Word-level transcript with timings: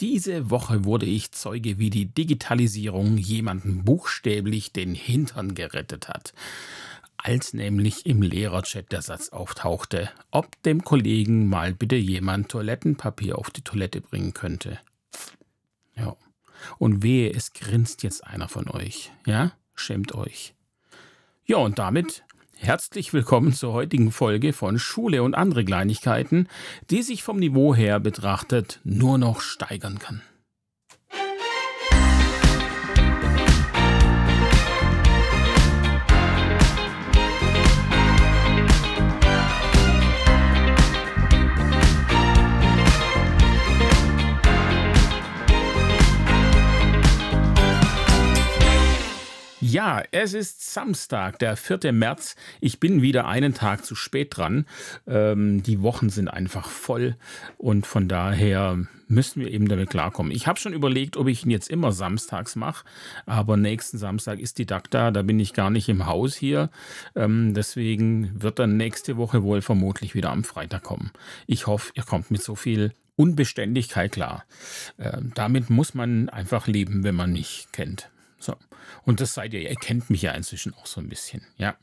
Diese 0.00 0.48
Woche 0.48 0.84
wurde 0.86 1.04
ich 1.04 1.32
Zeuge, 1.32 1.78
wie 1.78 1.90
die 1.90 2.06
Digitalisierung 2.06 3.18
jemanden 3.18 3.84
buchstäblich 3.84 4.72
den 4.72 4.94
Hintern 4.94 5.54
gerettet 5.54 6.08
hat. 6.08 6.32
Als 7.18 7.52
nämlich 7.52 8.06
im 8.06 8.22
Lehrerchat 8.22 8.92
der 8.92 9.02
Satz 9.02 9.28
auftauchte, 9.28 10.08
ob 10.30 10.62
dem 10.62 10.84
Kollegen 10.84 11.48
mal 11.50 11.74
bitte 11.74 11.96
jemand 11.96 12.48
Toilettenpapier 12.48 13.36
auf 13.36 13.50
die 13.50 13.60
Toilette 13.60 14.00
bringen 14.00 14.32
könnte. 14.32 14.78
Ja. 15.96 16.16
Und 16.78 17.02
wehe, 17.02 17.30
es 17.30 17.52
grinst 17.52 18.02
jetzt 18.02 18.26
einer 18.26 18.48
von 18.48 18.68
euch. 18.70 19.12
Ja? 19.26 19.52
Schämt 19.74 20.14
euch. 20.14 20.54
Ja, 21.44 21.58
und 21.58 21.78
damit 21.78 22.24
Herzlich 22.62 23.14
willkommen 23.14 23.54
zur 23.54 23.72
heutigen 23.72 24.12
Folge 24.12 24.52
von 24.52 24.78
Schule 24.78 25.22
und 25.22 25.34
andere 25.34 25.64
Kleinigkeiten, 25.64 26.46
die 26.90 27.02
sich 27.02 27.22
vom 27.22 27.38
Niveau 27.38 27.74
her 27.74 27.98
betrachtet 28.00 28.80
nur 28.84 29.16
noch 29.16 29.40
steigern 29.40 29.98
kann. 29.98 30.20
Ja, 49.70 50.02
es 50.10 50.34
ist 50.34 50.72
Samstag, 50.74 51.38
der 51.38 51.56
4. 51.56 51.92
März. 51.92 52.34
Ich 52.60 52.80
bin 52.80 53.02
wieder 53.02 53.28
einen 53.28 53.54
Tag 53.54 53.84
zu 53.84 53.94
spät 53.94 54.36
dran. 54.36 54.66
Ähm, 55.06 55.62
die 55.62 55.80
Wochen 55.80 56.10
sind 56.10 56.26
einfach 56.26 56.68
voll 56.68 57.14
und 57.56 57.86
von 57.86 58.08
daher 58.08 58.84
müssen 59.06 59.40
wir 59.40 59.48
eben 59.48 59.68
damit 59.68 59.90
klarkommen. 59.90 60.32
Ich 60.32 60.48
habe 60.48 60.58
schon 60.58 60.72
überlegt, 60.72 61.16
ob 61.16 61.28
ich 61.28 61.44
ihn 61.44 61.52
jetzt 61.52 61.70
immer 61.70 61.92
samstags 61.92 62.56
mache, 62.56 62.84
aber 63.26 63.56
nächsten 63.56 63.96
Samstag 63.96 64.40
ist 64.40 64.58
die 64.58 64.66
DAC 64.66 64.90
da, 64.90 65.12
da 65.12 65.22
bin 65.22 65.38
ich 65.38 65.52
gar 65.52 65.70
nicht 65.70 65.88
im 65.88 66.06
Haus 66.06 66.34
hier. 66.34 66.70
Ähm, 67.14 67.54
deswegen 67.54 68.42
wird 68.42 68.58
dann 68.58 68.76
nächste 68.76 69.16
Woche 69.18 69.44
wohl 69.44 69.62
vermutlich 69.62 70.16
wieder 70.16 70.30
am 70.30 70.42
Freitag 70.42 70.82
kommen. 70.82 71.12
Ich 71.46 71.68
hoffe, 71.68 71.92
ihr 71.94 72.02
kommt 72.02 72.32
mit 72.32 72.42
so 72.42 72.56
viel 72.56 72.92
Unbeständigkeit 73.14 74.10
klar. 74.10 74.44
Äh, 74.96 75.18
damit 75.36 75.70
muss 75.70 75.94
man 75.94 76.28
einfach 76.28 76.66
leben, 76.66 77.04
wenn 77.04 77.14
man 77.14 77.32
mich 77.32 77.68
kennt. 77.70 78.10
So. 78.40 78.56
Und 79.04 79.20
das 79.20 79.34
seid 79.34 79.54
ihr, 79.54 79.60
ihr 79.60 79.76
kennt 79.76 80.10
mich 80.10 80.22
ja 80.22 80.32
inzwischen 80.32 80.74
auch 80.74 80.86
so 80.86 81.00
ein 81.00 81.08
bisschen, 81.08 81.42
ja. 81.56 81.76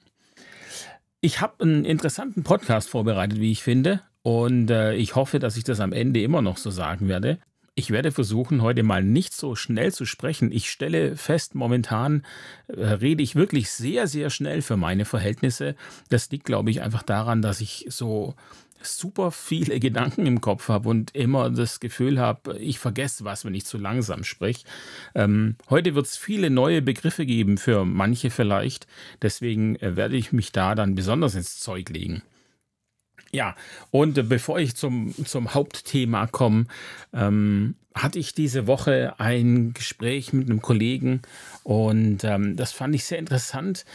Ich 1.21 1.41
habe 1.41 1.63
einen 1.63 1.85
interessanten 1.85 2.43
Podcast 2.43 2.89
vorbereitet, 2.89 3.39
wie 3.39 3.51
ich 3.51 3.63
finde. 3.63 4.01
Und 4.21 4.69
äh, 4.69 4.93
ich 4.93 5.15
hoffe, 5.15 5.39
dass 5.39 5.57
ich 5.57 5.63
das 5.63 5.79
am 5.79 5.93
Ende 5.93 6.21
immer 6.21 6.41
noch 6.41 6.57
so 6.57 6.69
sagen 6.69 7.07
werde. 7.07 7.39
Ich 7.75 7.91
werde 7.91 8.11
versuchen, 8.11 8.61
heute 8.61 8.83
mal 8.83 9.03
nicht 9.03 9.33
so 9.33 9.55
schnell 9.55 9.93
zu 9.93 10.05
sprechen. 10.05 10.51
Ich 10.51 10.69
stelle 10.69 11.15
fest, 11.15 11.55
momentan 11.55 12.25
äh, 12.67 12.83
rede 12.83 13.23
ich 13.23 13.35
wirklich 13.35 13.71
sehr, 13.71 14.07
sehr 14.07 14.29
schnell 14.29 14.61
für 14.61 14.77
meine 14.77 15.05
Verhältnisse. 15.05 15.75
Das 16.09 16.29
liegt, 16.29 16.45
glaube 16.45 16.71
ich, 16.71 16.81
einfach 16.81 17.03
daran, 17.03 17.41
dass 17.41 17.61
ich 17.61 17.85
so 17.89 18.35
super 18.81 19.31
viele 19.31 19.79
Gedanken 19.79 20.25
im 20.25 20.41
Kopf 20.41 20.69
habe 20.69 20.89
und 20.89 21.15
immer 21.15 21.49
das 21.49 21.79
Gefühl 21.79 22.19
habe, 22.19 22.57
ich 22.59 22.79
vergesse 22.79 23.25
was, 23.25 23.45
wenn 23.45 23.53
ich 23.53 23.65
zu 23.65 23.77
langsam 23.77 24.23
spreche. 24.23 24.65
Ähm, 25.15 25.55
heute 25.69 25.95
wird 25.95 26.05
es 26.05 26.17
viele 26.17 26.49
neue 26.49 26.81
Begriffe 26.81 27.25
geben, 27.25 27.57
für 27.57 27.85
manche 27.85 28.29
vielleicht. 28.29 28.87
Deswegen 29.21 29.75
äh, 29.77 29.95
werde 29.95 30.15
ich 30.15 30.31
mich 30.31 30.51
da 30.51 30.75
dann 30.75 30.95
besonders 30.95 31.35
ins 31.35 31.59
Zeug 31.59 31.89
legen. 31.89 32.21
Ja, 33.31 33.55
und 33.91 34.17
äh, 34.17 34.23
bevor 34.23 34.59
ich 34.59 34.75
zum, 34.75 35.13
zum 35.25 35.53
Hauptthema 35.53 36.27
komme, 36.27 36.65
ähm, 37.13 37.75
hatte 37.93 38.19
ich 38.19 38.33
diese 38.33 38.67
Woche 38.67 39.15
ein 39.19 39.73
Gespräch 39.73 40.33
mit 40.33 40.49
einem 40.49 40.61
Kollegen 40.61 41.21
und 41.63 42.23
ähm, 42.23 42.55
das 42.55 42.71
fand 42.71 42.95
ich 42.95 43.05
sehr 43.05 43.19
interessant. 43.19 43.85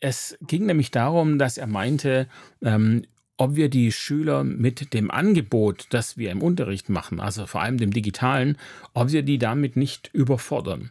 Es 0.00 0.36
ging 0.40 0.66
nämlich 0.66 0.90
darum, 0.90 1.38
dass 1.38 1.58
er 1.58 1.66
meinte, 1.66 2.28
ähm, 2.62 3.04
ob 3.36 3.56
wir 3.56 3.68
die 3.68 3.92
Schüler 3.92 4.44
mit 4.44 4.92
dem 4.94 5.10
Angebot, 5.10 5.86
das 5.90 6.16
wir 6.16 6.30
im 6.30 6.42
Unterricht 6.42 6.88
machen, 6.88 7.20
also 7.20 7.46
vor 7.46 7.62
allem 7.62 7.78
dem 7.78 7.92
digitalen, 7.92 8.56
ob 8.94 9.12
wir 9.12 9.22
die 9.22 9.38
damit 9.38 9.76
nicht 9.76 10.10
überfordern. 10.12 10.90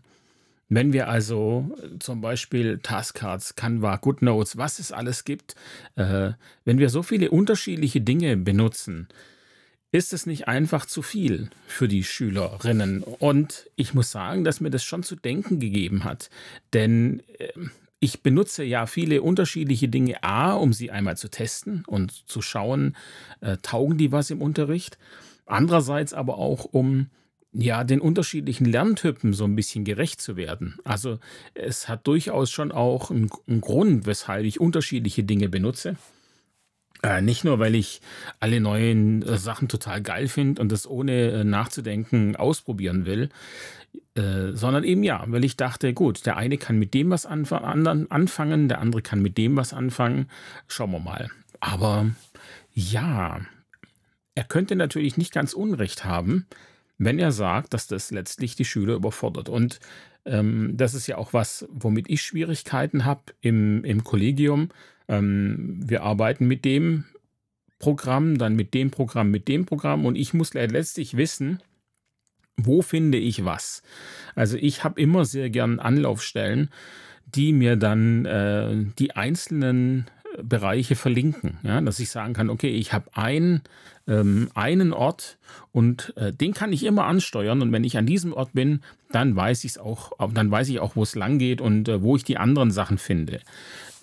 Wenn 0.73 0.93
wir 0.93 1.09
also 1.09 1.69
äh, 1.83 1.99
zum 1.99 2.21
Beispiel 2.21 2.79
Taskcards, 2.81 3.55
Canva, 3.55 3.97
GoodNotes, 3.97 4.57
was 4.57 4.79
es 4.79 4.93
alles 4.93 5.25
gibt, 5.25 5.55
äh, 5.95 6.31
wenn 6.63 6.79
wir 6.79 6.89
so 6.89 7.03
viele 7.03 7.29
unterschiedliche 7.29 7.99
Dinge 7.99 8.37
benutzen, 8.37 9.09
ist 9.91 10.13
es 10.13 10.25
nicht 10.25 10.47
einfach 10.47 10.85
zu 10.85 11.01
viel 11.01 11.49
für 11.67 11.89
die 11.89 12.05
Schülerinnen. 12.05 13.03
Und 13.03 13.69
ich 13.75 13.93
muss 13.93 14.11
sagen, 14.11 14.45
dass 14.45 14.61
mir 14.61 14.69
das 14.69 14.85
schon 14.85 15.03
zu 15.03 15.17
denken 15.17 15.59
gegeben 15.59 16.05
hat. 16.05 16.29
Denn 16.71 17.21
äh, 17.37 17.49
ich 18.01 18.23
benutze 18.23 18.63
ja 18.63 18.87
viele 18.87 19.21
unterschiedliche 19.21 19.87
Dinge, 19.87 20.23
a, 20.23 20.53
um 20.53 20.73
sie 20.73 20.91
einmal 20.91 21.17
zu 21.17 21.29
testen 21.29 21.85
und 21.85 22.27
zu 22.27 22.41
schauen, 22.41 22.97
äh, 23.41 23.57
taugen 23.61 23.97
die 23.97 24.11
was 24.11 24.31
im 24.31 24.41
Unterricht. 24.41 24.97
Andererseits 25.45 26.13
aber 26.13 26.37
auch, 26.37 26.65
um 26.65 27.07
ja, 27.53 27.83
den 27.83 28.01
unterschiedlichen 28.01 28.65
Lerntypen 28.65 29.33
so 29.33 29.43
ein 29.43 29.55
bisschen 29.55 29.83
gerecht 29.83 30.19
zu 30.19 30.35
werden. 30.35 30.77
Also 30.83 31.19
es 31.53 31.89
hat 31.89 32.07
durchaus 32.07 32.49
schon 32.49 32.71
auch 32.71 33.11
einen, 33.11 33.29
einen 33.47 33.61
Grund, 33.61 34.05
weshalb 34.07 34.45
ich 34.45 34.59
unterschiedliche 34.59 35.23
Dinge 35.23 35.47
benutze. 35.47 35.95
Äh, 37.03 37.21
nicht 37.21 37.43
nur, 37.43 37.59
weil 37.59 37.75
ich 37.75 38.01
alle 38.39 38.61
neuen 38.61 39.21
äh, 39.23 39.37
Sachen 39.37 39.67
total 39.67 40.01
geil 40.01 40.27
finde 40.27 40.61
und 40.61 40.71
das 40.71 40.87
ohne 40.87 41.31
äh, 41.31 41.43
nachzudenken 41.43 42.35
ausprobieren 42.35 43.05
will, 43.05 43.29
äh, 44.15 44.51
sondern 44.53 44.83
eben 44.83 45.03
ja, 45.03 45.23
weil 45.27 45.45
ich 45.45 45.55
dachte, 45.55 45.93
gut, 45.93 46.25
der 46.25 46.37
eine 46.37 46.57
kann 46.57 46.77
mit 46.77 46.93
dem 46.93 47.09
was 47.09 47.25
anf 47.25 47.53
anfangen, 47.53 48.67
der 48.67 48.79
andere 48.79 49.01
kann 49.01 49.21
mit 49.21 49.37
dem 49.37 49.55
was 49.55 49.73
anfangen. 49.73 50.27
Schauen 50.67 50.91
wir 50.91 50.99
mal. 50.99 51.29
Aber 51.59 52.09
ja, 52.73 53.41
er 54.35 54.43
könnte 54.43 54.75
natürlich 54.75 55.17
nicht 55.17 55.33
ganz 55.33 55.53
Unrecht 55.53 56.03
haben, 56.03 56.45
wenn 56.97 57.19
er 57.19 57.31
sagt, 57.31 57.73
dass 57.73 57.87
das 57.87 58.11
letztlich 58.11 58.55
die 58.55 58.65
Schüler 58.65 58.95
überfordert. 58.95 59.49
Und 59.49 59.79
ähm, 60.25 60.73
das 60.75 60.93
ist 60.93 61.07
ja 61.07 61.17
auch 61.17 61.33
was, 61.33 61.67
womit 61.71 62.09
ich 62.09 62.21
Schwierigkeiten 62.21 63.05
habe 63.05 63.21
im, 63.41 63.83
im 63.83 64.03
Kollegium. 64.03 64.69
Ähm, 65.07 65.79
wir 65.83 66.03
arbeiten 66.03 66.47
mit 66.47 66.65
dem 66.65 67.05
Programm, 67.79 68.37
dann 68.37 68.55
mit 68.55 68.73
dem 68.73 68.91
Programm, 68.91 69.31
mit 69.31 69.47
dem 69.47 69.65
Programm 69.65 70.05
und 70.05 70.15
ich 70.15 70.33
muss 70.33 70.53
letztlich 70.53 71.17
wissen, 71.17 71.61
wo 72.57 72.81
finde 72.81 73.17
ich 73.17 73.45
was. 73.45 73.81
Also 74.35 74.57
ich 74.57 74.83
habe 74.83 74.99
immer 75.01 75.25
sehr 75.25 75.49
gern 75.49 75.79
Anlaufstellen, 75.79 76.69
die 77.25 77.53
mir 77.53 77.75
dann 77.75 78.25
äh, 78.25 78.75
die 78.99 79.15
einzelnen 79.15 80.05
Bereiche 80.41 80.95
verlinken. 80.95 81.57
Ja, 81.63 81.81
dass 81.81 81.99
ich 81.99 82.09
sagen 82.09 82.33
kann, 82.33 82.49
okay, 82.49 82.69
ich 82.69 82.93
habe 82.93 83.09
ein, 83.13 83.61
ähm, 84.07 84.49
einen 84.53 84.93
Ort 84.93 85.37
und 85.71 86.13
äh, 86.17 86.31
den 86.31 86.53
kann 86.53 86.73
ich 86.73 86.83
immer 86.83 87.05
ansteuern. 87.05 87.61
Und 87.61 87.71
wenn 87.71 87.83
ich 87.83 87.97
an 87.97 88.05
diesem 88.05 88.33
Ort 88.33 88.53
bin, 88.53 88.81
dann 89.11 89.35
weiß 89.35 89.63
ich 89.63 89.71
es 89.71 89.77
auch, 89.77 90.11
dann 90.33 90.51
weiß 90.51 90.69
ich 90.69 90.79
auch, 90.79 90.95
wo 90.95 91.03
es 91.03 91.15
lang 91.15 91.37
geht 91.37 91.61
und 91.61 91.89
äh, 91.89 92.01
wo 92.01 92.15
ich 92.15 92.23
die 92.23 92.37
anderen 92.37 92.71
Sachen 92.71 92.97
finde. 92.97 93.39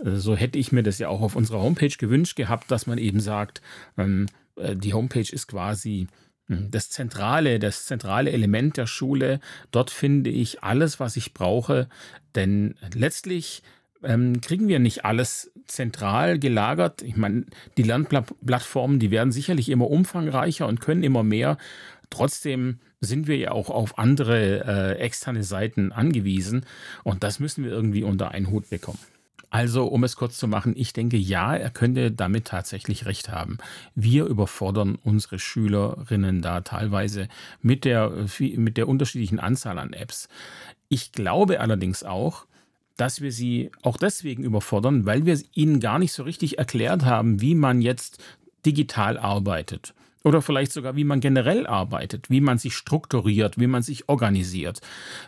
Äh, 0.04 0.16
so 0.16 0.36
hätte 0.36 0.58
ich 0.58 0.72
mir 0.72 0.82
das 0.82 0.98
ja 0.98 1.08
auch 1.08 1.22
auf 1.22 1.36
unserer 1.36 1.60
Homepage 1.60 1.96
gewünscht 1.96 2.36
gehabt, 2.36 2.70
dass 2.70 2.86
man 2.86 2.98
eben 2.98 3.20
sagt, 3.20 3.62
ähm, 3.96 4.26
äh, 4.56 4.76
die 4.76 4.94
Homepage 4.94 5.20
ist 5.20 5.48
quasi 5.48 6.08
das 6.48 6.90
zentrale, 6.90 7.58
das 7.58 7.84
zentrale 7.84 8.30
Element 8.30 8.76
der 8.76 8.86
Schule. 8.86 9.40
Dort 9.70 9.90
finde 9.90 10.30
ich 10.30 10.62
alles, 10.62 10.98
was 10.98 11.16
ich 11.16 11.34
brauche, 11.34 11.88
denn 12.34 12.74
letztlich 12.94 13.62
ähm, 14.02 14.40
kriegen 14.40 14.68
wir 14.68 14.78
nicht 14.78 15.04
alles 15.04 15.50
zentral 15.66 16.38
gelagert. 16.38 17.02
Ich 17.02 17.16
meine, 17.16 17.44
die 17.76 17.82
Lernplattformen, 17.82 18.98
die 18.98 19.10
werden 19.10 19.32
sicherlich 19.32 19.68
immer 19.68 19.90
umfangreicher 19.90 20.66
und 20.66 20.80
können 20.80 21.02
immer 21.02 21.22
mehr. 21.22 21.58
Trotzdem 22.10 22.78
sind 23.00 23.26
wir 23.26 23.36
ja 23.36 23.50
auch 23.52 23.68
auf 23.70 23.98
andere 23.98 24.64
äh, 24.64 24.98
externe 24.98 25.44
Seiten 25.44 25.92
angewiesen 25.92 26.64
und 27.04 27.22
das 27.22 27.38
müssen 27.38 27.64
wir 27.64 27.70
irgendwie 27.70 28.02
unter 28.02 28.30
einen 28.30 28.50
Hut 28.50 28.70
bekommen. 28.70 28.98
Also, 29.50 29.86
um 29.86 30.04
es 30.04 30.16
kurz 30.16 30.36
zu 30.36 30.46
machen, 30.46 30.74
ich 30.76 30.92
denke, 30.92 31.16
ja, 31.16 31.56
er 31.56 31.70
könnte 31.70 32.10
damit 32.12 32.46
tatsächlich 32.46 33.06
recht 33.06 33.30
haben. 33.30 33.56
Wir 33.94 34.26
überfordern 34.26 34.98
unsere 35.02 35.38
Schülerinnen 35.38 36.42
da 36.42 36.60
teilweise 36.60 37.28
mit 37.62 37.84
der, 37.86 38.12
mit 38.38 38.76
der 38.76 38.88
unterschiedlichen 38.88 39.40
Anzahl 39.40 39.78
an 39.78 39.94
Apps. 39.94 40.28
Ich 40.90 41.12
glaube 41.12 41.60
allerdings 41.60 42.04
auch, 42.04 42.46
dass 42.96 43.20
wir 43.20 43.32
sie 43.32 43.70
auch 43.82 43.96
deswegen 43.96 44.42
überfordern, 44.42 45.06
weil 45.06 45.24
wir 45.24 45.40
ihnen 45.54 45.80
gar 45.80 45.98
nicht 45.98 46.12
so 46.12 46.24
richtig 46.24 46.58
erklärt 46.58 47.04
haben, 47.04 47.40
wie 47.40 47.54
man 47.54 47.80
jetzt 47.80 48.22
digital 48.66 49.16
arbeitet. 49.16 49.94
Oder 50.28 50.42
vielleicht 50.42 50.72
sogar, 50.72 50.94
wie 50.94 51.04
man 51.04 51.20
generell 51.20 51.66
arbeitet, 51.66 52.28
wie 52.28 52.42
man 52.42 52.58
sich 52.58 52.74
strukturiert, 52.74 53.58
wie 53.58 53.66
man 53.66 53.80
sich 53.80 54.10
organisiert. 54.10 54.82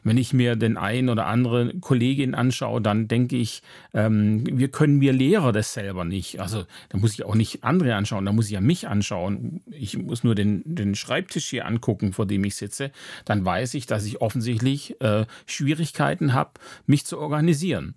Wenn 0.05 0.19
ich 0.19 0.35
mir 0.35 0.57
den 0.57 0.77
einen 0.77 1.09
oder 1.09 1.25
anderen 1.25 1.81
Kollegin 1.81 2.35
anschaue, 2.35 2.83
dann 2.83 3.09
denke 3.09 3.39
ich, 3.39 3.63
ähm, 3.95 4.45
wir 4.47 4.69
können 4.69 5.01
wir 5.01 5.15
Lehrer 5.15 5.53
das 5.53 5.73
selber 5.73 6.05
nicht. 6.05 6.39
Also 6.39 6.67
da 6.91 6.99
muss 6.99 7.15
ich 7.15 7.25
auch 7.25 7.35
nicht 7.35 7.65
andere 7.65 7.95
anschauen, 7.95 8.27
da 8.27 8.33
muss 8.33 8.45
ich 8.45 8.53
ja 8.53 8.61
mich 8.61 8.89
anschauen. 8.89 9.63
Ich 9.71 9.97
muss 9.97 10.23
nur 10.23 10.35
den, 10.35 10.63
den 10.67 10.95
Schreibtisch 10.95 11.47
hier 11.47 11.65
angucken, 11.65 12.13
vor 12.13 12.27
dem 12.27 12.45
ich 12.45 12.57
sitze. 12.57 12.91
Dann 13.25 13.43
weiß 13.43 13.73
ich, 13.73 13.87
dass 13.87 14.05
ich 14.05 14.21
offensichtlich 14.21 15.01
äh, 15.01 15.25
Schwierigkeiten 15.47 16.35
habe, 16.35 16.51
mich 16.87 17.07
zu 17.07 17.19
organisieren. 17.19 17.95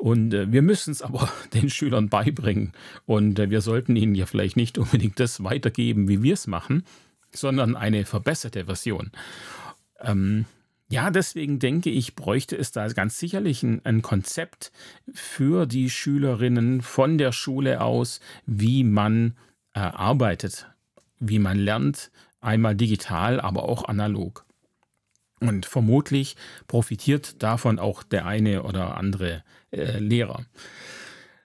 Und 0.00 0.32
äh, 0.32 0.50
wir 0.50 0.62
müssen 0.62 0.92
es 0.92 1.02
aber 1.10 1.28
den 1.52 1.68
Schülern 1.68 2.08
beibringen. 2.08 2.72
Und 3.04 3.38
äh, 3.38 3.50
wir 3.50 3.60
sollten 3.60 3.96
ihnen 3.96 4.14
ja 4.14 4.24
vielleicht 4.24 4.56
nicht 4.56 4.78
unbedingt 4.78 5.20
das 5.20 5.44
weitergeben, 5.44 6.08
wie 6.08 6.22
wir 6.22 6.29
es 6.30 6.46
machen, 6.46 6.84
sondern 7.32 7.76
eine 7.76 8.04
verbesserte 8.04 8.66
Version. 8.66 9.10
Ähm, 10.00 10.46
ja, 10.88 11.10
deswegen 11.10 11.60
denke 11.60 11.88
ich, 11.88 12.16
bräuchte 12.16 12.56
es 12.56 12.72
da 12.72 12.88
ganz 12.88 13.18
sicherlich 13.18 13.62
ein, 13.62 13.80
ein, 13.84 14.02
Konzept 14.02 14.72
für 15.14 15.66
die 15.66 15.88
Schülerinnen 15.88 16.82
von 16.82 17.16
der 17.16 17.30
Schule 17.30 17.80
aus, 17.80 18.18
wie 18.44 18.82
man 18.82 19.36
äh, 19.72 19.78
arbeitet, 19.78 20.66
wie 21.20 21.38
man 21.38 21.58
lernt, 21.58 22.10
einmal 22.40 22.74
digital, 22.74 23.40
aber 23.40 23.68
auch 23.68 23.84
analog. 23.84 24.44
Und 25.38 25.64
vermutlich 25.64 26.36
profitiert 26.66 27.40
davon 27.42 27.78
auch 27.78 28.02
der 28.02 28.26
eine 28.26 28.64
oder 28.64 28.96
andere 28.96 29.44
äh, 29.70 29.98
Lehrer. 29.98 30.44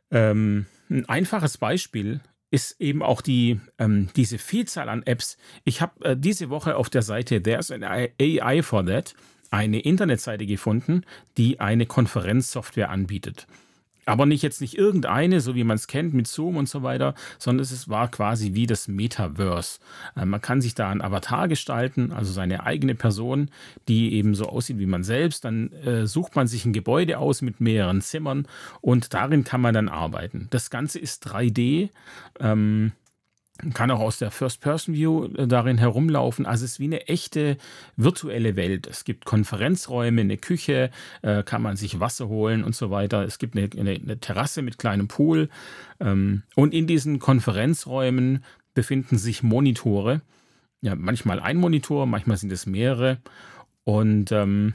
Ähm, 0.10 0.66
ein 0.90 1.08
einfaches 1.08 1.58
Beispiel 1.60 2.20
ist 2.52 2.80
eben 2.80 3.02
auch 3.02 3.22
die, 3.22 3.60
ähm, 3.80 4.10
diese 4.16 4.38
Vielzahl 4.38 4.90
an 4.90 5.04
Apps. 5.04 5.38
Ich 5.64 5.82
habe 5.82 6.06
äh, 6.06 6.18
diese 6.18 6.50
Woche 6.50 6.76
auf 6.76 6.90
der 6.90 7.02
Seite 7.02 7.42
There's 7.42 7.72
an 7.72 7.84
AI 7.84 8.62
for 8.64 8.86
That 8.86 9.16
eine 9.52 9.80
Internetseite 9.80 10.46
gefunden, 10.46 11.04
die 11.38 11.60
eine 11.60 11.86
Konferenzsoftware 11.86 12.90
anbietet 12.90 13.48
aber 14.06 14.26
nicht 14.26 14.42
jetzt 14.42 14.62
nicht 14.62 14.78
irgendeine, 14.78 15.42
so 15.42 15.56
wie 15.56 15.64
man 15.64 15.76
es 15.76 15.88
kennt 15.88 16.14
mit 16.14 16.28
Zoom 16.28 16.58
und 16.58 16.70
so 16.70 16.84
weiter, 16.84 17.16
sondern 17.40 17.64
es 17.64 17.90
war 17.90 18.10
quasi 18.10 18.54
wie 18.54 18.68
das 18.68 18.88
Metaverse. 18.88 19.80
Äh, 20.16 20.26
man 20.26 20.42
kann 20.42 20.62
sich 20.62 20.76
da 20.76 20.90
einen 20.90 21.02
Avatar 21.02 21.48
gestalten, 21.48 22.12
also 22.12 22.32
seine 22.32 22.66
eigene 22.66 22.96
Person, 22.96 23.50
die 23.88 24.14
eben 24.14 24.36
so 24.36 24.48
aussieht 24.48 24.80
wie 24.80 24.86
man 24.86 25.04
selbst. 25.04 25.46
Dann 25.46 25.72
äh, 25.74 26.08
sucht 26.08 26.36
man 26.36 26.48
sich 26.48 26.66
ein 26.66 26.74
Gebäude 26.74 27.18
aus 27.18 27.42
mit 27.42 27.60
mehreren 27.60 28.02
Zimmern 28.02 28.48
und 28.82 29.14
darin 29.14 29.44
kann 29.44 29.62
man 29.62 29.74
dann 29.74 29.90
arbeiten. 29.90 30.48
Das 30.52 30.70
Ganze 30.70 31.00
ist 31.00 31.28
3D. 31.28 31.90
Ähm, 32.40 32.92
kann 33.74 33.90
auch 33.92 34.00
aus 34.00 34.20
der 34.20 34.32
First-Person-View 34.32 35.26
äh, 35.36 35.48
darin 35.48 35.78
herumlaufen. 35.78 36.46
Also 36.46 36.66
es 36.66 36.74
ist 36.74 36.80
wie 36.80 36.86
eine 36.86 37.08
echte 37.08 37.58
virtuelle 37.96 38.56
Welt. 38.56 38.88
Es 38.88 39.06
gibt 39.06 39.26
Konferenzräume, 39.26 40.22
eine 40.22 40.38
Küche, 40.38 40.92
äh, 41.22 41.44
kann 41.44 41.62
man 41.62 41.78
sich 41.78 42.00
Wasser 42.00 42.28
holen 42.28 42.64
und 42.64 42.76
so 42.76 42.92
weiter. 42.92 43.24
Es 43.24 43.40
gibt 43.40 43.58
eine, 43.58 43.70
eine, 43.78 43.92
eine 43.92 44.20
Terrasse 44.20 44.62
mit 44.62 44.78
kleinem 44.78 45.08
Pool. 45.08 45.50
Ähm, 46.00 46.44
und 46.56 46.74
in 46.74 46.88
diesen 46.88 47.20
Konferenzräumen 47.20 48.44
befinden 48.74 49.18
sich 49.18 49.42
Monitore. 49.42 50.22
Ja, 50.82 50.96
manchmal 50.96 51.40
ein 51.40 51.58
Monitor, 51.58 52.06
manchmal 52.06 52.38
sind 52.38 52.52
es 52.52 52.66
mehrere. 52.66 53.20
Und 53.86 54.32
ähm, 54.32 54.74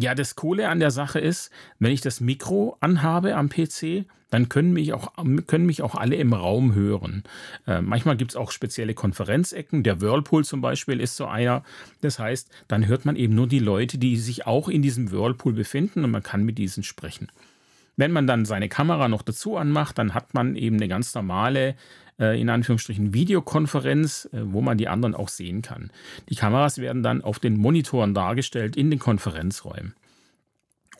ja, 0.00 0.14
das 0.14 0.34
Coole 0.34 0.68
an 0.68 0.80
der 0.80 0.90
Sache 0.90 1.20
ist, 1.20 1.50
wenn 1.78 1.92
ich 1.92 2.00
das 2.00 2.20
Mikro 2.20 2.76
anhabe 2.80 3.36
am 3.36 3.50
PC, 3.50 4.06
dann 4.30 4.48
können 4.48 4.72
mich 4.72 4.92
auch, 4.94 5.12
können 5.46 5.66
mich 5.66 5.82
auch 5.82 5.94
alle 5.94 6.16
im 6.16 6.32
Raum 6.32 6.74
hören. 6.74 7.24
Äh, 7.66 7.82
manchmal 7.82 8.16
gibt 8.16 8.30
es 8.30 8.36
auch 8.36 8.50
spezielle 8.50 8.94
Konferenzecken. 8.94 9.82
Der 9.82 10.00
Whirlpool 10.00 10.44
zum 10.44 10.60
Beispiel 10.60 11.00
ist 11.00 11.16
so 11.16 11.26
einer. 11.26 11.64
Das 12.00 12.18
heißt, 12.18 12.48
dann 12.68 12.86
hört 12.86 13.04
man 13.04 13.16
eben 13.16 13.34
nur 13.34 13.48
die 13.48 13.58
Leute, 13.58 13.98
die 13.98 14.16
sich 14.16 14.46
auch 14.46 14.68
in 14.68 14.82
diesem 14.82 15.10
Whirlpool 15.10 15.52
befinden 15.52 16.04
und 16.04 16.12
man 16.12 16.22
kann 16.22 16.44
mit 16.44 16.58
diesen 16.58 16.82
sprechen. 16.82 17.28
Wenn 17.96 18.12
man 18.12 18.26
dann 18.26 18.46
seine 18.46 18.68
Kamera 18.68 19.08
noch 19.08 19.22
dazu 19.22 19.56
anmacht, 19.56 19.98
dann 19.98 20.14
hat 20.14 20.32
man 20.32 20.56
eben 20.56 20.76
eine 20.76 20.88
ganz 20.88 21.14
normale, 21.14 21.74
in 22.20 22.48
Anführungsstrichen, 22.48 23.14
Videokonferenz, 23.14 24.28
äh, 24.32 24.40
wo 24.44 24.60
man 24.60 24.78
die 24.78 24.88
anderen 24.88 25.14
auch 25.14 25.28
sehen 25.28 25.62
kann. 25.62 25.90
Die 26.28 26.34
Kameras 26.34 26.78
werden 26.78 27.02
dann 27.02 27.22
auf 27.22 27.38
den 27.38 27.56
Monitoren 27.56 28.14
dargestellt 28.14 28.76
in 28.76 28.90
den 28.90 28.98
Konferenzräumen. 28.98 29.94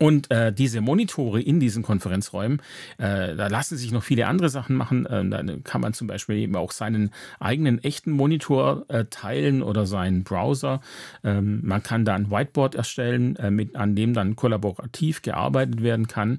Und 0.00 0.31
äh, 0.31 0.50
diese 0.50 0.81
Monitore 0.81 1.43
in 1.43 1.61
diesen 1.61 1.82
Konferenzräumen, 1.82 2.62
äh, 2.96 3.37
da 3.37 3.49
lassen 3.49 3.76
sich 3.76 3.93
noch 3.93 4.02
viele 4.02 4.28
andere 4.28 4.49
Sachen 4.49 4.75
machen. 4.75 5.05
Äh, 5.05 5.28
da 5.28 5.43
kann 5.62 5.82
man 5.82 5.93
zum 5.93 6.06
Beispiel 6.06 6.37
eben 6.37 6.56
auch 6.56 6.72
seinen 6.72 7.11
eigenen 7.38 7.84
echten 7.84 8.11
Monitor 8.11 8.87
äh, 8.88 9.05
teilen 9.05 9.62
oder 9.62 9.84
seinen 9.84 10.25
Browser. 10.25 10.81
Ähm, 11.23 11.61
man 11.62 11.82
kann 11.82 12.06
da 12.06 12.14
ein 12.14 12.31
Whiteboard 12.31 12.76
erstellen, 12.76 13.37
äh, 13.37 13.50
mit, 13.50 13.76
an 13.76 13.94
dem 13.94 14.14
dann 14.14 14.37
kollaborativ 14.37 15.20
gearbeitet 15.20 15.82
werden 15.82 16.08
kann. 16.08 16.38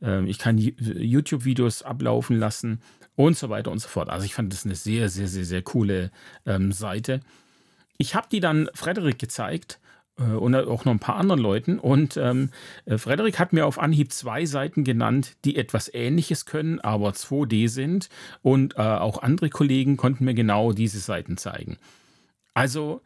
Ähm, 0.00 0.26
ich 0.26 0.38
kann 0.38 0.56
YouTube-Videos 0.56 1.82
ablaufen 1.82 2.38
lassen 2.38 2.80
und 3.16 3.36
so 3.36 3.48
weiter 3.48 3.70
und 3.70 3.78
so 3.78 3.88
fort. 3.88 4.08
Also 4.08 4.24
ich 4.24 4.34
fand 4.34 4.52
das 4.52 4.64
eine 4.64 4.74
sehr, 4.74 5.08
sehr, 5.08 5.28
sehr, 5.28 5.44
sehr 5.44 5.62
coole 5.62 6.10
ähm, 6.46 6.72
Seite. 6.72 7.20
Ich 7.98 8.14
habe 8.14 8.26
die 8.30 8.40
dann 8.40 8.68
Frederik 8.74 9.18
gezeigt 9.18 9.78
äh, 10.18 10.22
und 10.22 10.54
auch 10.54 10.84
noch 10.84 10.92
ein 10.92 10.98
paar 10.98 11.16
anderen 11.16 11.40
Leuten. 11.40 11.78
Und 11.78 12.16
ähm, 12.16 12.50
äh, 12.84 12.98
Frederik 12.98 13.38
hat 13.38 13.52
mir 13.52 13.66
auf 13.66 13.78
Anhieb 13.78 14.12
zwei 14.12 14.44
Seiten 14.46 14.84
genannt, 14.84 15.36
die 15.44 15.56
etwas 15.56 15.92
Ähnliches 15.92 16.46
können, 16.46 16.80
aber 16.80 17.10
2D 17.10 17.68
sind. 17.68 18.08
Und 18.42 18.76
äh, 18.76 18.80
auch 18.80 19.22
andere 19.22 19.50
Kollegen 19.50 19.96
konnten 19.96 20.24
mir 20.24 20.34
genau 20.34 20.72
diese 20.72 21.00
Seiten 21.00 21.36
zeigen. 21.36 21.78
Also 22.54 23.02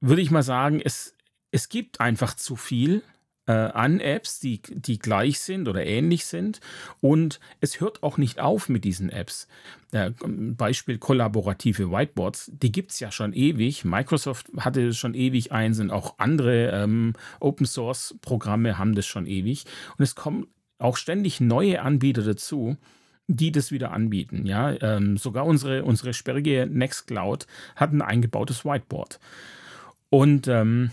würde 0.00 0.22
ich 0.22 0.30
mal 0.30 0.42
sagen, 0.42 0.80
es, 0.84 1.14
es 1.50 1.68
gibt 1.68 2.00
einfach 2.00 2.34
zu 2.34 2.56
viel 2.56 3.02
äh, 3.46 3.52
an 3.52 4.00
Apps, 4.00 4.40
die, 4.40 4.60
die 4.62 4.98
gleich 4.98 5.40
sind 5.40 5.68
oder 5.68 5.84
ähnlich 5.84 6.24
sind. 6.24 6.60
Und 7.00 7.40
es 7.60 7.80
hört 7.80 8.02
auch 8.02 8.18
nicht 8.18 8.40
auf 8.40 8.68
mit 8.68 8.84
diesen 8.84 9.10
Apps. 9.10 9.48
Äh, 9.92 10.12
Beispiel 10.22 10.98
kollaborative 10.98 11.90
Whiteboards, 11.90 12.50
die 12.54 12.72
gibt 12.72 12.92
es 12.92 13.00
ja 13.00 13.10
schon 13.10 13.32
ewig. 13.32 13.84
Microsoft 13.84 14.50
hatte 14.58 14.92
schon 14.92 15.14
ewig 15.14 15.52
eins 15.52 15.80
und 15.80 15.90
auch 15.90 16.18
andere 16.18 16.70
ähm, 16.70 17.14
Open 17.40 17.66
Source 17.66 18.14
Programme 18.20 18.78
haben 18.78 18.94
das 18.94 19.06
schon 19.06 19.26
ewig. 19.26 19.64
Und 19.96 20.02
es 20.02 20.14
kommen 20.14 20.46
auch 20.78 20.96
ständig 20.96 21.40
neue 21.40 21.82
Anbieter 21.82 22.22
dazu 22.22 22.76
die 23.26 23.52
das 23.52 23.72
wieder 23.72 23.92
anbieten. 23.92 24.46
Ja, 24.46 24.74
ähm, 24.82 25.16
sogar 25.16 25.46
unsere, 25.46 25.84
unsere 25.84 26.12
sperrige 26.12 26.68
Nextcloud 26.70 27.46
hat 27.76 27.92
ein 27.92 28.02
eingebautes 28.02 28.64
Whiteboard. 28.64 29.18
Und 30.10 30.46
ähm, 30.46 30.90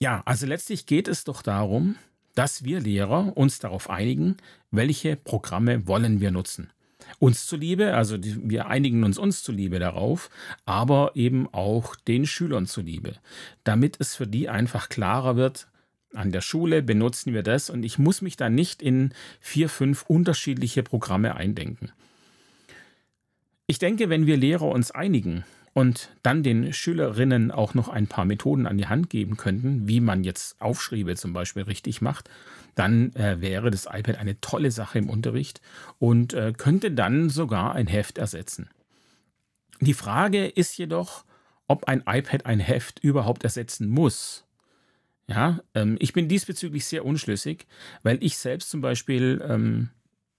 ja, 0.00 0.22
also 0.24 0.46
letztlich 0.46 0.86
geht 0.86 1.08
es 1.08 1.24
doch 1.24 1.42
darum, 1.42 1.96
dass 2.34 2.64
wir 2.64 2.80
Lehrer 2.80 3.36
uns 3.36 3.58
darauf 3.58 3.90
einigen, 3.90 4.36
welche 4.70 5.16
Programme 5.16 5.86
wollen 5.86 6.20
wir 6.20 6.30
nutzen. 6.30 6.70
Uns 7.18 7.46
zuliebe, 7.46 7.94
also 7.94 8.16
wir 8.20 8.66
einigen 8.66 9.02
uns 9.02 9.18
uns 9.18 9.42
zuliebe 9.42 9.78
darauf, 9.78 10.30
aber 10.66 11.12
eben 11.14 11.48
auch 11.52 11.96
den 11.96 12.26
Schülern 12.26 12.66
zuliebe, 12.66 13.14
damit 13.64 13.96
es 13.98 14.14
für 14.14 14.26
die 14.26 14.48
einfach 14.48 14.88
klarer 14.88 15.36
wird, 15.36 15.68
an 16.14 16.32
der 16.32 16.40
Schule 16.40 16.82
benutzen 16.82 17.34
wir 17.34 17.42
das 17.42 17.70
und 17.70 17.82
ich 17.82 17.98
muss 17.98 18.22
mich 18.22 18.36
da 18.36 18.48
nicht 18.48 18.82
in 18.82 19.12
vier, 19.40 19.68
fünf 19.68 20.04
unterschiedliche 20.04 20.82
Programme 20.82 21.34
eindenken. 21.34 21.92
Ich 23.66 23.78
denke, 23.78 24.08
wenn 24.08 24.26
wir 24.26 24.36
Lehrer 24.36 24.68
uns 24.68 24.90
einigen, 24.90 25.44
und 25.78 26.10
dann 26.24 26.42
den 26.42 26.72
Schülerinnen 26.72 27.52
auch 27.52 27.72
noch 27.72 27.88
ein 27.88 28.08
paar 28.08 28.24
Methoden 28.24 28.66
an 28.66 28.78
die 28.78 28.88
Hand 28.88 29.10
geben 29.10 29.36
könnten, 29.36 29.86
wie 29.86 30.00
man 30.00 30.24
jetzt 30.24 30.60
Aufschriebe 30.60 31.14
zum 31.14 31.32
Beispiel 31.32 31.62
richtig 31.62 32.00
macht, 32.00 32.28
dann 32.74 33.14
äh, 33.14 33.40
wäre 33.40 33.70
das 33.70 33.86
iPad 33.88 34.18
eine 34.18 34.40
tolle 34.40 34.72
Sache 34.72 34.98
im 34.98 35.08
Unterricht 35.08 35.60
und 36.00 36.34
äh, 36.34 36.52
könnte 36.52 36.90
dann 36.90 37.30
sogar 37.30 37.76
ein 37.76 37.86
Heft 37.86 38.18
ersetzen. 38.18 38.70
Die 39.80 39.94
Frage 39.94 40.48
ist 40.48 40.76
jedoch, 40.78 41.24
ob 41.68 41.84
ein 41.84 42.02
iPad 42.08 42.44
ein 42.44 42.58
Heft 42.58 42.98
überhaupt 42.98 43.44
ersetzen 43.44 43.88
muss. 43.88 44.48
Ja, 45.28 45.60
ähm, 45.76 45.96
ich 46.00 46.12
bin 46.12 46.26
diesbezüglich 46.26 46.86
sehr 46.86 47.04
unschlüssig, 47.04 47.68
weil 48.02 48.18
ich 48.20 48.36
selbst 48.36 48.70
zum 48.70 48.80
Beispiel 48.80 49.40
ähm, 49.48 49.90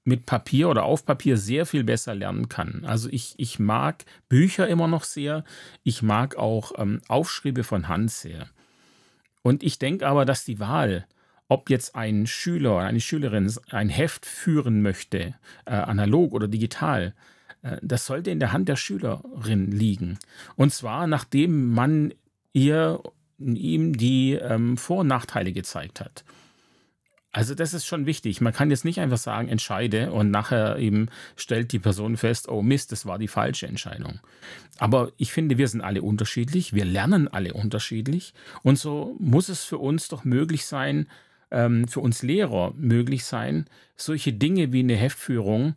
mit 0.09 0.25
Papier 0.25 0.67
oder 0.67 0.83
auf 0.83 1.05
Papier 1.05 1.37
sehr 1.37 1.65
viel 1.65 1.85
besser 1.85 2.13
lernen 2.13 2.49
kann. 2.49 2.83
Also 2.85 3.07
ich, 3.09 3.35
ich 3.37 3.59
mag 3.59 4.03
Bücher 4.27 4.67
immer 4.67 4.87
noch 4.87 5.05
sehr. 5.05 5.45
Ich 5.83 6.01
mag 6.01 6.35
auch 6.35 6.73
ähm, 6.77 7.01
Aufschriebe 7.07 7.63
von 7.63 7.87
Hand 7.87 8.11
sehr. 8.11 8.47
Und 9.41 9.63
ich 9.63 9.79
denke 9.79 10.05
aber, 10.05 10.25
dass 10.25 10.43
die 10.43 10.59
Wahl, 10.59 11.05
ob 11.47 11.69
jetzt 11.69 11.95
ein 11.95 12.27
Schüler 12.27 12.75
oder 12.75 12.85
eine 12.85 12.99
Schülerin 12.99 13.53
ein 13.69 13.89
Heft 13.89 14.25
führen 14.25 14.81
möchte, 14.81 15.35
äh, 15.65 15.71
analog 15.71 16.33
oder 16.33 16.47
digital, 16.47 17.13
äh, 17.61 17.77
das 17.81 18.05
sollte 18.05 18.31
in 18.31 18.39
der 18.39 18.51
Hand 18.51 18.67
der 18.67 18.75
Schülerin 18.75 19.71
liegen. 19.71 20.19
Und 20.55 20.73
zwar 20.73 21.07
nachdem 21.07 21.73
man 21.73 22.13
ihr 22.51 23.01
ihm 23.37 23.95
die 23.97 24.33
ähm, 24.33 24.75
Vor- 24.75 24.99
und 24.99 25.07
Nachteile 25.07 25.53
gezeigt 25.53 26.01
hat. 26.01 26.25
Also 27.31 27.53
das 27.53 27.75
ist 27.75 27.85
schon 27.85 28.07
wichtig. 28.07 28.41
Man 28.41 28.53
kann 28.53 28.71
jetzt 28.71 28.85
nicht 28.85 28.99
einfach 28.99 29.17
sagen, 29.17 29.49
entscheide 29.49 30.11
und 30.11 30.31
nachher 30.31 30.77
eben 30.79 31.09
stellt 31.35 31.71
die 31.71 31.79
Person 31.79 32.17
fest, 32.17 32.49
oh 32.49 32.63
Mist, 32.63 32.91
das 32.91 33.05
war 33.05 33.19
die 33.19 33.27
falsche 33.27 33.67
Entscheidung. 33.67 34.19
Aber 34.79 35.11
ich 35.17 35.31
finde, 35.31 35.59
wir 35.59 35.67
sind 35.67 35.81
alle 35.81 36.01
unterschiedlich, 36.01 36.73
wir 36.73 36.85
lernen 36.85 37.27
alle 37.27 37.53
unterschiedlich 37.53 38.33
und 38.63 38.79
so 38.79 39.15
muss 39.19 39.49
es 39.49 39.63
für 39.63 39.77
uns 39.77 40.07
doch 40.07 40.23
möglich 40.23 40.65
sein, 40.65 41.07
ähm, 41.51 41.87
für 41.87 41.99
uns 41.99 42.23
Lehrer 42.23 42.73
möglich 42.75 43.25
sein, 43.25 43.65
solche 43.95 44.33
Dinge 44.33 44.73
wie 44.73 44.79
eine 44.79 44.95
Heftführung 44.95 45.75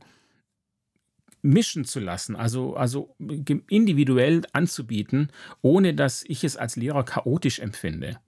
mischen 1.42 1.84
zu 1.84 2.00
lassen, 2.00 2.36
also, 2.36 2.76
also 2.76 3.14
individuell 3.18 4.42
anzubieten, 4.52 5.30
ohne 5.60 5.92
dass 5.92 6.22
ich 6.22 6.44
es 6.44 6.56
als 6.56 6.76
Lehrer 6.76 7.04
chaotisch 7.04 7.58
empfinde. 7.58 8.18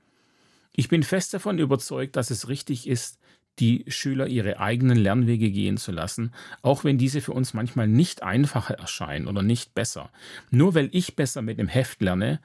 Ich 0.77 0.89
bin 0.89 1.03
fest 1.03 1.33
davon 1.33 1.59
überzeugt, 1.59 2.17
dass 2.17 2.31
es 2.31 2.49
richtig 2.49 2.89
ist, 2.89 3.19
die 3.61 3.85
Schüler 3.87 4.27
ihre 4.27 4.59
eigenen 4.59 4.99
Lernwege 4.99 5.51
gehen 5.51 5.77
zu 5.77 5.93
lassen, 5.93 6.33
auch 6.63 6.83
wenn 6.83 6.99
diese 6.99 7.21
für 7.21 7.33
uns 7.33 7.55
manchmal 7.55 7.87
nicht 7.87 8.25
einfacher 8.25 8.75
erscheinen 8.75 9.29
oder 9.29 9.43
nicht 9.43 9.75
besser. 9.75 10.11
Nur 10.51 10.75
weil 10.75 10.89
ich 10.93 11.15
besser 11.15 11.43
mit 11.43 11.59
dem 11.59 11.69
Heft 11.69 12.03
lerne, 12.03 12.41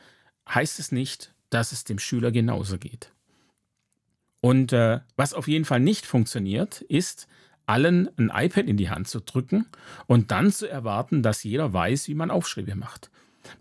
heißt 0.48 0.80
es 0.80 0.92
nicht, 0.92 1.34
dass 1.50 1.72
es 1.72 1.84
dem 1.84 1.98
Schüler 1.98 2.32
genauso 2.32 2.78
geht. 2.78 3.12
Und 4.42 4.72
äh, 4.72 5.00
was 5.16 5.34
auf 5.34 5.48
jeden 5.48 5.66
Fall 5.66 5.80
nicht 5.80 6.06
funktioniert, 6.06 6.82
ist, 6.82 7.28
allen 7.66 8.10
ein 8.18 8.32
iPad 8.34 8.68
in 8.68 8.78
die 8.78 8.90
Hand 8.90 9.08
zu 9.08 9.20
drücken 9.20 9.66
und 10.08 10.32
dann 10.32 10.52
zu 10.52 10.68
erwarten, 10.68 11.24
dass 11.24 11.44
jeder 11.44 11.74
weiß, 11.74 12.08
wie 12.08 12.16
man 12.16 12.32
Aufschriebe 12.32 12.76
macht. 12.76 13.10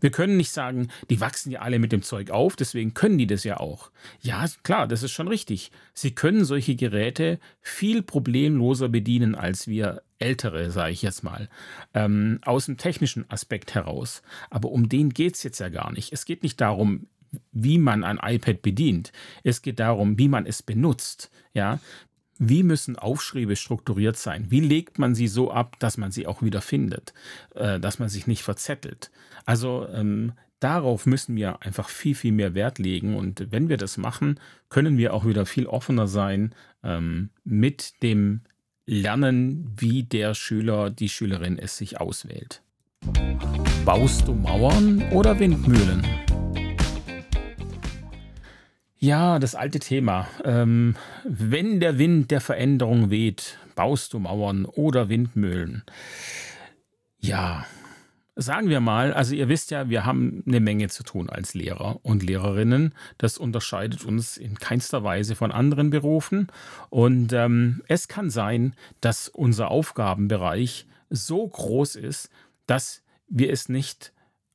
Wir 0.01 0.11
können 0.11 0.37
nicht 0.37 0.51
sagen, 0.51 0.89
die 1.11 1.21
wachsen 1.21 1.51
ja 1.51 1.61
alle 1.61 1.79
mit 1.79 1.93
dem 1.93 2.03
Zeug 2.03 2.31
auf, 2.31 2.57
deswegen 2.57 2.95
können 2.95 3.19
die 3.19 3.27
das 3.27 3.45
ja 3.45 3.59
auch. 3.59 3.91
Ja, 4.21 4.45
klar, 4.63 4.89
das 4.89 5.03
ist 5.03 5.13
schon 5.13 5.29
richtig. 5.29 5.71
Sie 5.95 6.15
können 6.15 6.45
solche 6.45 6.77
Geräte 6.77 7.39
viel 7.61 8.03
problemloser 8.03 8.89
bedienen 8.89 9.35
als 9.35 9.69
wir 9.69 10.03
ältere, 10.19 10.71
sage 10.71 10.93
ich 10.93 11.03
jetzt 11.03 11.23
mal, 11.23 11.49
ähm, 11.95 12.41
aus 12.45 12.67
dem 12.67 12.77
technischen 12.77 13.31
Aspekt 13.31 13.75
heraus. 13.75 14.23
Aber 14.51 14.71
um 14.71 14.89
den 14.89 15.11
geht 15.11 15.37
es 15.37 15.43
jetzt 15.43 15.61
ja 15.61 15.69
gar 15.69 15.93
nicht. 15.93 16.13
Es 16.13 16.25
geht 16.25 16.43
nicht 16.43 16.61
darum, 16.61 17.07
wie 17.53 17.79
man 17.79 18.05
ein 18.05 18.19
iPad 18.23 18.63
bedient. 18.63 19.13
Es 19.45 19.63
geht 19.63 19.79
darum, 19.81 20.19
wie 20.19 20.29
man 20.29 20.47
es 20.47 20.63
benutzt. 20.63 21.31
Ja, 21.55 21.81
wie 22.39 22.63
müssen 22.63 22.97
Aufschriebe 22.97 23.57
strukturiert 23.57 24.17
sein? 24.17 24.47
Wie 24.51 24.61
legt 24.61 24.99
man 24.99 25.15
sie 25.15 25.29
so 25.29 25.51
ab, 25.51 25.77
dass 25.79 25.97
man 25.99 26.13
sie 26.13 26.27
auch 26.27 26.43
wieder 26.43 26.61
findet, 26.61 27.13
äh, 27.55 27.81
dass 27.81 27.99
man 27.99 28.09
sich 28.09 28.27
nicht 28.27 28.43
verzettelt? 28.43 29.11
Also 29.45 29.87
ähm, 29.93 30.33
darauf 30.61 31.07
müssen 31.07 31.37
wir 31.37 31.63
einfach 31.63 31.89
viel, 31.89 32.15
viel 32.15 32.33
mehr 32.33 32.55
Wert 32.55 32.79
legen. 32.79 33.17
Und 33.17 33.49
wenn 33.51 33.69
wir 33.69 33.77
das 33.77 33.97
machen, 33.97 34.39
können 34.69 34.99
wir 34.99 35.15
auch 35.15 35.27
wieder 35.27 35.47
viel 35.47 35.67
offener 35.67 36.07
sein 36.07 36.55
ähm, 36.83 37.31
mit 37.45 38.03
dem 38.03 38.43
Lernen, 38.87 39.71
wie 39.77 40.05
der 40.05 40.35
Schüler, 40.35 40.91
die 40.91 41.09
Schülerin 41.09 41.59
es 41.59 41.77
sich 41.77 42.01
auswählt. 42.01 42.63
Baust 43.85 44.27
du 44.27 44.35
Mauern 44.35 45.03
oder 45.13 45.39
Windmühlen? 45.39 46.03
Ja, 49.01 49.39
das 49.39 49.55
alte 49.55 49.79
Thema. 49.79 50.27
Ähm, 50.45 50.97
wenn 51.25 51.79
der 51.79 51.99
Wind 51.99 52.33
der 52.33 52.41
Veränderung 52.41 53.11
weht, 53.11 53.59
baust 53.77 54.13
du 54.13 54.19
Mauern 54.19 54.65
oder 54.65 55.09
Windmühlen. 55.09 55.85
Ja, 57.21 57.65
sagen 58.35 58.69
wir 58.69 58.81
mal, 58.81 59.13
also 59.13 59.37
ihr 59.37 59.49
wisst 59.49 59.71
ja, 59.71 59.89
wir 59.89 60.05
haben 60.05 60.43
eine 60.47 60.59
Menge 60.59 60.89
zu 60.89 61.05
tun 61.05 61.31
als 61.31 61.55
Lehrer 61.55 62.01
und 62.03 62.25
Lehrerinnen. 62.25 62.93
Das 63.19 63.39
unterscheidet 63.39 64.05
uns 64.05 64.37
in 64.37 64.59
keinster 64.59 65.05
Weise 65.05 65.37
von 65.37 65.53
anderen 65.53 65.91
Berufen. 65.91 66.49
Und 66.91 67.33
ähm, 67.33 67.83
es 67.87 68.09
kann 68.09 68.31
sein, 68.31 68.75
dass 69.01 69.29
unser 69.29 69.71
Aufgabenbereich 69.71 70.87
so 71.09 71.47
groß 71.47 71.95
ist, 71.95 72.31
dass 72.67 73.05
wir 73.29 73.53
es 73.53 73.69
nicht 73.69 74.13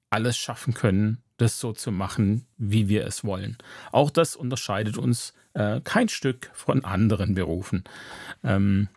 alles 0.09 0.35
schaffen 0.35 0.73
können, 0.73 1.22
das 1.37 1.59
so 1.59 1.73
zu 1.73 1.91
machen, 1.91 2.45
wie 2.57 2.89
wir 2.89 3.05
es 3.05 3.23
wollen. 3.23 3.57
Auch 3.91 4.09
das 4.09 4.35
unterscheidet 4.35 4.97
uns 4.97 5.33
äh, 5.53 5.81
kein 5.83 6.09
Stück 6.09 6.51
von 6.53 6.83
anderen 6.83 7.35
Berufen. 7.35 7.83
Ähm, 8.43 8.87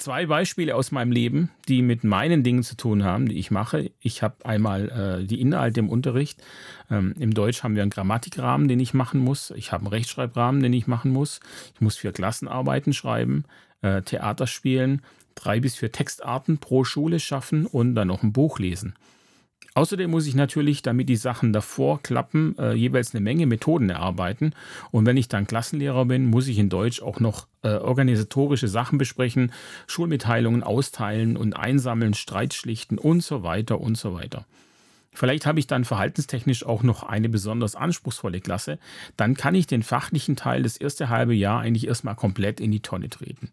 zwei 0.00 0.26
Beispiele 0.26 0.74
aus 0.74 0.92
meinem 0.92 1.12
Leben, 1.12 1.50
die 1.68 1.82
mit 1.82 2.04
meinen 2.04 2.42
Dingen 2.42 2.62
zu 2.62 2.76
tun 2.76 3.04
haben, 3.04 3.28
die 3.28 3.38
ich 3.38 3.50
mache. 3.50 3.90
Ich 4.00 4.22
habe 4.22 4.44
einmal 4.44 5.20
äh, 5.20 5.26
die 5.26 5.40
Inhalte 5.40 5.80
im 5.80 5.88
Unterricht. 5.88 6.42
Ähm, 6.90 7.14
Im 7.18 7.34
Deutsch 7.34 7.62
haben 7.62 7.76
wir 7.76 7.82
einen 7.82 7.90
Grammatikrahmen, 7.90 8.68
den 8.68 8.80
ich 8.80 8.94
machen 8.94 9.20
muss. 9.20 9.50
Ich 9.50 9.72
habe 9.72 9.82
einen 9.82 9.92
Rechtschreibrahmen, 9.92 10.62
den 10.62 10.72
ich 10.72 10.86
machen 10.86 11.12
muss. 11.12 11.40
Ich 11.74 11.80
muss 11.80 11.96
vier 11.96 12.12
Klassenarbeiten 12.12 12.92
schreiben, 12.92 13.44
äh, 13.82 14.02
Theater 14.02 14.46
spielen, 14.46 15.02
drei 15.34 15.60
bis 15.60 15.76
vier 15.76 15.92
Textarten 15.92 16.58
pro 16.58 16.84
Schule 16.84 17.20
schaffen 17.20 17.66
und 17.66 17.94
dann 17.94 18.08
noch 18.08 18.22
ein 18.22 18.32
Buch 18.32 18.58
lesen. 18.58 18.94
Außerdem 19.74 20.10
muss 20.10 20.26
ich 20.26 20.34
natürlich, 20.34 20.82
damit 20.82 21.08
die 21.08 21.16
Sachen 21.16 21.52
davor 21.52 22.02
klappen, 22.02 22.56
äh, 22.58 22.72
jeweils 22.72 23.14
eine 23.14 23.20
Menge 23.20 23.46
Methoden 23.46 23.88
erarbeiten. 23.88 24.52
Und 24.90 25.06
wenn 25.06 25.16
ich 25.16 25.28
dann 25.28 25.46
Klassenlehrer 25.46 26.06
bin, 26.06 26.26
muss 26.26 26.48
ich 26.48 26.58
in 26.58 26.68
Deutsch 26.68 27.02
auch 27.02 27.20
noch 27.20 27.46
äh, 27.62 27.68
organisatorische 27.68 28.68
Sachen 28.68 28.98
besprechen, 28.98 29.52
Schulmitteilungen 29.86 30.62
austeilen 30.62 31.36
und 31.36 31.54
einsammeln, 31.54 32.14
Streit 32.14 32.52
schlichten 32.54 32.98
und 32.98 33.22
so 33.22 33.42
weiter 33.42 33.80
und 33.80 33.96
so 33.96 34.14
weiter. 34.14 34.44
Vielleicht 35.12 35.46
habe 35.46 35.58
ich 35.58 35.66
dann 35.66 35.84
verhaltenstechnisch 35.84 36.64
auch 36.64 36.82
noch 36.82 37.02
eine 37.02 37.28
besonders 37.28 37.74
anspruchsvolle 37.74 38.40
Klasse. 38.40 38.78
Dann 39.16 39.34
kann 39.34 39.54
ich 39.54 39.66
den 39.66 39.82
fachlichen 39.82 40.36
Teil 40.36 40.62
das 40.62 40.76
erste 40.76 41.08
halbe 41.08 41.34
Jahr 41.34 41.60
eigentlich 41.60 41.86
erstmal 41.86 42.14
komplett 42.14 42.60
in 42.60 42.70
die 42.70 42.80
Tonne 42.80 43.08
treten. 43.08 43.50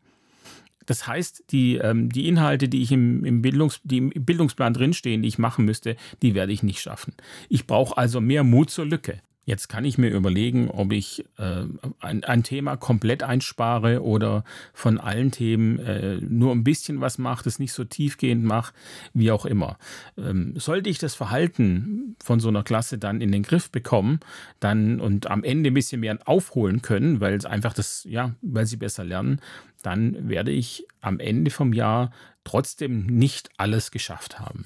Das 0.87 1.05
heißt, 1.05 1.43
die, 1.51 1.75
ähm, 1.75 2.09
die 2.09 2.27
Inhalte, 2.27 2.67
die 2.67 2.81
ich 2.81 2.91
im, 2.91 3.23
im, 3.23 3.43
Bildungs-, 3.43 3.81
die 3.83 3.97
im 3.97 4.09
Bildungsplan 4.09 4.73
drinstehen, 4.73 5.21
die 5.21 5.27
ich 5.27 5.37
machen 5.37 5.65
müsste, 5.65 5.95
die 6.23 6.33
werde 6.33 6.53
ich 6.53 6.63
nicht 6.63 6.81
schaffen. 6.81 7.13
Ich 7.49 7.67
brauche 7.67 7.97
also 7.97 8.19
mehr 8.19 8.43
Mut 8.43 8.71
zur 8.71 8.85
Lücke. 8.85 9.21
Jetzt 9.47 9.69
kann 9.69 9.85
ich 9.85 9.97
mir 9.97 10.09
überlegen, 10.09 10.69
ob 10.69 10.91
ich 10.91 11.23
äh, 11.37 11.63
ein, 12.01 12.25
ein, 12.25 12.43
Thema 12.43 12.75
komplett 12.75 13.23
einspare 13.23 14.03
oder 14.03 14.43
von 14.73 14.99
allen 14.99 15.31
Themen 15.31 15.79
äh, 15.79 16.17
nur 16.17 16.51
ein 16.51 16.65
bisschen 16.65 16.99
was 16.99 17.17
mache, 17.17 17.45
das 17.45 17.57
nicht 17.57 17.71
so 17.71 17.85
tiefgehend 17.85 18.43
mache, 18.43 18.73
wie 19.13 19.31
auch 19.31 19.45
immer. 19.45 19.77
Ähm, 20.17 20.53
sollte 20.57 20.89
ich 20.89 20.99
das 20.99 21.15
Verhalten 21.15 22.17
von 22.21 22.41
so 22.41 22.49
einer 22.49 22.61
Klasse 22.61 22.97
dann 22.97 23.21
in 23.21 23.31
den 23.31 23.43
Griff 23.43 23.71
bekommen, 23.71 24.19
dann 24.59 24.99
und 24.99 25.31
am 25.31 25.45
Ende 25.45 25.71
ein 25.71 25.75
bisschen 25.75 26.01
mehr 26.01 26.19
aufholen 26.25 26.81
können, 26.81 27.21
weil 27.21 27.35
es 27.35 27.45
einfach 27.45 27.73
das, 27.73 28.03
ja, 28.03 28.35
weil 28.41 28.65
sie 28.65 28.75
besser 28.75 29.05
lernen, 29.05 29.39
dann 29.81 30.27
werde 30.27 30.51
ich 30.51 30.85
am 30.99 31.21
Ende 31.21 31.51
vom 31.51 31.71
Jahr 31.71 32.11
trotzdem 32.43 33.05
nicht 33.05 33.49
alles 33.55 33.91
geschafft 33.91 34.41
haben. 34.41 34.65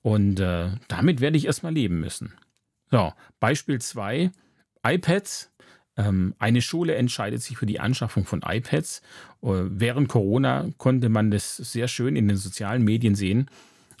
Und 0.00 0.40
äh, 0.40 0.70
damit 0.88 1.20
werde 1.20 1.36
ich 1.36 1.44
erstmal 1.44 1.74
leben 1.74 2.00
müssen. 2.00 2.32
So, 2.90 3.12
Beispiel 3.40 3.80
2, 3.80 4.30
iPads. 4.84 5.50
Ähm, 5.96 6.34
eine 6.38 6.62
Schule 6.62 6.94
entscheidet 6.94 7.42
sich 7.42 7.58
für 7.58 7.66
die 7.66 7.80
Anschaffung 7.80 8.24
von 8.24 8.42
iPads. 8.46 9.02
Äh, 9.42 9.48
während 9.48 10.08
Corona 10.08 10.68
konnte 10.78 11.08
man 11.08 11.30
das 11.30 11.56
sehr 11.56 11.88
schön 11.88 12.16
in 12.16 12.28
den 12.28 12.36
sozialen 12.36 12.84
Medien 12.84 13.14
sehen, 13.14 13.50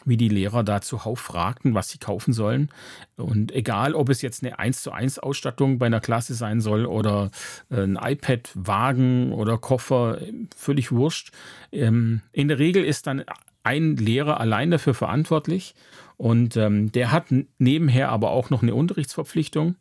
wie 0.04 0.16
die 0.16 0.28
Lehrer 0.28 0.62
da 0.62 0.80
zuhauf 0.80 1.18
fragten, 1.18 1.74
was 1.74 1.90
sie 1.90 1.98
kaufen 1.98 2.32
sollen. 2.32 2.70
Und 3.16 3.52
egal, 3.52 3.94
ob 3.94 4.08
es 4.08 4.22
jetzt 4.22 4.42
eine 4.42 4.58
1 4.58 4.82
zu 4.82 4.92
1 4.92 5.18
Ausstattung 5.18 5.78
bei 5.78 5.86
einer 5.86 6.00
Klasse 6.00 6.34
sein 6.34 6.60
soll 6.60 6.86
oder 6.86 7.30
äh, 7.70 7.82
ein 7.82 7.98
iPad, 8.00 8.50
Wagen 8.54 9.32
oder 9.32 9.58
Koffer, 9.58 10.20
völlig 10.56 10.92
wurscht. 10.92 11.32
Ähm, 11.72 12.22
in 12.32 12.48
der 12.48 12.58
Regel 12.58 12.84
ist 12.84 13.06
dann 13.06 13.24
ein 13.68 13.96
Lehrer 13.96 14.40
allein 14.40 14.70
dafür 14.70 14.94
verantwortlich 14.94 15.74
und 16.16 16.56
ähm, 16.56 16.90
der 16.90 17.12
hat 17.12 17.26
nebenher 17.58 18.08
aber 18.08 18.30
auch 18.30 18.48
noch 18.48 18.62
eine 18.62 18.74
Unterrichtsverpflichtung. 18.74 19.76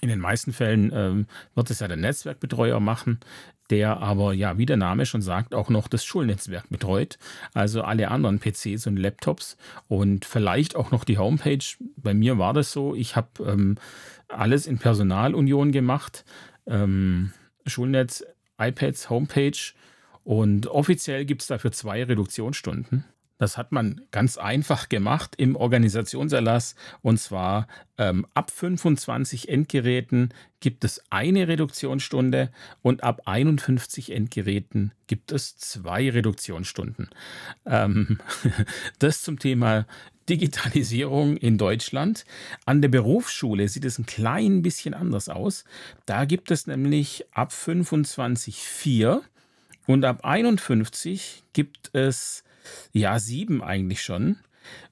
In 0.00 0.08
den 0.08 0.18
meisten 0.18 0.52
Fällen 0.52 0.90
ähm, 0.92 1.26
wird 1.54 1.70
es 1.70 1.80
ja 1.80 1.88
der 1.88 1.96
Netzwerkbetreuer 1.96 2.80
machen, 2.80 3.20
der 3.68 3.98
aber, 3.98 4.32
ja, 4.32 4.58
wie 4.58 4.66
der 4.66 4.76
Name 4.76 5.06
schon 5.06 5.22
sagt, 5.22 5.54
auch 5.54 5.68
noch 5.68 5.86
das 5.86 6.04
Schulnetzwerk 6.04 6.68
betreut. 6.68 7.18
Also 7.54 7.82
alle 7.82 8.10
anderen 8.10 8.40
PCs 8.40 8.86
und 8.86 8.96
Laptops 8.96 9.56
und 9.88 10.24
vielleicht 10.24 10.74
auch 10.74 10.90
noch 10.90 11.04
die 11.04 11.18
Homepage. 11.18 11.64
Bei 11.96 12.12
mir 12.12 12.38
war 12.38 12.54
das 12.54 12.72
so, 12.72 12.94
ich 12.94 13.14
habe 13.14 13.28
ähm, 13.46 13.76
alles 14.28 14.66
in 14.66 14.78
Personalunion 14.78 15.70
gemacht. 15.70 16.24
Ähm, 16.66 17.32
Schulnetz, 17.66 18.24
iPads, 18.58 19.10
Homepage 19.10 19.58
und 20.30 20.68
offiziell 20.68 21.24
gibt 21.24 21.42
es 21.42 21.48
dafür 21.48 21.72
zwei 21.72 22.04
Reduktionsstunden. 22.04 23.02
Das 23.38 23.58
hat 23.58 23.72
man 23.72 24.02
ganz 24.12 24.38
einfach 24.38 24.88
gemacht 24.88 25.34
im 25.38 25.56
Organisationserlass. 25.56 26.76
Und 27.02 27.18
zwar 27.18 27.66
ähm, 27.98 28.24
ab 28.32 28.52
25 28.52 29.48
Endgeräten 29.48 30.32
gibt 30.60 30.84
es 30.84 31.02
eine 31.10 31.48
Reduktionsstunde 31.48 32.52
und 32.80 33.02
ab 33.02 33.22
51 33.24 34.12
Endgeräten 34.12 34.92
gibt 35.08 35.32
es 35.32 35.56
zwei 35.56 36.08
Reduktionsstunden. 36.08 37.10
Ähm, 37.66 38.20
das 39.00 39.22
zum 39.22 39.40
Thema 39.40 39.84
Digitalisierung 40.28 41.38
in 41.38 41.58
Deutschland. 41.58 42.24
An 42.66 42.82
der 42.82 42.88
Berufsschule 42.88 43.66
sieht 43.66 43.84
es 43.84 43.98
ein 43.98 44.06
klein 44.06 44.62
bisschen 44.62 44.94
anders 44.94 45.28
aus. 45.28 45.64
Da 46.06 46.24
gibt 46.24 46.52
es 46.52 46.68
nämlich 46.68 47.24
ab 47.32 47.50
25.4 47.50 49.22
und 49.86 50.04
ab 50.04 50.24
51 50.24 51.44
gibt 51.52 51.90
es 51.94 52.44
ja 52.92 53.18
sieben 53.18 53.62
eigentlich 53.62 54.02
schon. 54.02 54.38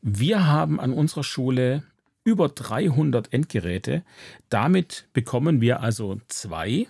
Wir 0.02 0.47
haben 0.47 0.80
an 0.80 0.92
unserer 0.92 1.25
Schule 1.25 1.83
über 2.25 2.49
300 2.49 3.33
Endgeräte. 3.33 4.02
Damit 4.49 5.09
bekommen 5.12 5.61
wir 5.61 5.80
also 5.80 6.21
zwei 6.28 6.87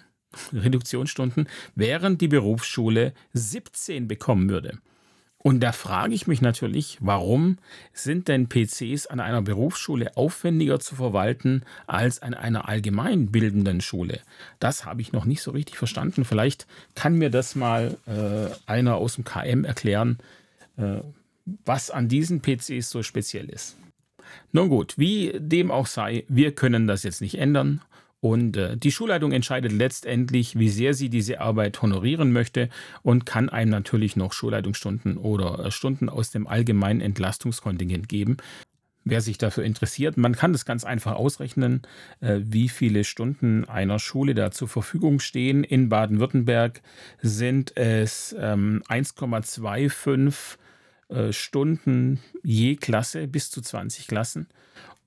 Reduktionsstunden, 0.52 1.48
während 1.74 2.20
die 2.20 2.28
Berufsschule 2.28 3.14
17 3.32 4.08
bekommen 4.08 4.48
würde. 4.48 4.78
Und 5.48 5.60
da 5.60 5.72
frage 5.72 6.12
ich 6.12 6.26
mich 6.26 6.42
natürlich, 6.42 6.98
warum 7.00 7.56
sind 7.94 8.28
denn 8.28 8.50
PCs 8.50 9.06
an 9.06 9.18
einer 9.18 9.40
Berufsschule 9.40 10.14
aufwendiger 10.14 10.78
zu 10.78 10.94
verwalten 10.94 11.62
als 11.86 12.20
an 12.20 12.34
einer 12.34 12.68
allgemeinbildenden 12.68 13.80
Schule? 13.80 14.20
Das 14.60 14.84
habe 14.84 15.00
ich 15.00 15.12
noch 15.12 15.24
nicht 15.24 15.40
so 15.40 15.52
richtig 15.52 15.78
verstanden. 15.78 16.26
Vielleicht 16.26 16.66
kann 16.94 17.16
mir 17.16 17.30
das 17.30 17.54
mal 17.54 17.96
äh, 18.06 18.54
einer 18.70 18.96
aus 18.96 19.14
dem 19.14 19.24
KM 19.24 19.64
erklären, 19.64 20.18
äh, 20.76 20.98
was 21.64 21.90
an 21.90 22.08
diesen 22.08 22.42
PCs 22.42 22.90
so 22.90 23.02
speziell 23.02 23.48
ist. 23.48 23.78
Nun 24.52 24.68
gut, 24.68 24.98
wie 24.98 25.32
dem 25.38 25.70
auch 25.70 25.86
sei, 25.86 26.26
wir 26.28 26.54
können 26.54 26.86
das 26.86 27.04
jetzt 27.04 27.22
nicht 27.22 27.38
ändern 27.38 27.80
und 28.20 28.56
äh, 28.56 28.76
die 28.76 28.90
Schulleitung 28.90 29.32
entscheidet 29.32 29.72
letztendlich, 29.72 30.58
wie 30.58 30.68
sehr 30.68 30.94
sie 30.94 31.08
diese 31.08 31.40
Arbeit 31.40 31.80
honorieren 31.82 32.32
möchte 32.32 32.68
und 33.02 33.26
kann 33.26 33.48
einem 33.48 33.70
natürlich 33.70 34.16
noch 34.16 34.32
Schulleitungsstunden 34.32 35.16
oder 35.16 35.66
äh, 35.66 35.70
Stunden 35.70 36.08
aus 36.08 36.30
dem 36.30 36.46
allgemeinen 36.46 37.00
Entlastungskontingent 37.00 38.08
geben. 38.08 38.38
Wer 39.04 39.20
sich 39.20 39.38
dafür 39.38 39.64
interessiert, 39.64 40.16
man 40.16 40.34
kann 40.34 40.52
das 40.52 40.64
ganz 40.64 40.84
einfach 40.84 41.14
ausrechnen, 41.14 41.82
äh, 42.20 42.40
wie 42.42 42.68
viele 42.68 43.04
Stunden 43.04 43.64
einer 43.64 44.00
Schule 44.00 44.34
da 44.34 44.50
zur 44.50 44.68
Verfügung 44.68 45.20
stehen. 45.20 45.62
In 45.62 45.88
Baden-Württemberg 45.88 46.82
sind 47.22 47.76
es 47.76 48.34
ähm, 48.38 48.82
1,25 48.88 50.58
äh, 51.08 51.32
Stunden 51.32 52.20
je 52.42 52.76
Klasse 52.76 53.28
bis 53.28 53.50
zu 53.50 53.62
20 53.62 54.08
Klassen 54.08 54.48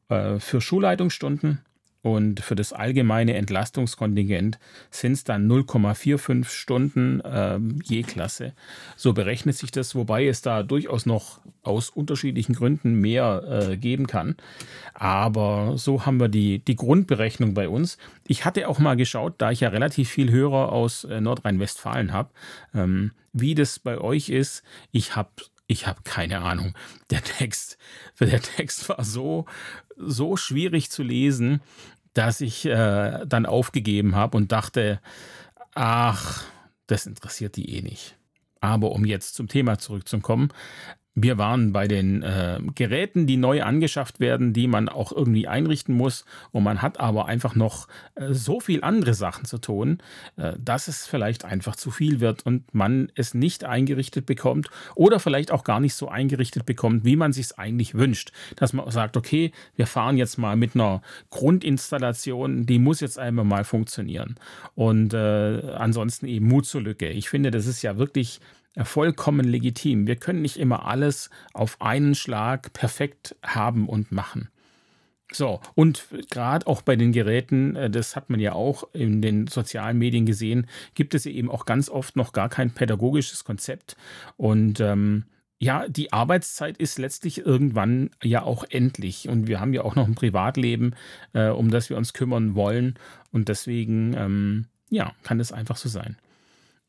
äh, 0.08 0.39
für 0.39 0.62
Schulleitungsstunden 0.62 1.60
und 2.01 2.39
für 2.39 2.55
das 2.55 2.74
allgemeine 2.74 3.36
Entlastungskontingent 3.36 4.60
sind 4.89 5.13
es 5.13 5.24
dann 5.24 5.48
0,45 5.48 6.46
Stunden 6.46 7.22
ähm, 7.24 7.79
je 7.84 8.01
Klasse. 8.01 8.53
So 8.96 9.13
berechnet 9.13 9.55
sich 9.55 9.72
das, 9.72 9.93
wobei 9.93 10.25
es 10.25 10.41
da 10.41 10.63
durchaus 10.63 11.05
noch 11.05 11.41
aus 11.62 11.89
unterschiedlichen 11.89 12.53
Gründen 12.53 12.96
mehr 12.96 13.70
äh, 13.72 13.77
geben 13.77 14.08
kann. 14.08 14.36
Aber 14.96 15.77
so 15.77 16.05
haben 16.05 16.20
wir 16.20 16.29
die, 16.29 16.60
die 16.60 16.75
Grundberechnung 16.75 17.53
bei 17.53 17.70
uns. 17.70 17.98
Ich 18.27 18.46
hatte 18.46 18.67
auch 18.67 18.79
mal 18.79 18.96
geschaut, 18.96 19.36
da 19.38 19.51
ich 19.51 19.60
ja 19.60 19.70
relativ 19.70 20.10
viel 20.10 20.31
Hörer 20.31 20.72
aus 20.72 21.03
äh, 21.03 21.22
Nordrhein-Westfalen 21.22 22.13
habe, 22.13 22.31
ähm, 22.74 23.12
wie 23.31 23.53
das 23.53 23.77
bei 23.77 24.00
euch 24.00 24.29
ist. 24.29 24.63
Ich 24.91 25.15
habe 25.15 25.29
ich 25.71 25.87
habe 25.87 26.01
keine 26.03 26.41
Ahnung. 26.41 26.75
Der 27.09 27.23
Text, 27.23 27.77
der 28.19 28.41
Text 28.41 28.89
war 28.89 29.03
so, 29.03 29.45
so 29.95 30.35
schwierig 30.35 30.91
zu 30.91 31.01
lesen, 31.01 31.61
dass 32.13 32.41
ich 32.41 32.65
äh, 32.65 33.25
dann 33.25 33.45
aufgegeben 33.45 34.15
habe 34.15 34.37
und 34.37 34.51
dachte, 34.51 34.99
ach, 35.73 36.43
das 36.87 37.05
interessiert 37.05 37.55
die 37.55 37.77
eh 37.77 37.81
nicht. 37.81 38.17
Aber 38.59 38.91
um 38.91 39.05
jetzt 39.05 39.35
zum 39.35 39.47
Thema 39.47 39.79
zurückzukommen, 39.79 40.49
wir 41.13 41.38
waren 41.38 41.74
bei 41.74 41.88
den 41.88 42.24
äh, 42.24 42.60
Geräten, 42.74 43.27
die 43.27 43.36
neu 43.36 43.63
angeschafft 43.63 44.22
werden, 44.22 44.53
die 44.53 44.68
man 44.68 44.88
auch 44.88 45.12
irgendwie 45.12 45.46
einrichten 45.46 45.94
muss. 45.94 46.24
Und 46.51 46.63
man 46.63 46.82
hat 46.82 47.01
aber 47.01 47.25
einfach 47.25 47.53
noch 47.53 47.89
äh, 48.15 48.34
so 48.34 48.62
viel 48.62 48.82
andere 48.84 49.13
Sachen 49.13 49.44
zu 49.44 49.58
tun, 49.58 49.98
äh, 50.38 50.53
dass 50.58 50.88
es 50.88 51.08
vielleicht 51.08 51.44
einfach 51.44 51.75
zu 51.75 51.91
viel 51.91 52.22
wird 52.22 52.46
und 52.46 52.74
man 52.74 53.12
es 53.15 53.34
nicht 53.34 53.65
eingerichtet 53.65 54.25
bekommt 54.25 54.70
oder 54.96 55.20
vielleicht 55.20 55.51
auch 55.51 55.65
gar 55.65 55.82
nicht 55.82 55.96
so 55.96 56.08
eingerichtet 56.08 56.65
bekommt, 56.65 57.03
wie 57.03 57.18
man 57.18 57.34
sich 57.34 57.48
es 57.48 57.58
eigentlich 57.58 57.96
wünscht. 57.96 58.32
Dass 58.56 58.72
man 58.72 58.89
sagt, 58.89 59.18
okay, 59.18 59.51
wir 59.75 59.88
fahren 59.88 60.15
jetzt 60.15 60.38
mal 60.38 60.56
mit 60.56 60.75
einer 60.75 61.01
Grundinstallation, 61.30 62.65
die 62.65 62.80
muss 62.80 63.01
jetzt 63.01 63.20
einmal 63.20 63.44
mal 63.44 63.65
funktionieren. 63.65 64.36
Und 64.75 65.13
äh, 65.13 65.74
ansonsten 65.75 66.27
eben 66.27 66.48
Mut 66.48 66.65
zur 66.65 66.82
Lücke. 66.82 67.10
Ich 67.10 67.27
finde, 67.27 67.51
das 67.51 67.65
ist 67.65 67.82
ja 67.82 67.98
wirklich 67.98 68.39
vollkommen 68.83 69.45
legitim. 69.45 70.07
Wir 70.07 70.15
können 70.15 70.41
nicht 70.41 70.57
immer 70.57 70.85
alles 70.85 71.29
auf 71.53 71.81
einen 71.81 72.15
Schlag 72.15 72.73
perfekt 72.73 73.35
haben 73.43 73.87
und 73.87 74.11
machen. 74.11 74.49
So, 75.33 75.61
und 75.75 76.07
gerade 76.29 76.67
auch 76.67 76.81
bei 76.81 76.95
den 76.95 77.13
Geräten, 77.13 77.75
äh, 77.75 77.89
das 77.89 78.15
hat 78.15 78.29
man 78.29 78.39
ja 78.39 78.53
auch 78.53 78.83
in 78.93 79.21
den 79.21 79.47
sozialen 79.47 79.97
Medien 79.97 80.25
gesehen, 80.25 80.67
gibt 80.93 81.13
es 81.13 81.25
eben 81.25 81.49
auch 81.49 81.65
ganz 81.65 81.89
oft 81.89 82.15
noch 82.15 82.33
gar 82.33 82.49
kein 82.49 82.71
pädagogisches 82.71 83.43
Konzept. 83.45 83.95
Und 84.36 84.81
ähm, 84.81 85.25
ja, 85.57 85.88
die 85.88 86.12
Arbeitszeit 86.12 86.77
ist 86.77 86.97
letztlich 86.97 87.45
irgendwann 87.45 88.10
ja 88.21 88.41
auch 88.41 88.65
endlich. 88.69 89.29
Und 89.29 89.47
wir 89.47 89.60
haben 89.60 89.73
ja 89.73 89.84
auch 89.84 89.95
noch 89.95 90.07
ein 90.07 90.15
Privatleben, 90.15 90.95
äh, 91.34 91.47
um 91.47 91.71
das 91.71 91.89
wir 91.89 91.97
uns 91.97 92.13
kümmern 92.13 92.55
wollen. 92.55 92.95
Und 93.31 93.47
deswegen, 93.47 94.13
ähm, 94.17 94.65
ja, 94.89 95.13
kann 95.23 95.38
das 95.38 95.53
einfach 95.53 95.77
so 95.77 95.88
sein. 95.88 96.17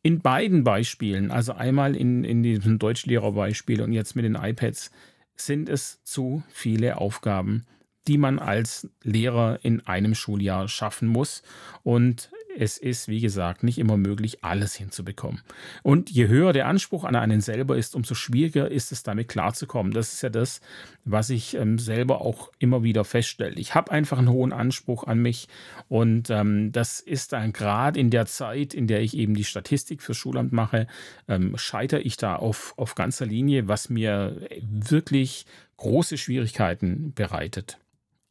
In 0.03 0.21
beiden 0.21 0.65
Beispielen, 0.65 1.31
also 1.31 1.53
einmal 1.53 1.95
in, 1.95 2.25
in 2.25 2.43
diesem 2.43 2.79
Deutschlehrerbeispiel 2.79 3.83
und 3.83 3.93
jetzt 3.93 4.17
mit 4.17 4.25
den 4.25 4.35
iPads, 4.35 4.91
sind 5.37 5.69
es 5.69 6.03
zu 6.03 6.43
viele 6.49 6.99
Aufgaben, 6.99 7.67
die 8.09 8.19
man 8.19 8.39
als 8.41 8.89
Lehrer 9.03 9.61
in 9.63 9.87
einem 9.87 10.15
Schuljahr 10.15 10.69
schaffen 10.69 11.07
muss. 11.07 11.43
Und 11.85 12.31
es 12.59 12.79
ist, 12.79 13.09
wie 13.09 13.21
gesagt, 13.21 13.63
nicht 13.63 13.79
immer 13.79 13.97
möglich, 13.97 14.45
alles 14.45 14.75
hinzubekommen. 14.75 15.43
Und 15.83 16.11
je 16.11 16.29
höher 16.29 16.53
der 16.53 16.67
Anspruch 16.67 17.05
an 17.05 17.17
einen 17.17 17.41
selber 17.41 17.77
ist, 17.77 17.95
umso 17.95 18.15
schwieriger 18.15 18.71
ist 18.71 18.93
es, 18.93 19.03
damit 19.03 19.29
klarzukommen. 19.29 19.93
Das 19.93 20.13
ist 20.13 20.23
ja 20.23 20.31
das, 20.31 20.61
was 21.05 21.31
ich 21.31 21.55
ähm, 21.55 21.79
selber 21.79 22.21
auch 22.21 22.51
immer 22.59 22.83
wieder 22.83 23.05
feststelle. 23.05 23.57
Ich 23.57 23.75
habe 23.75 23.91
einfach 23.91 24.19
einen 24.19 24.31
hohen 24.31 24.53
Anspruch 24.53 25.05
an 25.05 25.19
mich 25.19 25.49
und 25.89 26.31
ähm, 26.31 26.73
das 26.73 27.01
ist 27.01 27.33
dann 27.33 27.53
gerade 27.53 27.99
in 27.99 28.11
der 28.11 28.27
Zeit, 28.27 28.75
in 28.75 28.87
der 28.87 29.01
ich 29.01 29.17
eben 29.17 29.35
die 29.35 29.45
Statistik 29.45 30.03
fürs 30.03 30.17
Schulamt 30.17 30.53
mache, 30.53 30.87
ähm, 31.29 31.57
scheitere 31.57 32.01
ich 32.01 32.17
da 32.17 32.37
auf, 32.37 32.75
auf 32.77 32.95
ganzer 32.95 33.27
Linie, 33.27 33.69
was 33.69 33.89
mir 33.89 34.47
wirklich 34.63 35.47
große 35.77 36.17
Schwierigkeiten 36.17 37.13
bereitet. 37.15 37.79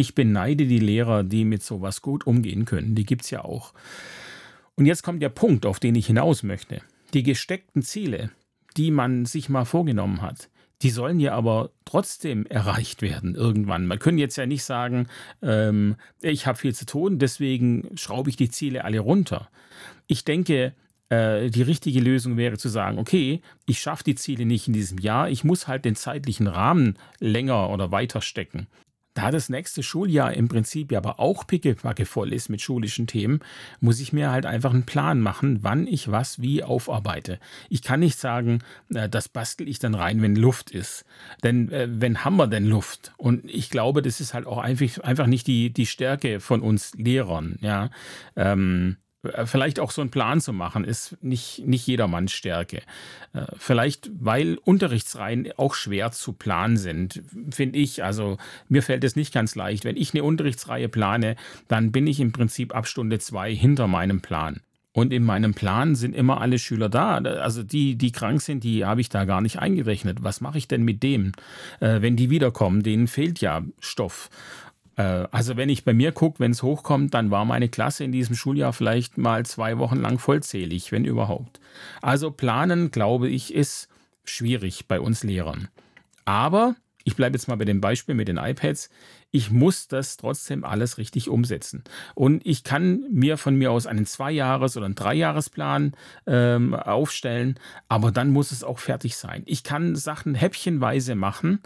Ich 0.01 0.15
beneide 0.15 0.65
die 0.65 0.79
Lehrer, 0.79 1.23
die 1.23 1.45
mit 1.45 1.61
sowas 1.61 2.01
gut 2.01 2.25
umgehen 2.25 2.65
können. 2.65 2.95
Die 2.95 3.05
gibt 3.05 3.21
es 3.21 3.29
ja 3.29 3.45
auch. 3.45 3.71
Und 4.73 4.87
jetzt 4.87 5.03
kommt 5.03 5.21
der 5.21 5.29
Punkt, 5.29 5.67
auf 5.67 5.79
den 5.79 5.93
ich 5.93 6.07
hinaus 6.07 6.41
möchte. 6.41 6.81
Die 7.13 7.21
gesteckten 7.21 7.83
Ziele, 7.83 8.31
die 8.77 8.89
man 8.89 9.27
sich 9.27 9.47
mal 9.47 9.63
vorgenommen 9.63 10.23
hat, 10.23 10.49
die 10.81 10.89
sollen 10.89 11.19
ja 11.19 11.33
aber 11.35 11.69
trotzdem 11.85 12.47
erreicht 12.47 13.03
werden 13.03 13.35
irgendwann. 13.35 13.85
Man 13.85 13.99
könnte 13.99 14.21
jetzt 14.21 14.37
ja 14.37 14.47
nicht 14.47 14.63
sagen, 14.63 15.05
ähm, 15.43 15.97
ich 16.19 16.47
habe 16.47 16.57
viel 16.57 16.73
zu 16.73 16.87
tun, 16.87 17.19
deswegen 17.19 17.95
schraube 17.95 18.31
ich 18.31 18.37
die 18.37 18.49
Ziele 18.49 18.83
alle 18.83 19.01
runter. 19.01 19.49
Ich 20.07 20.25
denke, 20.25 20.73
äh, 21.09 21.51
die 21.51 21.61
richtige 21.61 21.99
Lösung 21.99 22.37
wäre 22.37 22.57
zu 22.57 22.69
sagen, 22.69 22.97
okay, 22.97 23.43
ich 23.67 23.79
schaffe 23.79 24.03
die 24.03 24.15
Ziele 24.15 24.47
nicht 24.47 24.67
in 24.67 24.73
diesem 24.73 24.97
Jahr, 24.97 25.29
ich 25.29 25.43
muss 25.43 25.67
halt 25.67 25.85
den 25.85 25.95
zeitlichen 25.95 26.47
Rahmen 26.47 26.97
länger 27.19 27.69
oder 27.69 27.91
weiter 27.91 28.21
stecken. 28.21 28.65
Da 29.13 29.29
das 29.29 29.49
nächste 29.49 29.83
Schuljahr 29.83 30.33
im 30.33 30.47
Prinzip 30.47 30.91
ja 30.91 30.99
aber 30.99 31.19
auch 31.19 31.45
pickepacke 31.45 32.05
voll 32.05 32.31
ist 32.33 32.49
mit 32.49 32.61
schulischen 32.61 33.07
Themen, 33.07 33.39
muss 33.79 33.99
ich 33.99 34.13
mir 34.13 34.31
halt 34.31 34.45
einfach 34.45 34.73
einen 34.73 34.85
Plan 34.85 35.19
machen, 35.19 35.59
wann 35.63 35.85
ich 35.85 36.11
was 36.11 36.41
wie 36.41 36.63
aufarbeite. 36.63 37.39
Ich 37.69 37.81
kann 37.81 37.99
nicht 37.99 38.17
sagen, 38.17 38.59
äh, 38.93 39.09
das 39.09 39.27
bastel 39.27 39.67
ich 39.67 39.79
dann 39.79 39.95
rein, 39.95 40.21
wenn 40.21 40.35
Luft 40.35 40.71
ist. 40.71 41.05
Denn 41.43 41.71
äh, 41.71 41.87
wenn 41.89 42.23
haben 42.23 42.37
wir 42.37 42.47
denn 42.47 42.65
Luft? 42.65 43.13
Und 43.17 43.43
ich 43.45 43.69
glaube, 43.69 44.01
das 44.01 44.21
ist 44.21 44.33
halt 44.33 44.45
auch 44.45 44.59
einfach, 44.59 45.03
einfach 45.03 45.27
nicht 45.27 45.47
die, 45.47 45.71
die 45.71 45.85
Stärke 45.85 46.39
von 46.39 46.61
uns 46.61 46.93
Lehrern. 46.95 47.57
Ja. 47.61 47.89
Ähm, 48.35 48.97
äh, 48.97 49.00
vielleicht 49.45 49.79
auch 49.79 49.91
so 49.91 50.01
einen 50.01 50.09
Plan 50.09 50.41
zu 50.41 50.53
machen, 50.53 50.83
ist 50.83 51.17
nicht, 51.21 51.65
nicht 51.65 51.85
jedermanns 51.85 52.31
Stärke. 52.31 52.81
Äh, 53.33 53.45
vielleicht, 53.57 54.09
weil 54.19 54.57
Unterrichtsreihen 54.63 55.49
auch 55.57 55.75
schwer 55.75 56.11
zu 56.11 56.33
planen 56.33 56.77
sind, 56.77 57.21
finde 57.51 57.79
ich. 57.79 58.03
Also 58.03 58.37
mir 58.67 58.81
fällt 58.81 59.03
es 59.03 59.15
nicht 59.15 59.33
ganz 59.33 59.55
leicht. 59.55 59.85
Wenn 59.85 59.97
ich 59.97 60.13
eine 60.13 60.23
Unterrichtsreihe 60.23 60.89
plane, 60.89 61.35
dann 61.67 61.91
bin 61.91 62.07
ich 62.07 62.19
im 62.19 62.31
Prinzip 62.31 62.75
ab 62.75 62.87
Stunde 62.87 63.19
zwei 63.19 63.53
hinter 63.53 63.87
meinem 63.87 64.21
Plan. 64.21 64.61
Und 64.93 65.13
in 65.13 65.23
meinem 65.23 65.53
Plan 65.53 65.95
sind 65.95 66.13
immer 66.13 66.41
alle 66.41 66.59
Schüler 66.59 66.89
da. 66.89 67.15
Also 67.15 67.63
die, 67.63 67.95
die 67.95 68.11
krank 68.11 68.41
sind, 68.41 68.65
die 68.65 68.83
habe 68.83 68.99
ich 68.99 69.07
da 69.07 69.23
gar 69.23 69.39
nicht 69.39 69.59
eingerechnet. 69.59 70.17
Was 70.21 70.41
mache 70.41 70.57
ich 70.57 70.67
denn 70.67 70.83
mit 70.83 71.01
dem, 71.01 71.31
äh, 71.79 72.01
wenn 72.01 72.17
die 72.17 72.29
wiederkommen? 72.29 72.83
Denen 72.83 73.07
fehlt 73.07 73.39
ja 73.39 73.61
Stoff. 73.79 74.29
Äh, 74.97 75.27
also 75.31 75.57
wenn 75.57 75.69
ich 75.69 75.83
bei 75.83 75.93
mir 75.93 76.11
gucke, 76.11 76.39
wenn 76.39 76.51
es 76.51 76.63
hochkommt, 76.63 77.13
dann 77.13 77.31
war 77.31 77.45
meine 77.45 77.69
Klasse 77.69 78.03
in 78.03 78.11
diesem 78.11 78.35
Schuljahr 78.35 78.73
vielleicht 78.73 79.17
mal 79.17 79.45
zwei 79.45 79.77
Wochen 79.77 79.97
lang 79.97 80.19
vollzählig, 80.19 80.91
wenn 80.91 81.05
überhaupt. 81.05 81.59
Also 82.01 82.31
planen, 82.31 82.91
glaube 82.91 83.29
ich, 83.29 83.53
ist 83.53 83.87
schwierig 84.23 84.87
bei 84.87 84.99
uns 84.99 85.23
Lehrern. 85.23 85.67
Aber 86.25 86.75
ich 87.03 87.15
bleibe 87.15 87.35
jetzt 87.35 87.47
mal 87.47 87.55
bei 87.55 87.65
dem 87.65 87.81
Beispiel 87.81 88.15
mit 88.15 88.27
den 88.27 88.37
iPads, 88.37 88.89
ich 89.31 89.49
muss 89.49 89.87
das 89.87 90.17
trotzdem 90.17 90.63
alles 90.63 90.97
richtig 90.97 91.29
umsetzen. 91.29 91.83
Und 92.15 92.45
ich 92.45 92.63
kann 92.63 93.05
mir 93.09 93.37
von 93.37 93.55
mir 93.55 93.71
aus 93.71 93.87
einen 93.87 94.05
Zweijahres- 94.05 94.77
oder 94.77 94.85
einen 94.85 94.95
Dreijahresplan 94.95 95.93
ähm, 96.27 96.73
aufstellen, 96.73 97.55
aber 97.87 98.11
dann 98.11 98.29
muss 98.29 98.51
es 98.51 98.63
auch 98.63 98.79
fertig 98.79 99.15
sein. 99.15 99.43
Ich 99.45 99.63
kann 99.63 99.95
Sachen 99.95 100.35
häppchenweise 100.35 101.15
machen, 101.15 101.59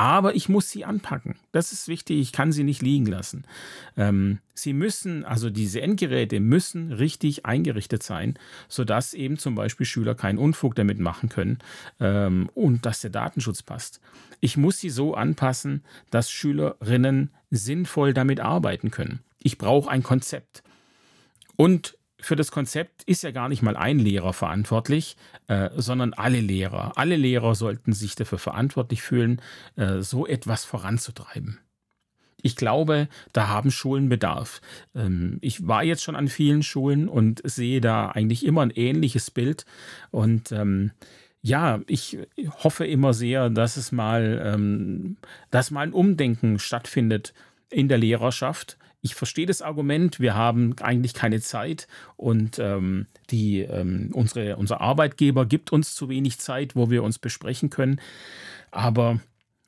aber 0.00 0.34
ich 0.34 0.48
muss 0.48 0.70
sie 0.70 0.86
anpacken. 0.86 1.36
Das 1.52 1.72
ist 1.72 1.86
wichtig, 1.86 2.20
ich 2.20 2.32
kann 2.32 2.52
sie 2.52 2.64
nicht 2.64 2.80
liegen 2.80 3.04
lassen. 3.04 3.44
Ähm, 3.98 4.38
sie 4.54 4.72
müssen, 4.72 5.26
also 5.26 5.50
diese 5.50 5.82
Endgeräte 5.82 6.40
müssen 6.40 6.92
richtig 6.92 7.44
eingerichtet 7.44 8.02
sein, 8.02 8.38
sodass 8.68 9.12
eben 9.12 9.36
zum 9.36 9.54
Beispiel 9.54 9.84
Schüler 9.84 10.14
keinen 10.14 10.38
Unfug 10.38 10.74
damit 10.74 10.98
machen 10.98 11.28
können 11.28 11.58
ähm, 12.00 12.48
und 12.54 12.86
dass 12.86 13.02
der 13.02 13.10
Datenschutz 13.10 13.62
passt. 13.62 14.00
Ich 14.40 14.56
muss 14.56 14.78
sie 14.78 14.88
so 14.88 15.14
anpassen, 15.14 15.82
dass 16.10 16.30
Schülerinnen 16.30 17.09
sinnvoll 17.50 18.14
damit 18.14 18.40
arbeiten 18.40 18.90
können. 18.90 19.20
Ich 19.38 19.58
brauche 19.58 19.90
ein 19.90 20.02
Konzept. 20.02 20.62
Und 21.56 21.96
für 22.20 22.36
das 22.36 22.50
Konzept 22.50 23.02
ist 23.04 23.22
ja 23.22 23.30
gar 23.30 23.48
nicht 23.48 23.62
mal 23.62 23.76
ein 23.76 23.98
Lehrer 23.98 24.32
verantwortlich, 24.32 25.16
äh, 25.46 25.70
sondern 25.76 26.12
alle 26.12 26.40
Lehrer. 26.40 26.92
Alle 26.96 27.16
Lehrer 27.16 27.54
sollten 27.54 27.92
sich 27.92 28.14
dafür 28.14 28.38
verantwortlich 28.38 29.02
fühlen, 29.02 29.40
äh, 29.76 30.00
so 30.00 30.26
etwas 30.26 30.64
voranzutreiben. 30.64 31.58
Ich 32.42 32.56
glaube, 32.56 33.08
da 33.32 33.48
haben 33.48 33.70
Schulen 33.70 34.08
Bedarf. 34.08 34.60
Ähm, 34.94 35.38
ich 35.40 35.66
war 35.66 35.84
jetzt 35.84 36.02
schon 36.02 36.16
an 36.16 36.28
vielen 36.28 36.62
Schulen 36.62 37.08
und 37.08 37.40
sehe 37.44 37.80
da 37.80 38.08
eigentlich 38.10 38.44
immer 38.44 38.62
ein 38.62 38.70
ähnliches 38.70 39.30
Bild. 39.30 39.64
Und 40.10 40.52
ähm, 40.52 40.92
ja, 41.42 41.80
ich 41.86 42.18
hoffe 42.62 42.86
immer 42.86 43.14
sehr, 43.14 43.48
dass 43.50 43.76
es 43.76 43.92
mal, 43.92 44.42
ähm, 44.44 45.16
dass 45.50 45.70
mal 45.70 45.82
ein 45.82 45.92
Umdenken 45.92 46.58
stattfindet 46.58 47.32
in 47.70 47.88
der 47.88 47.98
Lehrerschaft. 47.98 48.76
Ich 49.00 49.14
verstehe 49.14 49.46
das 49.46 49.62
Argument, 49.62 50.20
wir 50.20 50.34
haben 50.34 50.76
eigentlich 50.82 51.14
keine 51.14 51.40
Zeit 51.40 51.88
und 52.16 52.58
ähm, 52.58 53.06
die, 53.30 53.60
ähm, 53.60 54.10
unsere, 54.12 54.56
unser 54.56 54.82
Arbeitgeber 54.82 55.46
gibt 55.46 55.72
uns 55.72 55.94
zu 55.94 56.10
wenig 56.10 56.38
Zeit, 56.38 56.76
wo 56.76 56.90
wir 56.90 57.02
uns 57.02 57.18
besprechen 57.18 57.70
können. 57.70 58.00
Aber 58.70 59.20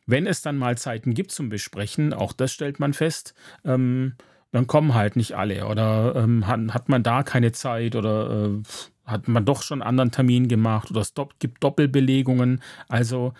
wenn 0.04 0.26
es 0.26 0.42
dann 0.42 0.58
mal 0.58 0.76
Zeiten 0.76 1.14
gibt 1.14 1.30
zum 1.30 1.48
Besprechen, 1.48 2.12
auch 2.12 2.34
das 2.34 2.52
stellt 2.52 2.78
man 2.80 2.92
fest, 2.92 3.34
ähm, 3.64 4.16
dann 4.50 4.66
kommen 4.66 4.92
halt 4.92 5.16
nicht 5.16 5.32
alle 5.34 5.66
oder 5.66 6.14
ähm, 6.14 6.46
hat, 6.46 6.60
hat, 6.74 6.88
man 6.90 7.02
da 7.02 7.22
keine 7.22 7.52
Zeit 7.52 7.96
oder 7.96 8.30
äh, 8.30 8.62
hat 9.04 9.28
man 9.28 9.44
doch 9.44 9.62
schon 9.62 9.82
einen 9.82 9.88
anderen 9.88 10.10
Termin 10.10 10.48
gemacht 10.48 10.90
oder 10.90 11.00
es 11.00 11.12
gibt 11.38 11.62
Doppelbelegungen. 11.62 12.62
Also 12.88 13.34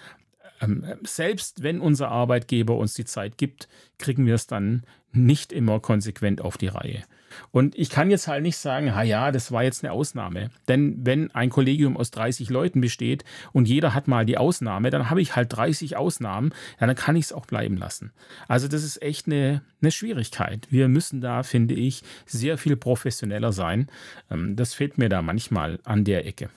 ähm, 0.61 0.85
selbst 1.03 1.63
wenn 1.63 1.81
unser 1.81 2.09
Arbeitgeber 2.09 2.77
uns 2.77 2.95
die 2.95 3.05
Zeit 3.05 3.39
gibt, 3.39 3.69
kriegen 3.99 4.27
wir 4.27 4.35
es 4.35 4.47
dann 4.47 4.85
nicht 5.13 5.53
immer 5.53 5.81
konsequent 5.81 6.41
auf 6.41 6.57
die 6.57 6.69
Reihe. 6.69 7.03
Und 7.51 7.77
ich 7.77 7.91
kann 7.91 8.11
jetzt 8.11 8.29
halt 8.29 8.43
nicht 8.43 8.57
sagen, 8.57 8.95
ha 8.95 9.03
ja, 9.03 9.33
das 9.33 9.53
war 9.53 9.63
jetzt 9.63 9.85
eine 9.85 9.93
Ausnahme. 9.93 10.51
Denn 10.69 10.97
wenn 11.05 11.31
ein 11.35 11.51
Kollegium 11.51 11.97
aus 11.97 12.11
30 12.11 12.51
Leuten 12.51 12.81
besteht 12.81 13.25
und 13.53 13.69
jeder 13.69 13.95
hat 13.95 14.09
mal 14.09 14.25
die 14.25 14.39
Ausnahme, 14.39 14.91
dann 14.91 15.11
habe 15.11 15.21
ich 15.21 15.37
halt 15.37 15.53
30 15.57 15.97
Ausnahmen, 15.97 16.53
ja, 16.81 16.87
dann 16.87 16.97
kann 16.97 17.17
ich 17.17 17.27
es 17.27 17.33
auch 17.33 17.47
bleiben 17.47 17.77
lassen. 17.77 18.13
Also 18.49 18.69
das 18.69 18.83
ist 18.83 19.03
echt 19.03 19.27
eine, 19.27 19.63
eine 19.81 19.91
Schwierigkeit. 19.91 20.67
Wir 20.71 20.89
müssen 20.89 21.21
da, 21.21 21.43
finde 21.43 21.75
ich, 21.75 22.03
sehr 22.27 22.59
viel 22.59 22.77
professioneller 22.77 23.53
sein. 23.53 23.89
Ähm, 24.31 24.57
das 24.57 24.75
fehlt 24.75 24.99
mir 24.99 25.09
da 25.09 25.23
manchmal 25.23 25.79
an 25.85 26.05
der 26.05 26.27
Ecke. 26.27 26.51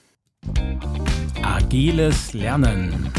Agiles 1.42 2.32
Lernen. 2.32 3.12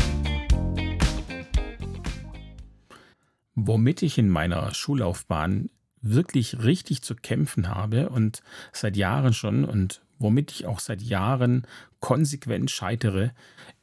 Womit 3.55 4.03
ich 4.03 4.17
in 4.17 4.29
meiner 4.29 4.73
Schullaufbahn 4.73 5.69
wirklich 6.13 6.63
richtig 6.63 7.01
zu 7.01 7.15
kämpfen 7.15 7.69
habe 7.69 8.09
und 8.09 8.41
seit 8.71 8.97
Jahren 8.97 9.33
schon 9.33 9.65
und 9.65 10.01
womit 10.19 10.51
ich 10.51 10.65
auch 10.65 10.79
seit 10.79 11.01
Jahren 11.01 11.67
konsequent 11.99 12.71
scheitere, 12.71 13.31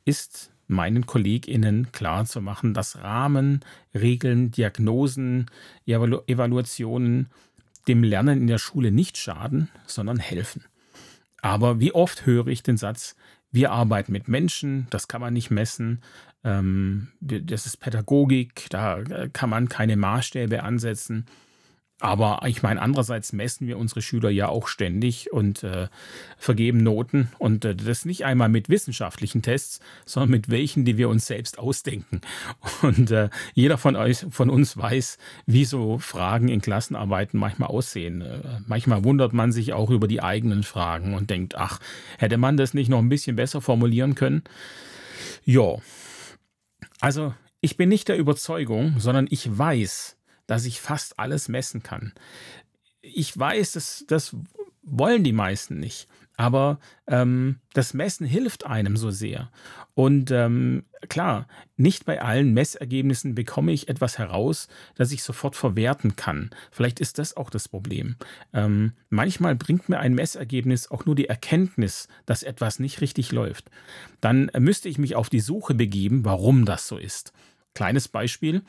ist 0.05 0.51
meinen 0.67 1.07
KollegInnen 1.07 1.93
klarzumachen, 1.93 2.75
dass 2.75 3.03
Rahmen, 3.03 3.61
Regeln, 3.95 4.51
Diagnosen, 4.51 5.47
Evalu 5.87 6.21
Evaluationen 6.27 7.29
dem 7.87 8.03
Lernen 8.03 8.41
in 8.41 8.47
der 8.47 8.59
Schule 8.59 8.91
nicht 8.91 9.19
schaden, 9.19 9.69
sondern 9.87 10.19
helfen. 10.19 10.65
Aber 11.43 11.81
wie 11.81 11.93
oft 11.93 12.25
höre 12.25 12.47
ich 12.47 12.63
den 12.63 12.79
Satz, 12.79 13.17
wir 13.53 13.71
arbeiten 13.71 14.13
mit 14.13 14.27
Menschen, 14.27 14.87
das 14.91 15.07
kann 15.07 15.21
man 15.21 15.35
nicht 15.35 15.51
messen, 15.51 16.01
ähm, 16.43 17.09
das 17.21 17.67
ist 17.67 17.77
Pädagogik, 17.79 18.67
da 18.71 18.99
äh, 19.01 19.29
kann 19.33 19.51
man 19.51 19.69
keine 19.69 19.97
Maßstäbe 19.97 20.63
ansetzen. 20.63 21.27
Aber 22.05 22.43
ich 22.45 22.63
meine, 22.63 22.83
andererseits 22.83 23.33
messen 23.33 23.67
wir 23.67 23.79
unsere 23.79 24.03
Schüler 24.03 24.29
ja 24.29 24.51
auch 24.51 24.69
ständig 24.69 25.33
und 25.33 25.63
äh, 25.63 25.89
vergeben 26.37 26.83
Noten. 26.83 27.31
Und 27.39 27.65
äh, 27.65 27.75
das 27.75 28.05
nicht 28.05 28.27
einmal 28.27 28.51
mit 28.51 28.69
wissenschaftlichen 28.69 29.41
Tests, 29.41 29.81
sondern 30.05 30.33
mit 30.33 30.51
welchen, 30.51 30.85
die 30.85 30.99
wir 30.99 31.09
uns 31.09 31.25
selbst 31.27 31.59
ausdenken. 31.59 32.21
Und 32.83 33.11
äh, 33.11 33.31
jeder 33.55 33.79
von, 33.79 33.97
euch, 33.97 34.27
von 34.29 34.51
uns 34.51 34.77
weiß, 34.77 35.17
wie 35.47 35.65
so 35.65 35.97
Fragen 35.97 36.49
in 36.49 36.61
Klassenarbeiten 36.61 37.41
manchmal 37.41 37.71
aussehen. 37.71 38.21
Äh, 38.21 38.61
manchmal 38.67 39.03
wundert 39.03 39.33
man 39.33 39.51
sich 39.51 39.73
auch 39.73 39.89
über 39.89 40.07
die 40.07 40.21
eigenen 40.21 40.63
Fragen 40.63 41.15
und 41.15 41.31
denkt, 41.31 41.55
ach, 41.55 41.81
hätte 42.19 42.37
man 42.37 42.59
das 42.59 42.75
nicht 42.75 42.91
noch 42.91 42.99
ein 42.99 43.09
bisschen 43.09 43.37
besser 43.37 43.63
formulieren 43.63 44.15
können? 44.15 44.43
Ja. 45.47 45.77
Also, 47.01 47.33
ich 47.63 47.79
bin 47.79 47.89
nicht 47.89 48.09
der 48.09 48.19
Überzeugung, 48.19 48.97
sondern 48.99 49.27
ich 49.31 49.57
weiß, 49.57 50.14
dass 50.47 50.65
ich 50.65 50.81
fast 50.81 51.19
alles 51.19 51.49
messen 51.49 51.83
kann. 51.83 52.13
Ich 53.01 53.37
weiß, 53.37 53.73
dass 53.73 54.05
das 54.09 54.37
wollen 54.83 55.25
die 55.25 55.33
meisten 55.33 55.79
nicht. 55.79 56.09
Aber 56.37 56.81
ähm, 57.07 57.61
das 57.75 57.95
Messen 57.95 58.27
hilft 58.27 58.67
einem 58.67 58.97
so 58.97 59.11
sehr. 59.11 59.51
Und 59.95 60.33
ähm, 60.33 60.85
klar, 61.09 61.47
nicht 61.77 62.07
bei 62.07 62.21
allen 62.21 62.53
Messergebnissen 62.53 63.37
bekomme 63.37 63.73
ich 63.73 63.89
etwas 63.89 64.19
heraus, 64.19 64.67
das 64.97 65.13
ich 65.13 65.23
sofort 65.23 65.55
verwerten 65.55 66.17
kann. 66.17 66.51
Vielleicht 66.73 66.99
ist 66.99 67.19
das 67.19 67.37
auch 67.37 67.51
das 67.51 67.69
Problem. 67.69 68.17
Ähm, 68.53 68.95
manchmal 69.11 69.55
bringt 69.55 69.89
mir 69.89 70.01
ein 70.01 70.15
Messergebnis 70.15 70.91
auch 70.91 71.07
nur 71.07 71.15
die 71.15 71.29
Erkenntnis, 71.29 72.09
dass 72.27 72.43
etwas 72.43 72.81
nicht 72.81 73.01
richtig 73.01 73.31
läuft. 73.31 73.71
Dann 74.21 74.51
müsste 74.59 74.89
ich 74.89 74.99
mich 74.99 75.15
auf 75.15 75.29
die 75.29 75.41
Suche 75.41 75.75
begeben, 75.75 76.25
warum 76.25 76.65
das 76.65 76.89
so 76.89 76.99
ist. 76.99 77.33
Kleines 77.75 78.09
Beispiel 78.09 78.63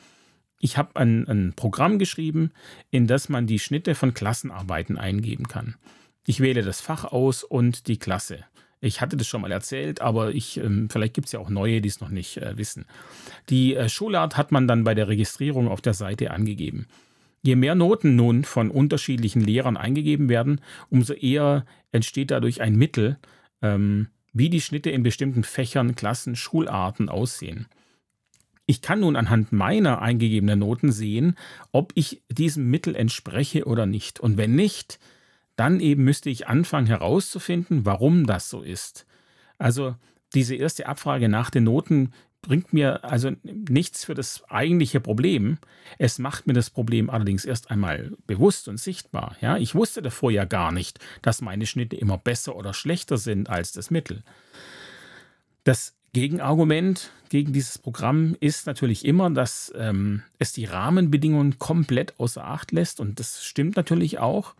ich 0.58 0.76
habe 0.76 0.96
ein, 0.96 1.26
ein 1.28 1.52
Programm 1.54 1.98
geschrieben, 1.98 2.52
in 2.90 3.06
das 3.06 3.28
man 3.28 3.46
die 3.46 3.58
Schnitte 3.58 3.94
von 3.94 4.14
Klassenarbeiten 4.14 4.96
eingeben 4.96 5.48
kann. 5.48 5.76
Ich 6.26 6.40
wähle 6.40 6.62
das 6.62 6.80
Fach 6.80 7.04
aus 7.04 7.44
und 7.44 7.86
die 7.88 7.98
Klasse. 7.98 8.44
Ich 8.80 9.00
hatte 9.00 9.16
das 9.16 9.26
schon 9.26 9.40
mal 9.40 9.52
erzählt, 9.52 10.00
aber 10.00 10.34
ich, 10.34 10.58
ähm, 10.58 10.88
vielleicht 10.90 11.14
gibt 11.14 11.26
es 11.26 11.32
ja 11.32 11.40
auch 11.40 11.48
neue, 11.48 11.80
die 11.80 11.88
es 11.88 12.00
noch 12.00 12.10
nicht 12.10 12.36
äh, 12.38 12.58
wissen. 12.58 12.84
Die 13.48 13.74
äh, 13.74 13.88
Schulart 13.88 14.36
hat 14.36 14.52
man 14.52 14.68
dann 14.68 14.84
bei 14.84 14.94
der 14.94 15.08
Registrierung 15.08 15.68
auf 15.68 15.80
der 15.80 15.94
Seite 15.94 16.30
angegeben. 16.30 16.86
Je 17.42 17.56
mehr 17.56 17.74
Noten 17.74 18.16
nun 18.16 18.44
von 18.44 18.70
unterschiedlichen 18.70 19.40
Lehrern 19.40 19.76
eingegeben 19.76 20.28
werden, 20.28 20.60
umso 20.90 21.14
eher 21.14 21.64
entsteht 21.92 22.30
dadurch 22.30 22.60
ein 22.60 22.76
Mittel, 22.76 23.18
ähm, 23.62 24.08
wie 24.32 24.50
die 24.50 24.60
Schnitte 24.60 24.90
in 24.90 25.02
bestimmten 25.02 25.44
Fächern, 25.44 25.94
Klassen, 25.94 26.36
Schularten 26.36 27.08
aussehen. 27.08 27.68
Ich 28.66 28.82
kann 28.82 29.00
nun 29.00 29.16
anhand 29.16 29.52
meiner 29.52 30.02
eingegebenen 30.02 30.58
Noten 30.58 30.90
sehen, 30.90 31.36
ob 31.70 31.92
ich 31.94 32.22
diesem 32.28 32.68
Mittel 32.68 32.96
entspreche 32.96 33.64
oder 33.64 33.86
nicht. 33.86 34.18
Und 34.18 34.36
wenn 34.36 34.56
nicht, 34.56 34.98
dann 35.54 35.80
eben 35.80 36.04
müsste 36.04 36.30
ich 36.30 36.48
anfangen 36.48 36.86
herauszufinden, 36.86 37.86
warum 37.86 38.26
das 38.26 38.50
so 38.50 38.62
ist. 38.62 39.06
Also 39.58 39.94
diese 40.34 40.56
erste 40.56 40.86
Abfrage 40.86 41.28
nach 41.28 41.50
den 41.50 41.64
Noten 41.64 42.12
bringt 42.42 42.72
mir 42.72 43.04
also 43.04 43.32
nichts 43.42 44.04
für 44.04 44.14
das 44.14 44.44
eigentliche 44.48 45.00
Problem. 45.00 45.58
Es 45.98 46.18
macht 46.18 46.46
mir 46.46 46.52
das 46.52 46.70
Problem 46.70 47.10
allerdings 47.10 47.44
erst 47.44 47.70
einmal 47.70 48.12
bewusst 48.26 48.68
und 48.68 48.78
sichtbar. 48.78 49.36
Ja, 49.40 49.56
ich 49.56 49.74
wusste 49.74 50.02
davor 50.02 50.30
ja 50.30 50.44
gar 50.44 50.70
nicht, 50.72 51.00
dass 51.22 51.40
meine 51.40 51.66
Schnitte 51.66 51.96
immer 51.96 52.18
besser 52.18 52.54
oder 52.54 52.72
schlechter 52.72 53.18
sind 53.18 53.48
als 53.48 53.72
das 53.72 53.90
Mittel. 53.90 54.22
Das 55.64 55.95
Gegenargument 56.16 57.10
gegen 57.28 57.52
dieses 57.52 57.76
Programm 57.76 58.38
ist 58.40 58.66
natürlich 58.66 59.04
immer, 59.04 59.28
dass 59.28 59.70
ähm, 59.76 60.22
es 60.38 60.54
die 60.54 60.64
Rahmenbedingungen 60.64 61.58
komplett 61.58 62.18
außer 62.18 62.42
Acht 62.42 62.72
lässt 62.72 63.00
und 63.00 63.20
das 63.20 63.44
stimmt 63.44 63.76
natürlich 63.76 64.18
auch. 64.18 64.54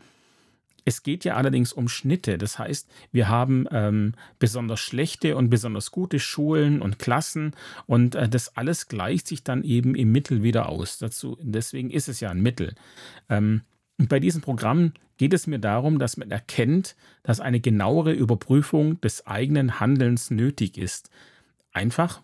Es 0.84 1.02
geht 1.02 1.24
ja 1.24 1.34
allerdings 1.36 1.72
um 1.72 1.88
Schnitte. 1.88 2.36
Das 2.36 2.58
heißt, 2.58 2.90
wir 3.10 3.30
haben 3.30 3.66
ähm, 3.70 4.12
besonders 4.38 4.80
schlechte 4.80 5.34
und 5.34 5.48
besonders 5.48 5.92
gute 5.92 6.20
Schulen 6.20 6.82
und 6.82 6.98
Klassen 6.98 7.52
und 7.86 8.16
äh, 8.16 8.28
das 8.28 8.54
alles 8.58 8.88
gleicht 8.88 9.26
sich 9.26 9.42
dann 9.42 9.64
eben 9.64 9.94
im 9.94 10.12
Mittel 10.12 10.42
wieder 10.42 10.68
aus. 10.68 10.98
Dazu, 10.98 11.38
deswegen 11.40 11.88
ist 11.88 12.10
es 12.10 12.20
ja 12.20 12.28
ein 12.28 12.42
Mittel. 12.42 12.74
Ähm, 13.30 13.62
bei 13.96 14.20
diesem 14.20 14.42
Programm 14.42 14.92
geht 15.16 15.32
es 15.32 15.46
mir 15.46 15.58
darum, 15.58 15.98
dass 15.98 16.18
man 16.18 16.30
erkennt, 16.30 16.96
dass 17.22 17.40
eine 17.40 17.60
genauere 17.60 18.12
Überprüfung 18.12 19.00
des 19.00 19.26
eigenen 19.26 19.80
Handelns 19.80 20.30
nötig 20.30 20.76
ist. 20.76 21.08
Einfach, 21.76 22.22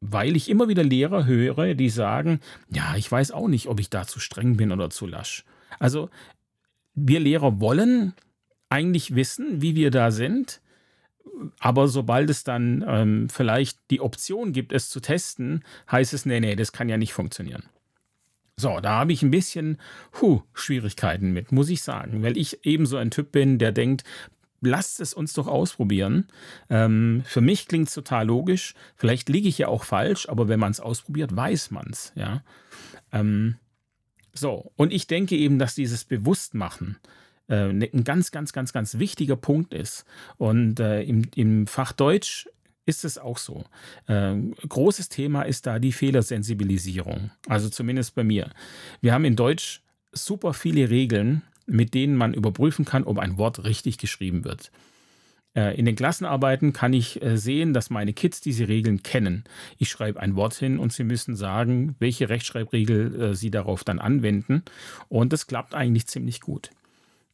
weil 0.00 0.36
ich 0.36 0.48
immer 0.48 0.68
wieder 0.68 0.84
Lehrer 0.84 1.26
höre, 1.26 1.74
die 1.74 1.90
sagen, 1.90 2.38
ja, 2.70 2.94
ich 2.94 3.10
weiß 3.10 3.32
auch 3.32 3.48
nicht, 3.48 3.66
ob 3.66 3.80
ich 3.80 3.90
da 3.90 4.06
zu 4.06 4.20
streng 4.20 4.56
bin 4.56 4.70
oder 4.70 4.88
zu 4.88 5.08
lasch. 5.08 5.44
Also 5.80 6.10
wir 6.94 7.18
Lehrer 7.18 7.60
wollen 7.60 8.14
eigentlich 8.68 9.16
wissen, 9.16 9.60
wie 9.60 9.74
wir 9.74 9.90
da 9.90 10.12
sind, 10.12 10.60
aber 11.58 11.88
sobald 11.88 12.30
es 12.30 12.44
dann 12.44 12.84
ähm, 12.86 13.28
vielleicht 13.28 13.80
die 13.90 14.00
Option 14.00 14.52
gibt, 14.52 14.72
es 14.72 14.90
zu 14.90 15.00
testen, 15.00 15.64
heißt 15.90 16.14
es, 16.14 16.24
nee, 16.24 16.38
nee, 16.38 16.54
das 16.54 16.70
kann 16.70 16.88
ja 16.88 16.96
nicht 16.96 17.14
funktionieren. 17.14 17.64
So, 18.56 18.78
da 18.78 19.00
habe 19.00 19.12
ich 19.12 19.22
ein 19.24 19.32
bisschen 19.32 19.78
huh, 20.20 20.42
Schwierigkeiten 20.52 21.32
mit, 21.32 21.50
muss 21.50 21.68
ich 21.68 21.82
sagen, 21.82 22.22
weil 22.22 22.36
ich 22.36 22.64
ebenso 22.64 22.96
ein 22.96 23.10
Typ 23.10 23.32
bin, 23.32 23.58
der 23.58 23.72
denkt, 23.72 24.04
lasst 24.64 25.00
es 25.00 25.14
uns 25.14 25.32
doch 25.32 25.46
ausprobieren. 25.46 26.28
Ähm, 26.70 27.22
für 27.26 27.40
mich 27.40 27.68
klingt 27.68 27.88
es 27.88 27.94
total 27.94 28.26
logisch. 28.26 28.74
Vielleicht 28.96 29.28
liege 29.28 29.48
ich 29.48 29.58
ja 29.58 29.68
auch 29.68 29.84
falsch, 29.84 30.28
aber 30.28 30.48
wenn 30.48 30.60
man 30.60 30.70
es 30.70 30.80
ausprobiert, 30.80 31.34
weiß 31.34 31.70
man 31.70 31.88
es. 31.90 32.12
Ja? 32.14 32.42
Ähm, 33.12 33.56
so, 34.32 34.72
und 34.76 34.92
ich 34.92 35.06
denke 35.06 35.36
eben, 35.36 35.58
dass 35.58 35.74
dieses 35.74 36.04
Bewusstmachen 36.04 36.98
äh, 37.48 37.72
ne, 37.72 37.88
ein 37.92 38.04
ganz, 38.04 38.30
ganz, 38.30 38.52
ganz, 38.52 38.72
ganz 38.72 38.98
wichtiger 38.98 39.36
Punkt 39.36 39.74
ist. 39.74 40.04
Und 40.36 40.80
äh, 40.80 41.02
im, 41.02 41.22
im 41.34 41.66
Fach 41.66 41.92
Deutsch 41.92 42.48
ist 42.86 43.04
es 43.04 43.18
auch 43.18 43.38
so. 43.38 43.64
Äh, 44.06 44.36
großes 44.68 45.08
Thema 45.08 45.42
ist 45.42 45.66
da 45.66 45.78
die 45.78 45.92
Fehlersensibilisierung. 45.92 47.30
Also 47.48 47.68
zumindest 47.68 48.14
bei 48.14 48.24
mir. 48.24 48.50
Wir 49.00 49.12
haben 49.12 49.24
in 49.24 49.36
Deutsch 49.36 49.82
super 50.12 50.52
viele 50.54 50.90
Regeln, 50.90 51.42
mit 51.66 51.94
denen 51.94 52.16
man 52.16 52.34
überprüfen 52.34 52.84
kann, 52.84 53.04
ob 53.04 53.18
ein 53.18 53.38
Wort 53.38 53.64
richtig 53.64 53.98
geschrieben 53.98 54.44
wird. 54.44 54.70
Äh, 55.54 55.78
in 55.78 55.84
den 55.84 55.96
Klassenarbeiten 55.96 56.72
kann 56.72 56.92
ich 56.92 57.22
äh, 57.22 57.36
sehen, 57.36 57.72
dass 57.72 57.90
meine 57.90 58.12
Kids 58.12 58.40
diese 58.40 58.68
Regeln 58.68 59.02
kennen. 59.02 59.44
Ich 59.78 59.88
schreibe 59.88 60.20
ein 60.20 60.36
Wort 60.36 60.54
hin 60.54 60.78
und 60.78 60.92
sie 60.92 61.04
müssen 61.04 61.36
sagen, 61.36 61.94
welche 61.98 62.28
Rechtschreibregel 62.28 63.20
äh, 63.20 63.34
sie 63.34 63.50
darauf 63.50 63.84
dann 63.84 63.98
anwenden. 63.98 64.62
Und 65.08 65.32
das 65.32 65.46
klappt 65.46 65.74
eigentlich 65.74 66.06
ziemlich 66.06 66.40
gut. 66.40 66.70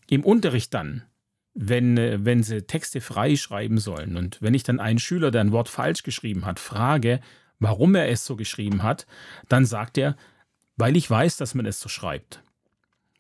Im 0.09 0.25
Unterricht 0.25 0.75
dann, 0.75 1.03
wenn, 1.55 1.97
wenn 1.97 2.43
sie 2.43 2.63
Texte 2.63 3.01
frei 3.01 3.37
schreiben 3.37 3.79
sollen 3.79 4.17
und 4.17 4.41
wenn 4.41 4.55
ich 4.55 4.63
dann 4.63 4.81
einen 4.81 4.99
Schüler, 4.99 5.31
der 5.31 5.41
ein 5.41 5.53
Wort 5.53 5.69
falsch 5.69 6.03
geschrieben 6.03 6.47
hat, 6.47 6.61
frage, 6.61 7.21
warum 7.59 7.95
er 7.95 8.09
es 8.09 8.25
so 8.25 8.37
geschrieben 8.37 8.83
hat, 8.83 9.07
dann 9.49 9.65
sagt 9.65 9.99
er, 9.99 10.17
weil 10.77 10.97
ich 10.97 11.11
weiß, 11.11 11.37
dass 11.37 11.55
man 11.55 11.67
es 11.67 11.81
so 11.81 11.89
schreibt. 11.89 12.43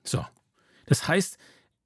So, 0.02 0.24
das 0.90 1.06
heißt, 1.06 1.38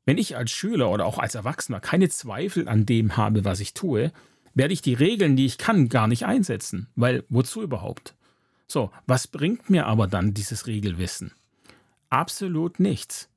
wenn 0.07 0.17
ich 0.17 0.35
als 0.35 0.51
Schüler 0.51 0.91
oder 0.91 1.05
auch 1.05 1.19
als 1.19 1.35
Erwachsener 1.35 1.79
keine 1.79 2.09
Zweifel 2.09 2.69
an 2.71 2.87
dem 2.87 3.19
habe, 3.19 3.45
was 3.45 3.61
ich 3.61 3.75
tue, 3.75 4.13
werde 4.55 4.73
ich 4.73 4.81
die 4.81 4.95
Regeln, 4.95 5.37
die 5.37 5.45
ich 5.45 5.59
kann, 5.59 5.91
gar 5.91 6.07
nicht 6.07 6.25
einsetzen, 6.25 6.89
weil 6.97 7.25
wozu 7.29 7.63
überhaupt? 7.63 8.15
So, 8.67 8.91
was 9.07 9.27
bringt 9.27 9.69
mir 9.69 9.85
aber 9.87 10.07
dann 10.07 10.33
dieses 10.33 10.67
Regelwissen? 10.67 11.33
Absolut 12.09 12.81
nichts. 12.81 13.29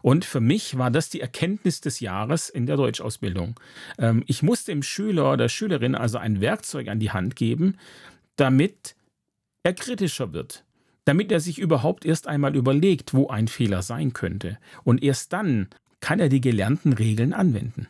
Und 0.00 0.24
für 0.24 0.40
mich 0.40 0.78
war 0.78 0.90
das 0.90 1.10
die 1.10 1.20
Erkenntnis 1.20 1.82
des 1.82 2.00
Jahres 2.00 2.48
in 2.48 2.64
der 2.64 2.76
Deutschausbildung. 2.76 3.60
Ähm, 3.98 4.24
ich 4.26 4.42
musste 4.42 4.72
dem 4.72 4.82
Schüler 4.82 5.30
oder 5.34 5.50
Schülerin 5.50 5.94
also 5.94 6.16
ein 6.16 6.40
Werkzeug 6.40 6.88
an 6.88 6.98
die 6.98 7.10
Hand 7.10 7.36
geben, 7.36 7.76
damit 8.36 8.96
er 9.64 9.74
kritischer 9.74 10.32
wird, 10.32 10.64
damit 11.10 11.32
er 11.32 11.40
sich 11.40 11.58
überhaupt 11.58 12.04
erst 12.04 12.28
einmal 12.28 12.54
überlegt, 12.54 13.14
wo 13.14 13.26
ein 13.26 13.48
Fehler 13.48 13.82
sein 13.82 14.12
könnte. 14.12 14.58
Und 14.84 15.02
erst 15.02 15.32
dann 15.32 15.66
kann 15.98 16.20
er 16.20 16.28
die 16.28 16.40
gelernten 16.40 16.92
Regeln 16.92 17.32
anwenden. 17.32 17.88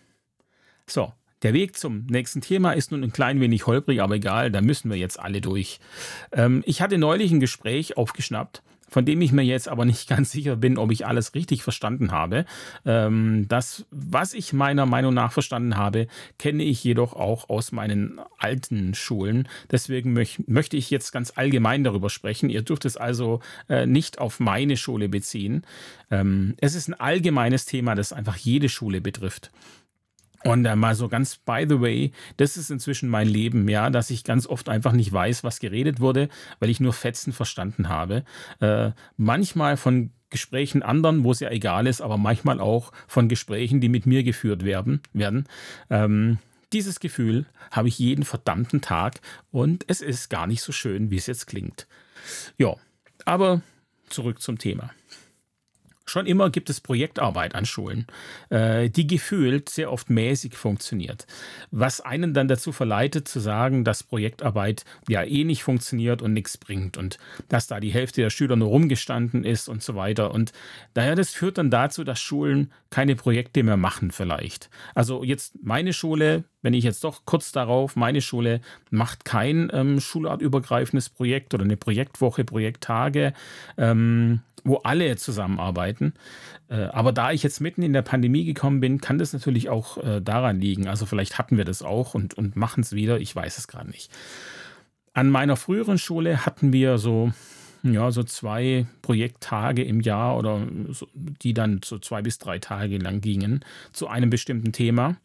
So, 0.86 1.12
der 1.42 1.52
Weg 1.52 1.76
zum 1.76 2.06
nächsten 2.06 2.40
Thema 2.40 2.72
ist 2.72 2.92
nun 2.92 3.04
ein 3.04 3.12
klein 3.12 3.38
wenig 3.38 3.66
holprig, 3.66 4.00
aber 4.00 4.14
egal, 4.14 4.50
da 4.50 4.62
müssen 4.62 4.90
wir 4.90 4.96
jetzt 4.96 5.20
alle 5.20 5.42
durch. 5.42 5.80
Ähm, 6.32 6.62
ich 6.64 6.80
hatte 6.80 6.96
neulich 6.96 7.30
ein 7.30 7.40
Gespräch 7.40 7.98
aufgeschnappt 7.98 8.62
von 8.90 9.04
dem 9.04 9.22
ich 9.22 9.32
mir 9.32 9.42
jetzt 9.42 9.68
aber 9.68 9.84
nicht 9.84 10.08
ganz 10.08 10.32
sicher 10.32 10.56
bin, 10.56 10.78
ob 10.78 10.90
ich 10.90 11.06
alles 11.06 11.34
richtig 11.34 11.62
verstanden 11.62 12.12
habe. 12.12 12.44
Ähm, 12.84 13.46
das, 13.48 13.86
was 13.90 14.34
ich 14.34 14.52
meiner 14.52 14.86
Meinung 14.86 15.14
nach 15.14 15.32
verstanden 15.32 15.76
habe, 15.76 16.08
kenne 16.38 16.64
ich 16.64 16.82
jedoch 16.84 17.14
auch 17.14 17.48
aus 17.48 17.72
meinen 17.72 18.20
alten 18.38 18.94
Schulen. 18.94 19.48
Deswegen 19.70 20.12
möch, 20.12 20.42
möchte 20.46 20.76
ich 20.76 20.90
jetzt 20.90 21.12
ganz 21.12 21.32
allgemein 21.36 21.84
darüber 21.84 22.10
sprechen. 22.10 22.50
Ihr 22.50 22.62
dürft 22.62 22.84
es 22.84 22.96
also 22.96 23.40
äh, 23.68 23.86
nicht 23.86 24.18
auf 24.18 24.40
meine 24.40 24.76
Schule 24.76 25.08
beziehen. 25.08 25.64
Ähm, 26.10 26.54
es 26.60 26.74
ist 26.74 26.88
ein 26.88 26.94
allgemeines 26.94 27.64
Thema, 27.64 27.94
das 27.94 28.12
einfach 28.12 28.36
jede 28.36 28.68
Schule 28.68 29.00
betrifft. 29.00 29.50
Und 30.44 30.64
äh, 30.64 30.74
mal 30.74 30.94
so 30.94 31.08
ganz 31.08 31.36
by 31.36 31.66
the 31.68 31.80
way, 31.80 32.12
das 32.38 32.56
ist 32.56 32.70
inzwischen 32.70 33.08
mein 33.08 33.28
Leben, 33.28 33.68
ja, 33.68 33.90
dass 33.90 34.10
ich 34.10 34.24
ganz 34.24 34.46
oft 34.46 34.68
einfach 34.68 34.92
nicht 34.92 35.12
weiß, 35.12 35.44
was 35.44 35.60
geredet 35.60 36.00
wurde, 36.00 36.28
weil 36.60 36.70
ich 36.70 36.80
nur 36.80 36.92
Fetzen 36.92 37.32
verstanden 37.32 37.88
habe. 37.88 38.24
Äh, 38.60 38.92
manchmal 39.16 39.76
von 39.76 40.10
Gesprächen 40.30 40.82
anderen, 40.82 41.24
wo 41.24 41.32
es 41.32 41.40
ja 41.40 41.50
egal 41.50 41.86
ist, 41.86 42.00
aber 42.00 42.16
manchmal 42.16 42.60
auch 42.60 42.92
von 43.08 43.28
Gesprächen, 43.28 43.80
die 43.80 43.88
mit 43.88 44.06
mir 44.06 44.22
geführt 44.22 44.64
werden. 44.64 45.02
werden. 45.12 45.46
Ähm, 45.90 46.38
dieses 46.72 47.00
Gefühl 47.00 47.46
habe 47.72 47.88
ich 47.88 47.98
jeden 47.98 48.24
verdammten 48.24 48.80
Tag 48.80 49.20
und 49.50 49.84
es 49.88 50.00
ist 50.00 50.30
gar 50.30 50.46
nicht 50.46 50.62
so 50.62 50.72
schön, 50.72 51.10
wie 51.10 51.16
es 51.16 51.26
jetzt 51.26 51.48
klingt. 51.48 51.88
Ja, 52.58 52.76
aber 53.24 53.60
zurück 54.08 54.40
zum 54.40 54.58
Thema. 54.58 54.90
Schon 56.10 56.26
immer 56.26 56.50
gibt 56.50 56.70
es 56.70 56.80
Projektarbeit 56.80 57.54
an 57.54 57.64
Schulen, 57.64 58.06
äh, 58.48 58.90
die 58.90 59.06
gefühlt 59.06 59.68
sehr 59.68 59.92
oft 59.92 60.10
mäßig 60.10 60.56
funktioniert. 60.56 61.26
Was 61.70 62.00
einen 62.00 62.34
dann 62.34 62.48
dazu 62.48 62.72
verleitet 62.72 63.28
zu 63.28 63.38
sagen, 63.38 63.84
dass 63.84 64.02
Projektarbeit 64.02 64.84
ja 65.08 65.22
eh 65.22 65.44
nicht 65.44 65.62
funktioniert 65.62 66.20
und 66.20 66.32
nichts 66.32 66.58
bringt 66.58 66.96
und 66.96 67.18
dass 67.48 67.68
da 67.68 67.78
die 67.78 67.92
Hälfte 67.92 68.22
der 68.22 68.30
Schüler 68.30 68.56
nur 68.56 68.68
rumgestanden 68.68 69.44
ist 69.44 69.68
und 69.68 69.84
so 69.84 69.94
weiter. 69.94 70.32
Und 70.32 70.52
daher, 70.94 71.14
das 71.14 71.30
führt 71.30 71.58
dann 71.58 71.70
dazu, 71.70 72.02
dass 72.02 72.20
Schulen 72.20 72.72
keine 72.90 73.14
Projekte 73.14 73.62
mehr 73.62 73.76
machen 73.76 74.10
vielleicht. 74.10 74.68
Also 74.96 75.22
jetzt 75.22 75.62
meine 75.62 75.92
Schule, 75.92 76.42
wenn 76.60 76.74
ich 76.74 76.82
jetzt 76.82 77.04
doch 77.04 77.24
kurz 77.24 77.52
darauf, 77.52 77.94
meine 77.94 78.20
Schule 78.20 78.60
macht 78.90 79.24
kein 79.24 79.70
ähm, 79.72 80.00
schulartübergreifendes 80.00 81.08
Projekt 81.08 81.54
oder 81.54 81.62
eine 81.62 81.76
Projektwoche, 81.76 82.44
Projekttage. 82.44 83.32
Ähm, 83.78 84.40
wo 84.64 84.76
alle 84.76 85.16
zusammenarbeiten. 85.16 86.14
Äh, 86.68 86.84
aber 86.84 87.12
da 87.12 87.32
ich 87.32 87.42
jetzt 87.42 87.60
mitten 87.60 87.82
in 87.82 87.92
der 87.92 88.02
Pandemie 88.02 88.44
gekommen 88.44 88.80
bin, 88.80 89.00
kann 89.00 89.18
das 89.18 89.32
natürlich 89.32 89.68
auch 89.68 89.98
äh, 89.98 90.20
daran 90.20 90.60
liegen. 90.60 90.88
Also 90.88 91.06
vielleicht 91.06 91.38
hatten 91.38 91.56
wir 91.56 91.64
das 91.64 91.82
auch 91.82 92.14
und, 92.14 92.34
und 92.34 92.56
machen 92.56 92.82
es 92.82 92.92
wieder. 92.92 93.20
Ich 93.20 93.34
weiß 93.34 93.58
es 93.58 93.68
gerade 93.68 93.90
nicht. 93.90 94.10
An 95.12 95.30
meiner 95.30 95.56
früheren 95.56 95.98
Schule 95.98 96.46
hatten 96.46 96.72
wir 96.72 96.98
so, 96.98 97.32
ja, 97.82 98.10
so 98.10 98.22
zwei 98.22 98.86
Projekttage 99.02 99.82
im 99.82 100.00
Jahr 100.00 100.36
oder 100.38 100.66
so, 100.90 101.08
die 101.14 101.54
dann 101.54 101.80
so 101.84 101.98
zwei 101.98 102.22
bis 102.22 102.38
drei 102.38 102.58
Tage 102.58 102.98
lang 102.98 103.20
gingen 103.20 103.64
zu 103.92 104.06
einem 104.06 104.30
bestimmten 104.30 104.72
Thema 104.72 105.16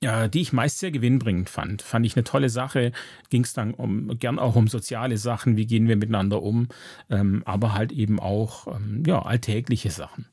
die 0.00 0.40
ich 0.40 0.52
meist 0.52 0.78
sehr 0.78 0.90
gewinnbringend 0.90 1.50
fand. 1.50 1.82
Fand 1.82 2.06
ich 2.06 2.16
eine 2.16 2.24
tolle 2.24 2.50
Sache. 2.50 2.92
Ging 3.30 3.42
es 3.42 3.52
dann 3.52 3.74
um, 3.74 4.18
gern 4.18 4.38
auch 4.38 4.54
um 4.54 4.68
soziale 4.68 5.18
Sachen, 5.18 5.56
wie 5.56 5.66
gehen 5.66 5.88
wir 5.88 5.96
miteinander 5.96 6.42
um, 6.42 6.68
ähm, 7.10 7.42
aber 7.44 7.74
halt 7.74 7.90
eben 7.90 8.20
auch 8.20 8.68
ähm, 8.68 9.02
ja, 9.06 9.22
alltägliche 9.22 9.90
Sachen. 9.90 10.26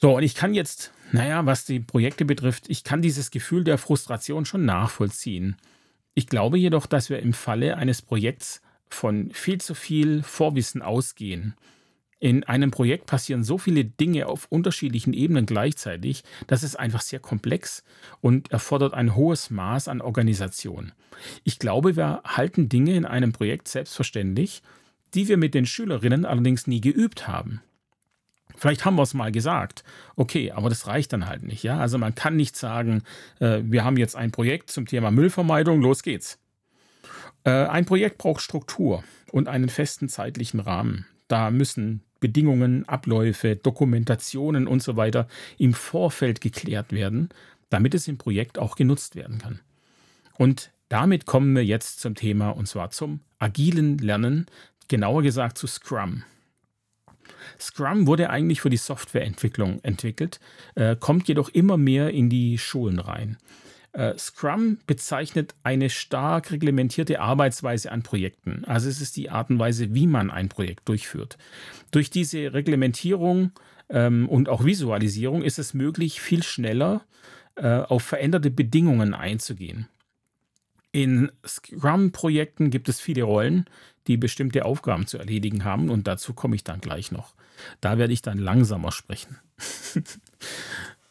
So, 0.00 0.16
und 0.16 0.22
ich 0.22 0.34
kann 0.34 0.54
jetzt, 0.54 0.92
naja, 1.10 1.44
was 1.46 1.64
die 1.64 1.80
Projekte 1.80 2.24
betrifft, 2.24 2.68
ich 2.68 2.84
kann 2.84 3.02
dieses 3.02 3.30
Gefühl 3.30 3.64
der 3.64 3.78
Frustration 3.78 4.44
schon 4.44 4.64
nachvollziehen. 4.64 5.56
Ich 6.14 6.26
glaube 6.26 6.58
jedoch, 6.58 6.86
dass 6.86 7.10
wir 7.10 7.20
im 7.20 7.32
Falle 7.32 7.76
eines 7.76 8.02
Projekts 8.02 8.60
von 8.88 9.30
viel 9.32 9.60
zu 9.60 9.74
viel 9.74 10.22
Vorwissen 10.22 10.82
ausgehen. 10.82 11.54
In 12.20 12.42
einem 12.44 12.72
Projekt 12.72 13.06
passieren 13.06 13.44
so 13.44 13.58
viele 13.58 13.84
Dinge 13.84 14.26
auf 14.26 14.46
unterschiedlichen 14.50 15.12
Ebenen 15.12 15.46
gleichzeitig, 15.46 16.24
dass 16.48 16.64
es 16.64 16.74
einfach 16.74 17.00
sehr 17.00 17.20
komplex 17.20 17.84
und 18.20 18.50
erfordert 18.50 18.92
ein 18.92 19.14
hohes 19.14 19.50
Maß 19.50 19.86
an 19.86 20.00
Organisation. 20.00 20.92
Ich 21.44 21.60
glaube, 21.60 21.96
wir 21.96 22.22
halten 22.24 22.68
Dinge 22.68 22.96
in 22.96 23.04
einem 23.04 23.32
Projekt 23.32 23.68
selbstverständlich, 23.68 24.62
die 25.14 25.28
wir 25.28 25.36
mit 25.36 25.54
den 25.54 25.66
Schülerinnen 25.66 26.24
allerdings 26.24 26.66
nie 26.66 26.80
geübt 26.80 27.28
haben. 27.28 27.62
Vielleicht 28.56 28.84
haben 28.84 28.96
wir 28.96 29.02
es 29.02 29.14
mal 29.14 29.30
gesagt, 29.30 29.84
okay, 30.16 30.50
aber 30.50 30.68
das 30.68 30.88
reicht 30.88 31.12
dann 31.12 31.26
halt 31.26 31.44
nicht. 31.44 31.62
Ja? 31.62 31.78
Also 31.78 31.98
man 31.98 32.16
kann 32.16 32.34
nicht 32.34 32.56
sagen, 32.56 33.02
äh, 33.38 33.60
wir 33.62 33.84
haben 33.84 33.96
jetzt 33.96 34.16
ein 34.16 34.32
Projekt 34.32 34.70
zum 34.70 34.86
Thema 34.86 35.12
Müllvermeidung, 35.12 35.80
los 35.80 36.02
geht's. 36.02 36.40
Äh, 37.44 37.50
ein 37.50 37.84
Projekt 37.84 38.18
braucht 38.18 38.40
Struktur 38.40 39.04
und 39.30 39.46
einen 39.46 39.68
festen 39.68 40.08
zeitlichen 40.08 40.58
Rahmen. 40.58 41.06
Da 41.28 41.52
müssen 41.52 42.02
Bedingungen, 42.20 42.88
Abläufe, 42.88 43.56
Dokumentationen 43.56 44.66
und 44.66 44.82
so 44.82 44.96
weiter 44.96 45.28
im 45.56 45.74
Vorfeld 45.74 46.40
geklärt 46.40 46.92
werden, 46.92 47.28
damit 47.70 47.94
es 47.94 48.08
im 48.08 48.18
Projekt 48.18 48.58
auch 48.58 48.76
genutzt 48.76 49.16
werden 49.16 49.38
kann. 49.38 49.60
Und 50.36 50.70
damit 50.88 51.26
kommen 51.26 51.54
wir 51.54 51.64
jetzt 51.64 52.00
zum 52.00 52.14
Thema 52.14 52.50
und 52.50 52.66
zwar 52.66 52.90
zum 52.90 53.20
agilen 53.38 53.98
Lernen, 53.98 54.46
genauer 54.88 55.22
gesagt 55.22 55.58
zu 55.58 55.66
Scrum. 55.66 56.24
Scrum 57.58 58.06
wurde 58.06 58.30
eigentlich 58.30 58.60
für 58.60 58.70
die 58.70 58.76
Softwareentwicklung 58.76 59.80
entwickelt, 59.82 60.40
äh, 60.74 60.96
kommt 60.96 61.28
jedoch 61.28 61.48
immer 61.50 61.76
mehr 61.76 62.10
in 62.10 62.30
die 62.30 62.58
Schulen 62.58 62.98
rein. 62.98 63.36
Äh, 63.98 64.16
Scrum 64.16 64.78
bezeichnet 64.86 65.56
eine 65.64 65.90
stark 65.90 66.52
reglementierte 66.52 67.18
Arbeitsweise 67.18 67.90
an 67.90 68.04
Projekten. 68.04 68.64
Also 68.64 68.88
es 68.88 69.00
ist 69.00 69.16
die 69.16 69.28
Art 69.28 69.50
und 69.50 69.58
Weise, 69.58 69.92
wie 69.92 70.06
man 70.06 70.30
ein 70.30 70.48
Projekt 70.48 70.88
durchführt. 70.88 71.36
Durch 71.90 72.08
diese 72.08 72.54
Reglementierung 72.54 73.50
ähm, 73.88 74.28
und 74.28 74.48
auch 74.48 74.64
Visualisierung 74.64 75.42
ist 75.42 75.58
es 75.58 75.74
möglich, 75.74 76.20
viel 76.20 76.44
schneller 76.44 77.00
äh, 77.56 77.80
auf 77.80 78.04
veränderte 78.04 78.52
Bedingungen 78.52 79.14
einzugehen. 79.14 79.88
In 80.92 81.32
Scrum-Projekten 81.44 82.70
gibt 82.70 82.88
es 82.88 83.00
viele 83.00 83.24
Rollen, 83.24 83.64
die 84.06 84.16
bestimmte 84.16 84.64
Aufgaben 84.64 85.08
zu 85.08 85.18
erledigen 85.18 85.64
haben 85.64 85.90
und 85.90 86.06
dazu 86.06 86.34
komme 86.34 86.54
ich 86.54 86.62
dann 86.62 86.80
gleich 86.80 87.10
noch. 87.10 87.34
Da 87.80 87.98
werde 87.98 88.12
ich 88.12 88.22
dann 88.22 88.38
langsamer 88.38 88.92
sprechen. 88.92 89.38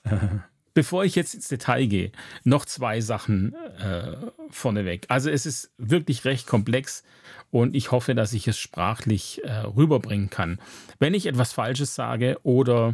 Bevor 0.78 1.04
ich 1.04 1.16
jetzt 1.16 1.34
ins 1.34 1.48
Detail 1.48 1.88
gehe, 1.88 2.12
noch 2.44 2.64
zwei 2.64 3.02
Sachen 3.02 3.56
äh, 3.80 4.16
vorneweg. 4.52 5.08
Also 5.08 5.32
es 5.32 5.48
ist 5.48 5.72
wirklich 5.80 6.24
recht 6.24 6.46
komplex 6.46 7.04
und 7.50 7.76
ich 7.76 7.90
hoffe, 7.90 8.14
dass 8.14 8.32
ich 8.32 8.48
es 8.48 8.60
sprachlich 8.60 9.44
äh, 9.44 9.52
rüberbringen 9.52 10.30
kann. 10.30 10.60
Wenn 11.00 11.16
ich 11.16 11.26
etwas 11.26 11.52
Falsches 11.52 11.96
sage 11.96 12.38
oder 12.44 12.94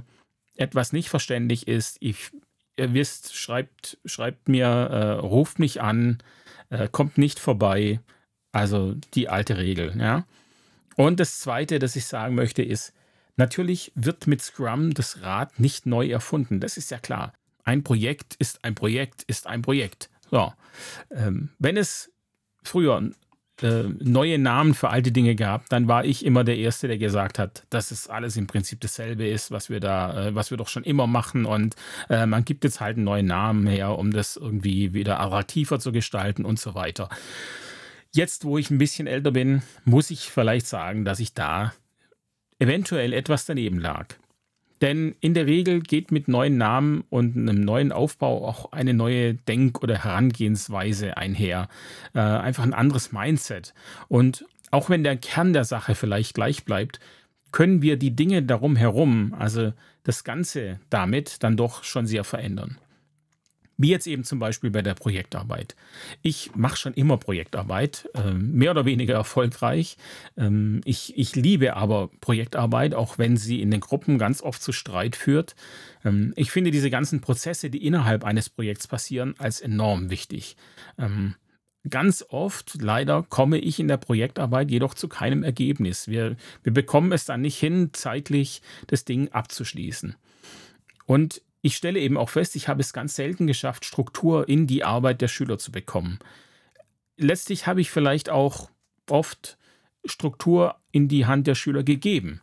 etwas 0.56 0.94
nicht 0.94 1.10
verständlich 1.10 1.68
ist, 1.68 1.98
ich, 2.00 2.32
ihr 2.78 2.94
wisst, 2.94 3.36
schreibt, 3.36 3.98
schreibt 4.06 4.48
mir, 4.48 4.68
äh, 4.68 5.12
ruft 5.20 5.60
mich 5.60 5.82
an, 5.82 6.20
äh, 6.70 6.88
kommt 6.90 7.18
nicht 7.18 7.38
vorbei. 7.38 8.00
Also 8.54 8.96
die 9.14 9.28
alte 9.28 9.58
Regel, 9.58 9.94
ja. 10.00 10.26
Und 10.96 11.20
das 11.20 11.42
Zweite, 11.42 11.80
das 11.80 11.98
ich 11.98 12.06
sagen 12.06 12.34
möchte, 12.34 12.64
ist, 12.64 12.94
natürlich 13.36 13.92
wird 13.94 14.26
mit 14.26 14.42
Scrum 14.42 14.94
das 14.94 15.22
Rad 15.22 15.60
nicht 15.60 15.86
neu 15.86 16.08
erfunden. 16.08 16.62
Das 16.62 16.78
ist 16.78 16.90
ja 16.90 16.98
klar. 16.98 17.34
Ein 17.64 17.84
Projekt 17.84 18.36
ist 18.36 18.64
ein 18.64 18.76
Projekt 18.76 19.24
ist 19.24 19.48
ein 19.48 19.62
Projekt. 19.62 20.10
So. 20.30 20.54
Ähm, 21.12 21.50
wenn 21.60 21.78
es 21.78 22.12
früher 22.64 23.12
äh, 23.62 23.84
neue 24.00 24.40
Namen 24.40 24.74
für 24.74 24.90
alte 24.90 25.12
Dinge 25.12 25.36
gab, 25.36 25.70
dann 25.70 25.88
war 25.88 26.06
ich 26.06 26.26
immer 26.26 26.44
der 26.44 26.58
Erste, 26.58 26.88
der 26.88 26.98
gesagt 26.98 27.38
hat, 27.40 27.66
dass 27.70 27.92
es 27.92 28.10
alles 28.10 28.36
im 28.36 28.48
Prinzip 28.48 28.82
dasselbe 28.82 29.28
ist, 29.28 29.52
was 29.52 29.70
wir 29.70 29.80
da, 29.80 30.28
äh, 30.28 30.36
was 30.36 30.50
wir 30.50 30.58
doch 30.58 30.68
schon 30.68 30.84
immer 30.84 31.08
machen 31.08 31.46
und 31.46 31.76
äh, 32.10 32.26
man 32.26 32.46
gibt 32.46 32.64
jetzt 32.64 32.82
halt 32.82 32.98
einen 32.98 33.06
neuen 33.06 33.28
Namen 33.28 33.68
her, 33.68 33.98
um 33.98 34.12
das 34.12 34.38
irgendwie 34.38 34.94
wieder 34.94 35.20
attraktiver 35.20 35.80
zu 35.80 35.92
gestalten 35.92 36.46
und 36.46 36.60
so 36.60 36.74
weiter. 36.74 37.10
Jetzt, 38.12 38.44
wo 38.44 38.58
ich 38.58 38.70
ein 38.70 38.78
bisschen 38.78 39.08
älter 39.08 39.32
bin, 39.32 39.62
muss 39.86 40.10
ich 40.12 40.30
vielleicht 40.30 40.68
sagen, 40.68 41.06
dass 41.06 41.20
ich 41.20 41.34
da 41.34 41.74
eventuell 42.60 43.14
etwas 43.14 43.46
daneben 43.46 43.80
lag. 43.80 44.16
Denn 44.84 45.16
in 45.22 45.34
der 45.34 45.46
Regel 45.46 45.80
geht 45.80 46.12
mit 46.12 46.28
neuen 46.28 46.58
Namen 46.58 47.06
und 47.10 47.38
einem 47.38 47.62
neuen 47.62 47.94
Aufbau 47.94 48.46
auch 48.46 48.74
eine 48.74 48.94
neue 48.94 49.34
Denk- 49.34 49.82
oder 49.82 50.04
Herangehensweise 50.04 51.16
einher. 51.16 51.70
Äh, 52.14 52.20
einfach 52.20 52.64
ein 52.64 52.74
anderes 52.74 53.14
Mindset. 53.14 53.74
Und 54.10 54.46
auch 54.72 54.90
wenn 54.90 55.06
der 55.06 55.16
Kern 55.16 55.54
der 55.54 55.64
Sache 55.64 55.96
vielleicht 55.96 56.34
gleich 56.34 56.66
bleibt, 56.66 57.00
können 57.54 57.82
wir 57.82 57.96
die 57.96 58.14
Dinge 58.14 58.44
darum 58.44 58.76
herum, 58.76 59.34
also 59.40 59.72
das 60.04 60.26
Ganze 60.26 60.82
damit, 60.90 61.44
dann 61.44 61.56
doch 61.56 61.86
schon 61.86 62.06
sehr 62.06 62.26
verändern. 62.26 62.78
Wie 63.78 63.90
jetzt 63.90 64.08
eben 64.08 64.24
zum 64.24 64.40
Beispiel 64.40 64.70
bei 64.70 64.82
der 64.82 64.94
Projektarbeit. 64.94 65.76
Ich 66.22 66.52
mache 66.56 66.78
schon 66.78 66.94
immer 66.94 67.18
Projektarbeit, 67.18 68.08
äh, 68.14 68.32
mehr 68.32 68.72
oder 68.72 68.86
weniger 68.86 69.16
erfolgreich. 69.16 69.98
Ähm, 70.38 70.82
ich, 70.86 71.18
ich 71.18 71.36
liebe 71.36 71.76
aber 71.76 72.10
Projektarbeit, 72.22 72.94
auch 72.94 73.18
wenn 73.18 73.36
sie 73.36 73.62
in 73.62 73.72
den 73.72 73.80
Gruppen 73.80 74.18
ganz 74.18 74.42
oft 74.44 74.62
zu 74.62 74.72
Streit 74.72 75.16
führt. 75.16 75.56
Ähm, 76.06 76.34
ich 76.36 76.52
finde 76.52 76.70
diese 76.70 76.92
ganzen 76.92 77.22
Prozesse, 77.22 77.72
die 77.72 77.86
innerhalb 77.86 78.24
eines 78.24 78.50
Projekts 78.50 78.88
passieren, 78.88 79.34
als 79.40 79.60
enorm 79.60 80.12
wichtig. 80.12 80.56
Ähm, 81.00 81.36
ganz 81.90 82.24
oft, 82.30 82.82
leider, 82.82 83.24
komme 83.24 83.58
ich 83.58 83.80
in 83.80 83.88
der 83.88 83.98
Projektarbeit 83.98 84.72
jedoch 84.72 84.94
zu 84.94 85.08
keinem 85.08 85.44
Ergebnis. 85.44 86.08
Wir, 86.08 86.38
wir 86.62 86.74
bekommen 86.74 87.12
es 87.12 87.26
dann 87.26 87.42
nicht 87.42 87.60
hin, 87.60 87.90
zeitlich 87.94 88.62
das 88.88 89.04
Ding 89.04 89.30
abzuschließen. 89.30 90.16
Und 91.06 91.42
ich 91.64 91.78
stelle 91.78 92.00
eben 92.00 92.18
auch 92.18 92.30
fest, 92.30 92.56
ich 92.58 92.68
habe 92.68 92.82
es 92.82 92.94
ganz 92.94 93.16
selten 93.16 93.48
geschafft, 93.48 93.86
Struktur 93.86 94.48
in 94.48 94.68
die 94.68 94.84
Arbeit 94.84 95.22
der 95.22 95.30
Schüler 95.30 95.58
zu 95.58 95.72
bekommen. 95.72 96.20
Letztlich 97.16 97.66
habe 97.68 97.80
ich 97.80 97.90
vielleicht 97.90 98.30
auch 98.30 98.70
oft 99.10 99.58
Struktur 100.04 100.76
in 100.92 101.08
die 101.08 101.26
Hand 101.26 101.48
der 101.48 101.56
Schüler 101.56 101.84
gegeben 101.84 102.42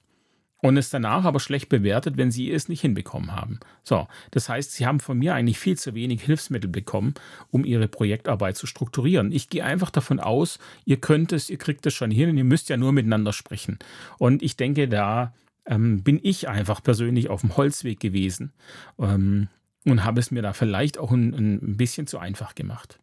und 0.62 0.78
es 0.78 0.88
danach 0.88 1.24
aber 1.24 1.38
schlecht 1.38 1.68
bewertet, 1.68 2.16
wenn 2.16 2.30
sie 2.30 2.50
es 2.50 2.70
nicht 2.70 2.80
hinbekommen 2.80 3.36
haben. 3.36 3.60
So, 3.82 4.08
das 4.30 4.48
heißt, 4.48 4.72
sie 4.72 4.86
haben 4.86 5.00
von 5.00 5.18
mir 5.18 5.34
eigentlich 5.34 5.58
viel 5.58 5.76
zu 5.76 5.94
wenig 5.94 6.22
Hilfsmittel 6.22 6.70
bekommen, 6.70 7.12
um 7.50 7.66
ihre 7.66 7.88
Projektarbeit 7.88 8.56
zu 8.56 8.66
strukturieren. 8.66 9.32
Ich 9.32 9.50
gehe 9.50 9.64
einfach 9.64 9.90
davon 9.90 10.18
aus, 10.18 10.58
ihr 10.86 10.96
könnt 10.96 11.32
es, 11.32 11.50
ihr 11.50 11.58
kriegt 11.58 11.84
es 11.84 11.92
schon 11.92 12.10
hin 12.10 12.30
und 12.30 12.38
ihr 12.38 12.44
müsst 12.44 12.70
ja 12.70 12.78
nur 12.78 12.92
miteinander 12.92 13.34
sprechen. 13.34 13.78
Und 14.16 14.42
ich 14.42 14.56
denke, 14.56 14.88
da 14.88 15.34
ähm, 15.66 16.02
bin 16.02 16.20
ich 16.22 16.48
einfach 16.48 16.82
persönlich 16.82 17.28
auf 17.30 17.42
dem 17.42 17.56
Holzweg 17.56 18.00
gewesen 18.00 18.52
ähm, 18.98 19.48
und 19.84 20.04
habe 20.04 20.20
es 20.20 20.30
mir 20.30 20.42
da 20.42 20.52
vielleicht 20.52 20.98
auch 20.98 21.12
ein, 21.12 21.34
ein 21.34 21.76
bisschen 21.76 22.06
zu 22.06 22.18
einfach 22.18 22.54
gemacht. 22.54 22.98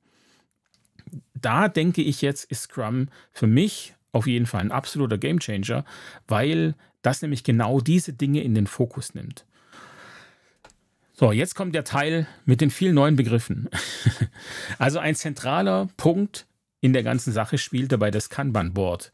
Da 1.33 1.69
denke 1.69 2.01
ich 2.01 2.21
jetzt, 2.21 2.45
ist 2.45 2.63
Scrum 2.63 3.07
für 3.31 3.47
mich 3.47 3.93
auf 4.11 4.27
jeden 4.27 4.45
Fall 4.45 4.61
ein 4.61 4.71
absoluter 4.71 5.17
Gamechanger, 5.17 5.85
weil 6.27 6.75
das 7.01 7.21
nämlich 7.21 7.43
genau 7.43 7.79
diese 7.79 8.13
Dinge 8.13 8.41
in 8.41 8.55
den 8.55 8.67
Fokus 8.67 9.13
nimmt. 9.13 9.45
So, 11.13 11.31
jetzt 11.31 11.55
kommt 11.55 11.73
der 11.73 11.83
Teil 11.83 12.27
mit 12.45 12.61
den 12.61 12.69
vielen 12.69 12.95
neuen 12.95 13.15
Begriffen. 13.15 13.69
also 14.77 14.99
ein 14.99 15.15
zentraler 15.15 15.87
Punkt 15.97 16.45
in 16.79 16.93
der 16.93 17.03
ganzen 17.03 17.33
Sache 17.33 17.57
spielt 17.57 17.91
dabei 17.91 18.11
das 18.11 18.29
Kanban-Board. 18.29 19.11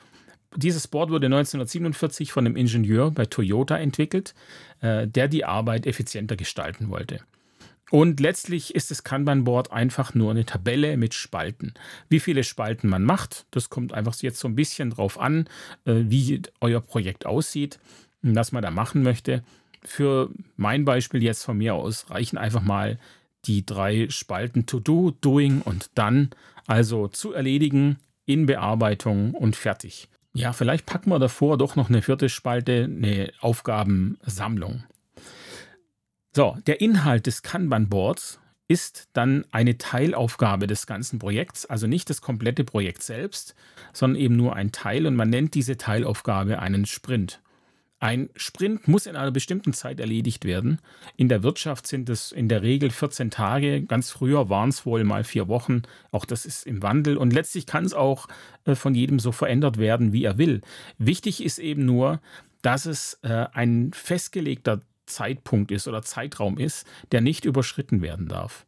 Dieses 0.56 0.88
Board 0.88 1.10
wurde 1.10 1.28
1947 1.28 2.32
von 2.32 2.46
einem 2.46 2.56
Ingenieur 2.56 3.12
bei 3.12 3.26
Toyota 3.26 3.78
entwickelt, 3.78 4.34
äh, 4.82 5.08
der 5.08 5.28
die 5.28 5.46
Arbeit 5.46 5.86
effizienter 5.86 6.36
gestalten 6.36 6.90
wollte. 6.90 7.22
Und 7.94 8.20
letztlich 8.20 8.74
ist 8.74 8.90
das 8.90 9.04
Kanban-Board 9.04 9.72
einfach 9.72 10.16
nur 10.16 10.32
eine 10.32 10.46
Tabelle 10.46 10.98
mit 10.98 11.14
Spalten. 11.14 11.74
Wie 12.10 12.20
viele 12.20 12.44
Spalten 12.44 12.90
man 12.90 13.04
macht, 13.04 13.46
das 13.52 13.70
kommt 13.70 13.94
einfach 13.94 14.16
jetzt 14.22 14.40
so 14.40 14.48
ein 14.48 14.56
bisschen 14.56 14.90
drauf 14.90 15.20
an, 15.20 15.48
äh, 15.86 15.94
wie 16.06 16.42
euer 16.60 16.82
Projekt 16.82 17.26
aussieht, 17.26 17.80
was 18.22 18.52
man 18.52 18.64
da 18.64 18.72
machen 18.72 19.04
möchte. 19.04 19.44
Für 19.84 20.30
mein 20.56 20.86
Beispiel 20.86 21.22
jetzt 21.22 21.44
von 21.44 21.58
mir 21.58 21.76
aus 21.76 22.10
reichen 22.10 22.38
einfach 22.38 22.62
mal 22.62 22.98
die 23.46 23.66
drei 23.66 24.08
Spalten 24.10 24.66
To 24.66 24.80
Do, 24.80 25.12
Doing 25.12 25.62
und 25.62 25.92
Dann, 25.96 26.30
also 26.66 27.08
zu 27.10 27.34
erledigen, 27.34 27.98
in 28.26 28.46
Bearbeitung 28.46 29.34
und 29.34 29.56
fertig. 29.56 30.08
Ja, 30.34 30.52
vielleicht 30.52 30.88
packen 30.88 31.12
wir 31.12 31.20
davor 31.20 31.58
doch 31.60 31.76
noch 31.76 31.90
eine 31.90 32.02
vierte 32.02 32.28
Spalte, 32.28 32.86
eine 32.86 33.32
Aufgabensammlung. 33.40 34.84
So, 36.36 36.58
der 36.66 36.82
Inhalt 36.82 37.28
des 37.28 37.44
Kanban-Boards 37.44 38.40
ist 38.68 39.10
dann 39.14 39.46
eine 39.52 39.78
Teilaufgabe 39.78 40.66
des 40.66 40.88
ganzen 40.88 41.20
Projekts, 41.20 41.68
also 41.68 41.86
nicht 41.86 42.10
das 42.10 42.22
komplette 42.22 42.64
Projekt 42.64 43.04
selbst, 43.04 43.54
sondern 43.92 44.20
eben 44.20 44.36
nur 44.36 44.56
ein 44.56 44.72
Teil 44.72 45.06
und 45.06 45.16
man 45.16 45.30
nennt 45.30 45.54
diese 45.54 45.78
Teilaufgabe 45.78 46.58
einen 46.58 46.88
Sprint. 46.88 47.43
Ein 48.04 48.30
Sprint 48.36 48.90
muss 48.90 49.06
in 49.06 49.16
einer 49.16 49.32
bestimmten 49.32 49.72
Zeit 49.72 50.02
erledigt 50.02 50.44
werden. 50.44 50.80
In 51.16 51.30
der 51.30 51.42
Wirtschaft 51.42 51.88
sind 51.88 52.10
es 52.10 52.34
in 52.34 52.50
der 52.50 52.62
Regel 52.62 52.90
14 52.90 53.32
Tage. 53.32 53.82
Ganz 53.84 54.12
früher 54.12 54.50
waren 54.50 54.68
es 54.68 54.86
wohl 54.86 55.06
mal 55.06 55.24
vier 55.24 55.48
Wochen. 55.48 55.84
Auch 56.12 56.26
das 56.26 56.46
ist 56.46 56.68
im 56.68 56.84
Wandel. 56.84 57.16
Und 57.16 57.32
letztlich 57.32 57.66
kann 57.66 57.86
es 57.86 57.94
auch 57.94 58.28
äh, 58.66 58.76
von 58.76 58.94
jedem 58.94 59.20
so 59.20 59.32
verändert 59.32 59.78
werden, 59.78 60.12
wie 60.12 60.26
er 60.26 60.38
will. 60.38 60.60
Wichtig 60.98 61.42
ist 61.42 61.60
eben 61.60 61.86
nur, 61.86 62.20
dass 62.62 62.88
es 62.88 63.20
äh, 63.22 63.46
ein 63.54 63.92
festgelegter 63.94 64.82
Zeitpunkt 65.06 65.72
ist 65.72 65.88
oder 65.88 66.02
Zeitraum 66.02 66.58
ist, 66.58 66.86
der 67.14 67.22
nicht 67.22 67.46
überschritten 67.46 68.02
werden 68.02 68.28
darf. 68.28 68.66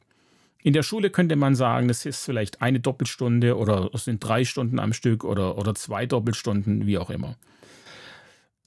In 0.63 0.71
der 0.71 0.84
Schule 0.84 1.10
könnte 1.10 1.36
man 1.36 1.56
sagen, 1.56 1.89
das 1.89 2.06
ist 2.06 2.24
vielleicht 2.24 2.62
eine 2.62 2.80
Doppelstunde 2.80 3.58
oder 3.58 3.89
es 3.93 4.06
sind 4.06 4.24
drei 4.24 4.45
Stunden 4.45 4.80
am 4.80 4.93
Stück 4.93 5.26
oder, 5.26 5.58
oder 5.58 5.76
zwei 5.76 6.06
Doppelstunden, 6.06 6.88
wie 6.88 6.98
auch 6.98 7.10
immer. 7.10 7.36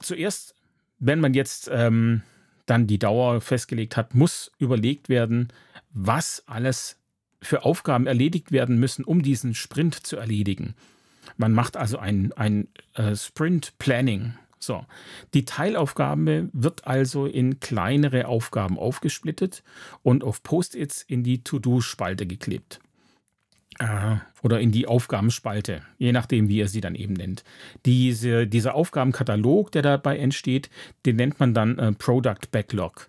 Zuerst 0.00 0.54
wenn 0.98 1.20
man 1.20 1.34
jetzt 1.34 1.70
ähm, 1.72 2.22
dann 2.66 2.86
die 2.86 2.98
Dauer 2.98 3.40
festgelegt 3.40 3.96
hat, 3.96 4.14
muss 4.14 4.52
überlegt 4.58 5.08
werden, 5.08 5.48
was 5.90 6.42
alles 6.46 6.96
für 7.40 7.64
Aufgaben 7.64 8.06
erledigt 8.06 8.52
werden 8.52 8.78
müssen, 8.78 9.04
um 9.04 9.22
diesen 9.22 9.54
Sprint 9.54 9.94
zu 9.94 10.16
erledigen. 10.16 10.74
Man 11.36 11.52
macht 11.52 11.76
also 11.76 11.98
ein, 11.98 12.32
ein 12.32 12.68
äh, 12.94 13.14
Sprint-Planning. 13.14 14.34
So, 14.58 14.84
die 15.34 15.44
Teilaufgabe 15.44 16.48
wird 16.52 16.86
also 16.86 17.26
in 17.26 17.60
kleinere 17.60 18.26
Aufgaben 18.26 18.76
aufgesplittet 18.76 19.62
und 20.02 20.24
auf 20.24 20.42
Post-its 20.42 21.02
in 21.02 21.22
die 21.22 21.44
To-Do-Spalte 21.44 22.26
geklebt. 22.26 22.80
Oder 24.42 24.60
in 24.60 24.72
die 24.72 24.86
Aufgabenspalte, 24.86 25.82
je 25.98 26.12
nachdem, 26.12 26.48
wie 26.48 26.58
ihr 26.58 26.68
sie 26.68 26.80
dann 26.80 26.96
eben 26.96 27.14
nennt. 27.14 27.44
Diese, 27.86 28.46
dieser 28.46 28.74
Aufgabenkatalog, 28.74 29.70
der 29.70 29.82
dabei 29.82 30.18
entsteht, 30.18 30.68
den 31.06 31.16
nennt 31.16 31.38
man 31.38 31.54
dann 31.54 31.78
äh, 31.78 31.92
Product 31.92 32.50
Backlog. 32.50 33.08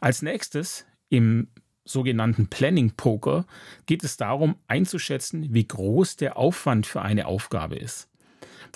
Als 0.00 0.22
nächstes 0.22 0.86
im 1.08 1.48
sogenannten 1.84 2.46
Planning 2.46 2.92
Poker 2.96 3.46
geht 3.86 4.04
es 4.04 4.16
darum 4.16 4.56
einzuschätzen, 4.68 5.52
wie 5.52 5.66
groß 5.66 6.16
der 6.16 6.36
Aufwand 6.36 6.86
für 6.86 7.02
eine 7.02 7.26
Aufgabe 7.26 7.76
ist. 7.76 8.08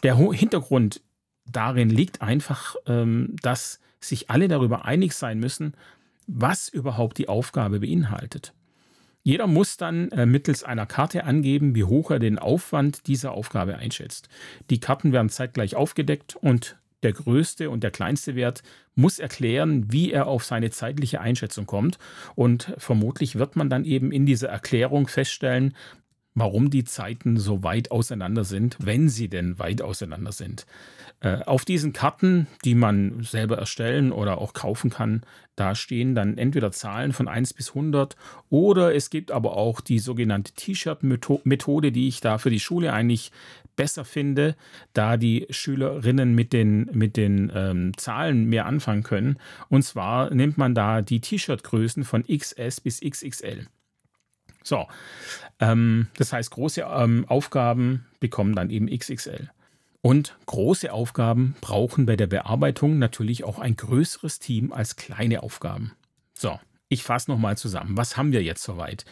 Der 0.03 0.17
Hintergrund 0.17 1.01
darin 1.47 1.91
liegt 1.91 2.23
einfach, 2.23 2.75
ähm, 2.87 3.37
dass 3.43 3.81
sich 4.01 4.31
alle 4.31 4.49
darüber 4.49 4.85
einig 4.85 5.13
sein 5.15 5.39
müssen, 5.39 5.75
was 6.27 6.69
überhaupt 6.69 7.19
die 7.19 7.29
Aufgabe 7.29 7.81
beinhaltet. 7.81 8.53
Jeder 9.27 9.47
muss 9.47 9.79
dann 9.79 10.11
äh, 10.11 10.27
mittels 10.27 10.63
einer 10.65 10.85
Karte 10.85 11.25
angeben, 11.25 11.75
wie 11.75 11.85
hoch 11.85 12.11
er 12.11 12.19
den 12.19 12.39
Aufwand 12.39 13.07
dieser 13.07 13.33
Aufgabe 13.33 13.77
einschätzt. 13.79 14.29
Die 14.69 14.81
Karten 14.81 15.13
werden 15.13 15.31
zeitgleich 15.31 15.75
aufgedeckt 15.77 16.37
und 16.37 16.77
der 17.03 17.15
größte 17.15 17.71
und 17.71 17.83
der 17.83 17.91
kleinste 17.91 18.35
Wert 18.35 18.63
muss 18.95 19.19
erklären, 19.19 19.91
wie 19.91 20.13
er 20.13 20.27
auf 20.27 20.45
seine 20.45 20.71
zeitliche 20.71 21.23
Einschätzung 21.23 21.65
kommt. 21.65 21.99
Und 22.35 22.75
vermutlich 22.77 23.37
wird 23.37 23.57
man 23.57 23.71
dann 23.71 23.85
eben 23.85 24.13
in 24.13 24.27
dieser 24.27 24.49
Erklärung 24.49 25.09
feststellen, 25.09 25.75
warum 26.35 26.71
die 26.71 26.85
Zeiten 26.85 27.37
so 27.37 27.63
weit 27.63 27.91
auseinander 27.91 28.45
sind, 28.45 28.77
wenn 28.81 29.09
sie 29.09 29.29
denn 29.29 29.59
weit 29.59 29.83
auseinander 29.83 30.33
sind. 30.33 30.67
Äh, 31.21 31.43
auf 31.45 31.65
diesen 31.65 31.93
Karten, 31.93 32.49
die 32.65 32.75
man 32.75 33.23
selber 33.23 33.57
erstellen 33.57 34.11
oder 34.11 34.39
auch 34.39 34.53
kaufen 34.53 34.91
kann, 34.91 35.23
da 35.55 35.77
stehen 35.77 36.17
dann 36.17 36.37
entweder 36.37 36.73
Zahlen 36.73 37.13
von 37.13 37.29
1 37.29 37.55
bis 37.55 37.69
100 37.69 38.17
oder 38.51 38.95
es 38.95 39.11
gibt 39.11 39.31
aber 39.31 39.57
auch 39.57 39.81
die 39.81 40.01
sogenannte 40.01 40.53
T-Shirt-Methode, 40.53 41.93
die 41.93 42.09
ich 42.09 42.21
da 42.21 42.39
für 42.39 42.51
die 42.51 42.61
Schule 42.61 42.93
eigentlich 42.93 43.31
besser 43.77 44.05
finde, 44.05 44.57
da 44.93 45.17
die 45.17 45.47
Schülerinnen 45.51 46.35
mit 46.35 46.53
den, 46.53 46.91
mit 46.93 47.17
den 47.17 47.53
ähm, 47.55 47.97
Zahlen 47.97 48.47
mehr 48.47 48.67
anfangen 48.67 49.05
können. 49.05 49.39
Und 49.69 49.83
zwar 49.83 50.35
nimmt 50.35 50.59
man 50.59 50.75
da 50.75 51.01
die 51.03 51.21
T-Shirt-Größen 51.21 52.03
von 52.05 52.25
XS 52.25 52.81
bis 52.81 53.01
XXL. 53.01 53.67
So, 54.65 54.89
ähm, 55.61 56.09
das 56.17 56.33
heißt, 56.33 56.51
große 56.51 56.81
ähm, 56.81 57.27
Aufgaben 57.29 58.07
bekommen 58.19 58.57
dann 58.57 58.71
eben 58.71 58.89
XXL. 58.89 59.51
Und 60.01 60.37
große 60.47 60.93
Aufgaben 60.93 61.55
brauchen 61.61 62.07
bei 62.07 62.17
der 62.17 62.27
Bearbeitung 62.27 62.99
natürlich 62.99 63.45
auch 63.45 63.59
ein 63.59 63.77
größeres 63.77 64.39
Team 64.39 64.73
als 64.73 64.97
kleine 64.97 65.43
Aufgaben. 65.43 65.93
So, 66.35 66.59
ich 66.89 67.05
fasse 67.05 67.31
nochmal 67.31 67.57
zusammen. 67.57 67.97
Was 67.97 68.17
haben 68.17 68.33
wir 68.33 68.43
jetzt 68.43 68.63
soweit? 68.63 69.05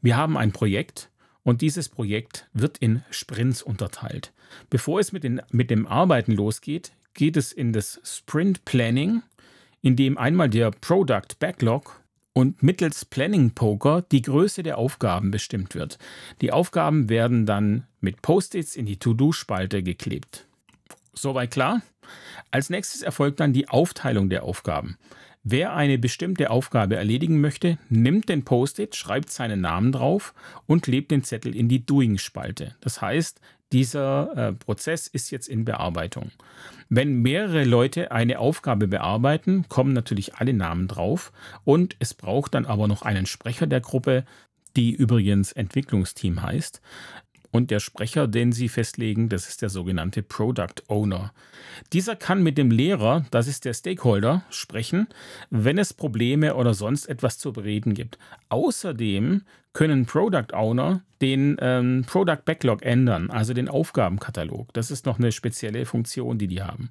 Wir 0.00 0.16
haben 0.16 0.36
ein 0.36 0.52
Projekt 0.52 1.10
und 1.42 1.60
dieses 1.60 1.88
Projekt 1.88 2.48
wird 2.52 2.78
in 2.78 3.02
Sprints 3.10 3.62
unterteilt. 3.62 4.32
Bevor 4.70 5.00
es 5.00 5.12
mit, 5.12 5.24
den, 5.24 5.40
mit 5.50 5.70
dem 5.70 5.86
Arbeiten 5.86 6.32
losgeht, 6.32 6.92
geht 7.14 7.36
es 7.36 7.52
in 7.52 7.72
das 7.72 8.00
Sprint 8.04 8.64
Planning, 8.64 9.22
in 9.82 9.96
dem 9.96 10.18
einmal 10.18 10.48
der 10.50 10.70
Product 10.70 11.38
Backlog 11.38 11.99
und 12.40 12.62
mittels 12.62 13.04
Planning 13.04 13.50
Poker 13.50 14.00
die 14.00 14.22
Größe 14.22 14.62
der 14.62 14.78
Aufgaben 14.78 15.30
bestimmt 15.30 15.74
wird. 15.74 15.98
Die 16.40 16.52
Aufgaben 16.52 17.10
werden 17.10 17.44
dann 17.44 17.86
mit 18.00 18.22
Post-its 18.22 18.76
in 18.76 18.86
die 18.86 18.96
To-Do-Spalte 18.96 19.82
geklebt. 19.82 20.46
Soweit 21.12 21.50
klar? 21.50 21.82
Als 22.50 22.70
nächstes 22.70 23.02
erfolgt 23.02 23.40
dann 23.40 23.52
die 23.52 23.68
Aufteilung 23.68 24.30
der 24.30 24.42
Aufgaben. 24.42 24.96
Wer 25.42 25.74
eine 25.74 25.98
bestimmte 25.98 26.50
Aufgabe 26.50 26.96
erledigen 26.96 27.40
möchte, 27.40 27.78
nimmt 27.90 28.28
den 28.30 28.44
Post-it, 28.44 28.96
schreibt 28.96 29.30
seinen 29.30 29.60
Namen 29.60 29.92
drauf 29.92 30.34
und 30.66 30.82
klebt 30.82 31.10
den 31.10 31.22
Zettel 31.22 31.54
in 31.54 31.68
die 31.68 31.84
Doing-Spalte. 31.84 32.74
Das 32.80 33.02
heißt, 33.02 33.40
dieser 33.72 34.36
äh, 34.36 34.52
Prozess 34.52 35.06
ist 35.06 35.30
jetzt 35.30 35.48
in 35.48 35.64
Bearbeitung. 35.64 36.30
Wenn 36.88 37.22
mehrere 37.22 37.64
Leute 37.64 38.10
eine 38.10 38.38
Aufgabe 38.38 38.88
bearbeiten, 38.88 39.66
kommen 39.68 39.92
natürlich 39.92 40.34
alle 40.34 40.52
Namen 40.52 40.88
drauf 40.88 41.32
und 41.64 41.94
es 42.00 42.14
braucht 42.14 42.54
dann 42.54 42.66
aber 42.66 42.88
noch 42.88 43.02
einen 43.02 43.26
Sprecher 43.26 43.66
der 43.66 43.80
Gruppe, 43.80 44.24
die 44.76 44.92
übrigens 44.92 45.52
Entwicklungsteam 45.52 46.42
heißt. 46.42 46.80
Und 47.50 47.70
der 47.70 47.80
Sprecher, 47.80 48.28
den 48.28 48.52
Sie 48.52 48.68
festlegen, 48.68 49.28
das 49.28 49.48
ist 49.48 49.62
der 49.62 49.70
sogenannte 49.70 50.22
Product 50.22 50.82
Owner. 50.88 51.32
Dieser 51.92 52.14
kann 52.14 52.42
mit 52.42 52.56
dem 52.58 52.70
Lehrer, 52.70 53.24
das 53.30 53.48
ist 53.48 53.64
der 53.64 53.74
Stakeholder, 53.74 54.44
sprechen, 54.50 55.08
wenn 55.50 55.78
es 55.78 55.92
Probleme 55.92 56.54
oder 56.54 56.74
sonst 56.74 57.06
etwas 57.06 57.38
zu 57.38 57.52
bereden 57.52 57.94
gibt. 57.94 58.18
Außerdem 58.50 59.42
können 59.72 60.06
Product 60.06 60.52
Owner 60.52 61.02
den 61.20 61.56
ähm, 61.60 62.04
Product 62.06 62.44
Backlog 62.44 62.82
ändern, 62.82 63.30
also 63.30 63.52
den 63.52 63.68
Aufgabenkatalog. 63.68 64.72
Das 64.72 64.90
ist 64.90 65.06
noch 65.06 65.18
eine 65.18 65.32
spezielle 65.32 65.86
Funktion, 65.86 66.38
die 66.38 66.48
die 66.48 66.62
haben. 66.62 66.90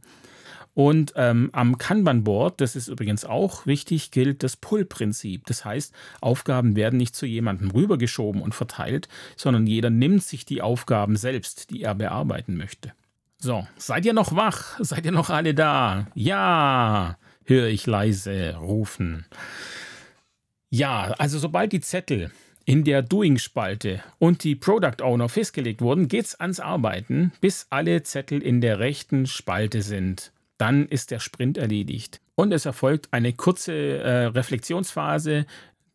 Und 0.74 1.14
ähm, 1.16 1.50
am 1.52 1.78
Kanban-Board, 1.78 2.62
das 2.62 2.76
ist 2.76 2.88
übrigens 2.88 3.26
auch 3.26 3.66
wichtig, 3.66 4.12
gilt 4.12 4.44
das 4.44 4.56
Pull-Prinzip. 4.56 5.46
Das 5.48 5.66
heißt, 5.66 5.94
Aufgaben 6.22 6.76
werden 6.76 6.98
nicht 6.98 7.16
zu 7.16 7.26
jemandem 7.26 7.72
rübergeschoben 7.72 8.42
und 8.42 8.56
verteilt, 8.56 9.08
sondern 9.36 9.68
jeder 9.68 9.90
nimmt 9.90 10.24
sich 10.24 10.46
die 10.46 10.62
Aufgaben 10.62 11.18
selbst, 11.18 11.72
die 11.72 11.84
er 11.84 11.96
bearbeiten 11.96 12.56
möchte. 12.56 12.94
So, 13.40 13.68
seid 13.78 14.06
ihr 14.06 14.14
noch 14.14 14.36
wach? 14.36 14.80
Seid 14.80 15.06
ihr 15.06 15.12
noch 15.12 15.30
alle 15.30 15.54
da? 15.54 16.08
Ja, 16.14 17.18
höre 17.46 17.68
ich 17.68 17.88
leise 17.88 18.56
rufen. 18.56 19.26
Ja, 20.70 21.16
also 21.18 21.40
sobald 21.40 21.72
die 21.72 21.82
Zettel 21.82 22.32
in 22.66 22.84
der 22.84 23.02
Doing-Spalte 23.02 24.04
und 24.20 24.44
die 24.44 24.56
Product 24.56 25.02
Owner 25.02 25.28
festgelegt 25.28 25.82
wurden, 25.82 26.08
geht's 26.08 26.36
ans 26.36 26.60
Arbeiten, 26.60 27.32
bis 27.42 27.66
alle 27.72 28.04
Zettel 28.04 28.42
in 28.42 28.62
der 28.62 28.80
rechten 28.80 29.26
Spalte 29.26 29.82
sind 29.82 30.32
dann 30.60 30.88
ist 30.88 31.10
der 31.10 31.20
Sprint 31.20 31.58
erledigt. 31.58 32.22
Und 32.36 32.52
es 32.52 32.66
erfolgt 32.66 33.08
eine 33.12 33.34
kurze 33.34 33.74
äh, 33.74 34.26
Reflexionsphase, 34.26 35.46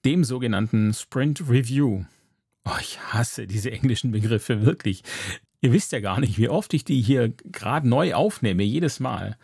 dem 0.04 0.24
sogenannten 0.24 0.92
Sprint 0.92 1.48
Review. 1.48 2.04
Oh, 2.64 2.78
ich 2.80 2.98
hasse 3.12 3.46
diese 3.46 3.70
englischen 3.70 4.10
Begriffe 4.10 4.64
wirklich. 4.64 5.02
Ihr 5.60 5.72
wisst 5.72 5.92
ja 5.92 6.00
gar 6.00 6.20
nicht, 6.20 6.38
wie 6.38 6.48
oft 6.48 6.74
ich 6.74 6.84
die 6.84 7.00
hier 7.00 7.32
gerade 7.44 7.88
neu 7.88 8.14
aufnehme, 8.14 8.62
jedes 8.62 9.00
Mal. 9.00 9.38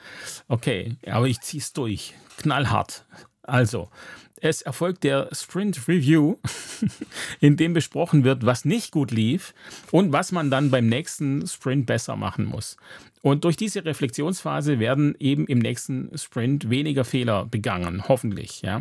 Okay, 0.49 0.97
aber 1.07 1.29
ich 1.29 1.41
ziehe 1.41 1.63
es 1.63 1.73
durch. 1.73 2.15
Knallhart. 2.39 3.07
Also, 3.43 3.91
es 4.41 4.63
erfolgt 4.63 5.05
der 5.05 5.29
Sprint 5.33 5.87
Review, 5.87 6.37
in 7.41 7.57
dem 7.57 7.75
besprochen 7.75 8.25
wird, 8.25 8.47
was 8.47 8.65
nicht 8.65 8.91
gut 8.91 9.11
lief 9.11 9.55
und 9.91 10.13
was 10.13 10.33
man 10.33 10.51
dann 10.51 10.71
beim 10.71 10.89
nächsten 10.89 11.47
Sprint 11.47 11.87
besser 11.87 12.17
machen 12.17 12.47
muss. 12.47 12.77
Und 13.23 13.45
durch 13.45 13.57
diese 13.57 13.85
Reflexionsphase 13.85 14.79
werden 14.79 15.15
eben 15.19 15.47
im 15.47 15.59
nächsten 15.59 16.17
Sprint 16.17 16.71
weniger 16.71 17.05
Fehler 17.05 17.45
begangen, 17.45 18.09
hoffentlich. 18.09 18.63
Ja. 18.63 18.81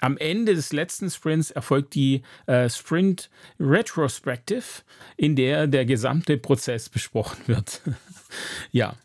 Am 0.00 0.16
Ende 0.16 0.54
des 0.54 0.72
letzten 0.72 1.10
Sprints 1.10 1.50
erfolgt 1.50 1.94
die 1.94 2.22
äh, 2.46 2.68
Sprint 2.68 3.30
Retrospective, 3.58 4.82
in 5.16 5.34
der 5.34 5.66
der 5.66 5.86
gesamte 5.86 6.36
Prozess 6.36 6.88
besprochen 6.88 7.38
wird. 7.46 7.80
ja. 8.70 8.96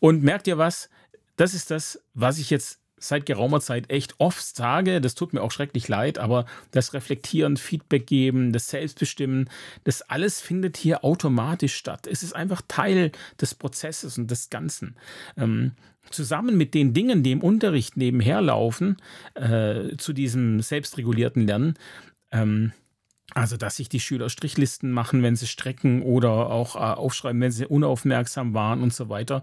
Und 0.00 0.22
merkt 0.22 0.46
ihr 0.46 0.58
was? 0.58 0.88
Das 1.36 1.54
ist 1.54 1.70
das, 1.70 2.02
was 2.14 2.38
ich 2.38 2.50
jetzt 2.50 2.80
seit 2.98 3.26
geraumer 3.26 3.60
Zeit 3.60 3.90
echt 3.90 4.14
oft 4.18 4.44
sage, 4.56 5.00
das 5.00 5.14
tut 5.14 5.32
mir 5.32 5.42
auch 5.42 5.52
schrecklich 5.52 5.88
leid, 5.88 6.18
aber 6.18 6.46
das 6.70 6.94
Reflektieren, 6.94 7.56
Feedback 7.56 8.06
geben, 8.06 8.52
das 8.52 8.68
Selbstbestimmen, 8.68 9.48
das 9.84 10.02
alles 10.02 10.40
findet 10.40 10.76
hier 10.76 11.04
automatisch 11.04 11.74
statt. 11.74 12.06
Es 12.06 12.22
ist 12.22 12.34
einfach 12.34 12.62
Teil 12.68 13.12
des 13.40 13.54
Prozesses 13.54 14.18
und 14.18 14.30
des 14.30 14.50
Ganzen. 14.50 14.96
Ähm, 15.36 15.72
zusammen 16.10 16.56
mit 16.56 16.74
den 16.74 16.94
Dingen, 16.94 17.22
die 17.22 17.32
im 17.32 17.42
Unterricht 17.42 17.96
nebenher 17.96 18.40
laufen, 18.40 18.96
äh, 19.34 19.96
zu 19.98 20.12
diesem 20.12 20.60
selbstregulierten 20.60 21.46
Lernen, 21.46 21.74
ähm, 22.32 22.72
also, 23.34 23.56
dass 23.56 23.76
sich 23.76 23.88
die 23.88 24.00
Schüler 24.00 24.30
Strichlisten 24.30 24.90
machen, 24.90 25.22
wenn 25.22 25.36
sie 25.36 25.46
strecken 25.46 26.02
oder 26.02 26.50
auch 26.50 26.76
äh, 26.76 26.78
aufschreiben, 26.78 27.40
wenn 27.40 27.52
sie 27.52 27.66
unaufmerksam 27.66 28.54
waren 28.54 28.82
und 28.82 28.94
so 28.94 29.08
weiter, 29.10 29.42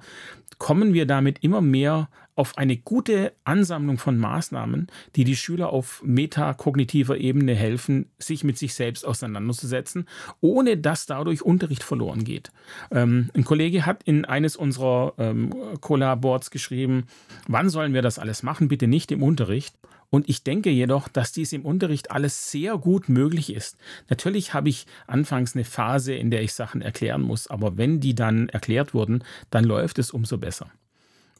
kommen 0.58 0.94
wir 0.94 1.06
damit 1.06 1.44
immer 1.44 1.62
mehr 1.62 2.10
auf 2.36 2.58
eine 2.58 2.76
gute 2.78 3.34
Ansammlung 3.46 3.98
von 3.98 4.18
Maßnahmen, 4.18 4.88
die 5.16 5.24
die 5.24 5.36
Schüler 5.36 5.70
auf 5.70 6.02
metakognitiver 6.04 7.18
Ebene 7.18 7.56
helfen, 7.56 8.10
sich 8.18 8.44
mit 8.44 8.58
sich 8.58 8.74
selbst 8.74 9.06
auseinanderzusetzen, 9.06 10.08
ohne 10.42 10.78
dass 10.78 11.06
dadurch 11.06 11.44
Unterricht 11.44 11.84
verloren 11.84 12.24
geht. 12.24 12.52
Ähm, 12.92 13.30
ein 13.34 13.46
Kollege 13.46 13.86
hat 13.86 14.04
in 14.04 14.26
eines 14.26 14.56
unserer 14.56 15.14
ähm, 15.18 15.54
Collab-Boards 15.80 16.52
geschrieben, 16.52 17.06
wann 17.48 17.70
sollen 17.70 17.94
wir 17.94 18.02
das 18.02 18.20
alles 18.20 18.44
machen? 18.44 18.68
Bitte 18.68 18.88
nicht 18.88 19.12
im 19.12 19.24
Unterricht. 19.24 19.76
Und 20.10 20.30
ich 20.30 20.44
denke 20.44 20.70
jedoch, 20.70 21.08
dass 21.08 21.32
dies 21.32 21.52
im 21.54 21.66
Unterricht 21.66 22.12
alles 22.12 22.52
sehr 22.52 22.78
gut 22.78 23.10
möglich 23.10 23.54
ist. 23.54 23.78
Natürlich 24.10 24.54
habe 24.54 24.70
ich 24.70 24.86
anfangs 25.08 25.56
eine 25.56 25.66
Phase, 25.66 26.14
in 26.14 26.32
der 26.32 26.42
ich 26.42 26.54
Sachen 26.54 26.82
erklären 26.82 27.22
muss, 27.22 27.48
aber 27.48 27.78
wenn 27.78 28.00
die 28.00 28.16
dann 28.16 28.50
erklärt 28.50 28.94
wurden, 28.94 29.24
dann 29.50 29.66
läuft 29.66 30.00
es 30.00 30.12
umso 30.12 30.38
besser. 30.38 30.72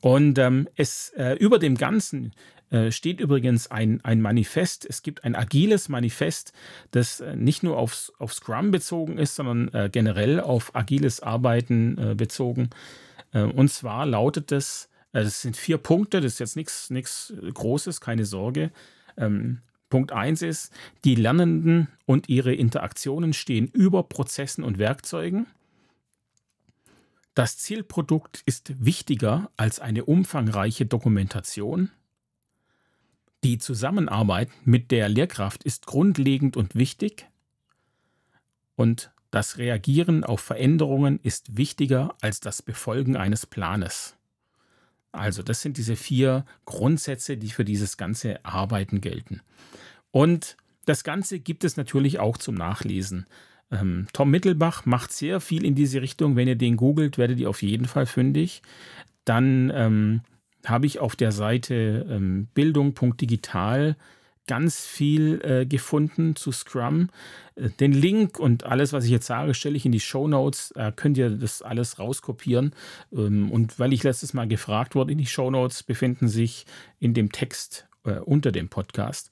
Und 0.02 0.38
ähm, 0.38 0.68
es 0.76 1.14
äh, 1.16 1.34
über 1.34 1.58
dem 1.58 1.76
Ganzen 1.76 2.34
äh, 2.70 2.92
steht 2.92 3.20
übrigens 3.20 3.72
ein, 3.72 4.02
ein 4.04 4.22
Manifest. 4.22 4.86
Es 4.88 5.02
gibt 5.02 5.24
ein 5.24 5.36
agiles 5.36 5.90
Manifest, 5.90 6.52
das 6.92 7.22
äh, 7.22 7.36
nicht 7.36 7.64
nur 7.64 7.78
aufs, 7.78 8.12
auf 8.20 8.34
Scrum 8.34 8.72
bezogen 8.72 9.18
ist, 9.18 9.36
sondern 9.36 9.70
äh, 9.74 9.90
generell 9.92 10.40
auf 10.40 10.76
agiles 10.76 11.22
Arbeiten 11.22 12.16
bezogen. 12.18 12.70
Und 13.32 13.70
zwar 13.70 14.06
lautet 14.06 14.54
es, 14.54 14.88
es 15.24 15.42
sind 15.42 15.56
vier 15.56 15.78
Punkte, 15.78 16.22
das 16.22 16.34
ist 16.34 16.40
jetzt 16.40 16.56
nichts 16.92 17.34
Großes, 17.54 18.02
keine 18.02 18.26
Sorge. 18.26 18.72
Ähm, 19.18 19.62
Punkt 19.90 20.12
1 20.12 20.42
ist, 20.42 20.74
die 21.04 21.16
Lernenden 21.16 21.88
und 22.06 22.28
ihre 22.28 22.54
Interaktionen 22.54 23.34
stehen 23.34 23.68
über 23.68 24.04
Prozessen 24.04 24.64
und 24.64 24.78
Werkzeugen. 24.78 25.48
Das 27.34 27.58
Zielprodukt 27.58 28.42
ist 28.46 28.74
wichtiger 28.84 29.52
als 29.58 29.80
eine 29.80 30.06
umfangreiche 30.06 30.86
Dokumentation. 30.86 31.92
Die 33.44 33.58
Zusammenarbeit 33.58 34.50
mit 34.64 34.92
der 34.92 35.08
Lehrkraft 35.08 35.64
ist 35.64 35.86
grundlegend 35.86 36.58
und 36.58 36.76
wichtig. 36.76 37.28
Und 38.76 39.12
das 39.32 39.58
Reagieren 39.58 40.24
auf 40.24 40.42
Veränderungen 40.42 41.20
ist 41.22 41.56
wichtiger 41.58 42.16
als 42.22 42.40
das 42.40 42.62
Befolgen 42.62 43.16
eines 43.16 43.46
Planes. 43.46 44.16
Also 45.16 45.44
das 45.44 45.62
sind 45.62 45.78
diese 45.78 45.96
vier 45.96 46.46
Grundsätze, 46.66 47.38
die 47.38 47.50
für 47.50 47.66
dieses 47.66 47.98
ganze 47.98 48.44
Arbeiten 48.46 49.02
gelten. 49.02 49.42
Und 50.12 50.58
das 50.86 51.04
Ganze 51.04 51.40
gibt 51.40 51.64
es 51.64 51.78
natürlich 51.78 52.20
auch 52.20 52.38
zum 52.38 52.56
Nachlesen. 52.56 53.26
Ähm, 53.72 54.08
Tom 54.14 54.30
Mittelbach 54.30 54.86
macht 54.86 55.12
sehr 55.12 55.40
viel 55.42 55.66
in 55.66 55.76
diese 55.76 56.02
Richtung. 56.02 56.36
Wenn 56.36 56.48
ihr 56.48 56.56
den 56.56 56.78
googelt, 56.78 57.18
werdet 57.18 57.40
ihr 57.40 57.50
auf 57.50 57.62
jeden 57.62 57.86
Fall 57.86 58.06
fündig. 58.06 58.62
Dann 59.26 59.72
ähm, 59.74 60.22
habe 60.66 60.86
ich 60.86 61.00
auf 61.00 61.16
der 61.16 61.32
Seite 61.32 62.06
ähm, 62.10 62.48
bildung.digital 62.54 63.96
ganz 64.48 64.86
viel 64.86 65.42
äh, 65.44 65.66
gefunden 65.66 66.36
zu 66.36 66.52
Scrum. 66.52 67.10
Äh, 67.56 67.70
den 67.80 67.94
Link 67.94 68.40
und 68.40 68.66
alles, 68.66 68.94
was 68.94 69.06
ich 69.06 69.12
jetzt 69.12 69.28
sage, 69.28 69.54
stelle 69.54 69.76
ich 69.76 69.86
in 69.86 69.92
die 69.92 70.00
Show 70.00 70.28
Notes. 70.28 70.72
Äh, 70.72 70.92
könnt 70.96 71.18
ihr 71.18 71.30
das 71.30 71.62
alles 71.62 72.00
rauskopieren. 72.00 72.74
Ähm, 73.12 73.52
und 73.52 73.80
weil 73.80 73.94
ich 73.94 74.04
letztes 74.04 74.34
Mal 74.34 74.48
gefragt 74.48 74.96
wurde, 74.96 75.12
in 75.12 75.18
die 75.18 75.26
Show 75.26 75.50
Notes 75.52 75.84
befinden 75.84 76.28
sich 76.28 76.66
in 77.00 77.14
dem 77.14 77.32
Text 77.32 77.88
äh, 78.04 78.20
unter 78.20 78.52
dem 78.52 78.70
Podcast. 78.70 79.32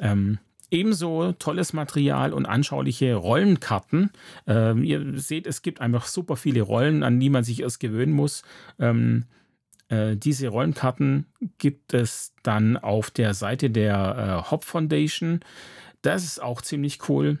Ähm, 0.00 0.38
Ebenso 0.70 1.32
tolles 1.32 1.72
Material 1.72 2.34
und 2.34 2.44
anschauliche 2.44 3.14
Rollenkarten. 3.14 4.10
Ähm, 4.46 4.84
ihr 4.84 5.18
seht, 5.18 5.46
es 5.46 5.62
gibt 5.62 5.80
einfach 5.80 6.04
super 6.04 6.36
viele 6.36 6.60
Rollen, 6.60 7.02
an 7.02 7.18
die 7.20 7.30
man 7.30 7.42
sich 7.42 7.62
erst 7.62 7.80
gewöhnen 7.80 8.12
muss. 8.12 8.42
Ähm, 8.78 9.24
äh, 9.88 10.16
diese 10.16 10.48
Rollenkarten 10.48 11.26
gibt 11.58 11.94
es 11.94 12.34
dann 12.42 12.76
auf 12.76 13.10
der 13.10 13.34
Seite 13.34 13.70
der 13.70 14.44
äh, 14.46 14.50
Hop 14.50 14.64
Foundation. 14.64 15.40
Das 16.02 16.24
ist 16.24 16.42
auch 16.42 16.62
ziemlich 16.62 17.08
cool. 17.08 17.38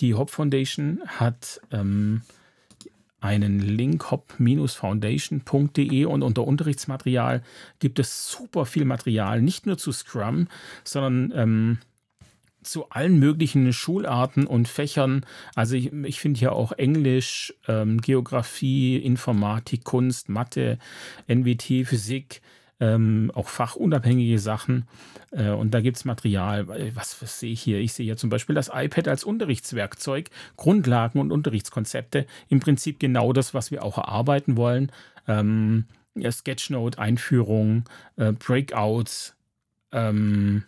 Die 0.00 0.14
Hop 0.14 0.30
Foundation 0.30 1.00
hat 1.06 1.60
ähm, 1.70 2.22
einen 3.20 3.60
Link 3.60 4.10
hop-foundation.de 4.10 6.04
und 6.04 6.22
unter 6.22 6.46
Unterrichtsmaterial 6.46 7.42
gibt 7.78 7.98
es 7.98 8.30
super 8.30 8.66
viel 8.66 8.84
Material, 8.84 9.40
nicht 9.42 9.66
nur 9.66 9.78
zu 9.78 9.90
Scrum, 9.92 10.48
sondern 10.84 11.32
ähm, 11.34 11.78
zu 12.66 12.90
allen 12.90 13.18
möglichen 13.18 13.72
Schularten 13.72 14.46
und 14.46 14.68
Fächern. 14.68 15.24
Also 15.54 15.76
ich, 15.76 15.92
ich 15.92 16.20
finde 16.20 16.38
hier 16.38 16.52
auch 16.52 16.72
Englisch, 16.72 17.54
ähm, 17.68 18.00
Geografie, 18.00 18.96
Informatik, 18.96 19.84
Kunst, 19.84 20.28
Mathe, 20.28 20.78
NWT, 21.28 21.86
Physik, 21.86 22.42
ähm, 22.78 23.30
auch 23.34 23.48
fachunabhängige 23.48 24.38
Sachen. 24.38 24.86
Äh, 25.30 25.50
und 25.50 25.72
da 25.72 25.80
gibt 25.80 25.96
es 25.96 26.04
Material. 26.04 26.68
Was, 26.94 27.20
was 27.22 27.40
sehe 27.40 27.52
ich 27.52 27.62
hier? 27.62 27.78
Ich 27.78 27.92
sehe 27.92 28.04
hier 28.04 28.16
zum 28.16 28.30
Beispiel 28.30 28.54
das 28.54 28.70
iPad 28.72 29.08
als 29.08 29.24
Unterrichtswerkzeug, 29.24 30.30
Grundlagen 30.56 31.20
und 31.20 31.32
Unterrichtskonzepte. 31.32 32.26
Im 32.48 32.60
Prinzip 32.60 33.00
genau 33.00 33.32
das, 33.32 33.54
was 33.54 33.70
wir 33.70 33.82
auch 33.82 33.98
erarbeiten 33.98 34.56
wollen. 34.56 34.92
Ähm, 35.26 35.84
ja, 36.14 36.30
Sketchnote, 36.30 36.98
Einführung, 36.98 37.84
äh, 38.16 38.32
Breakouts, 38.32 39.36
ähm, 39.92 40.64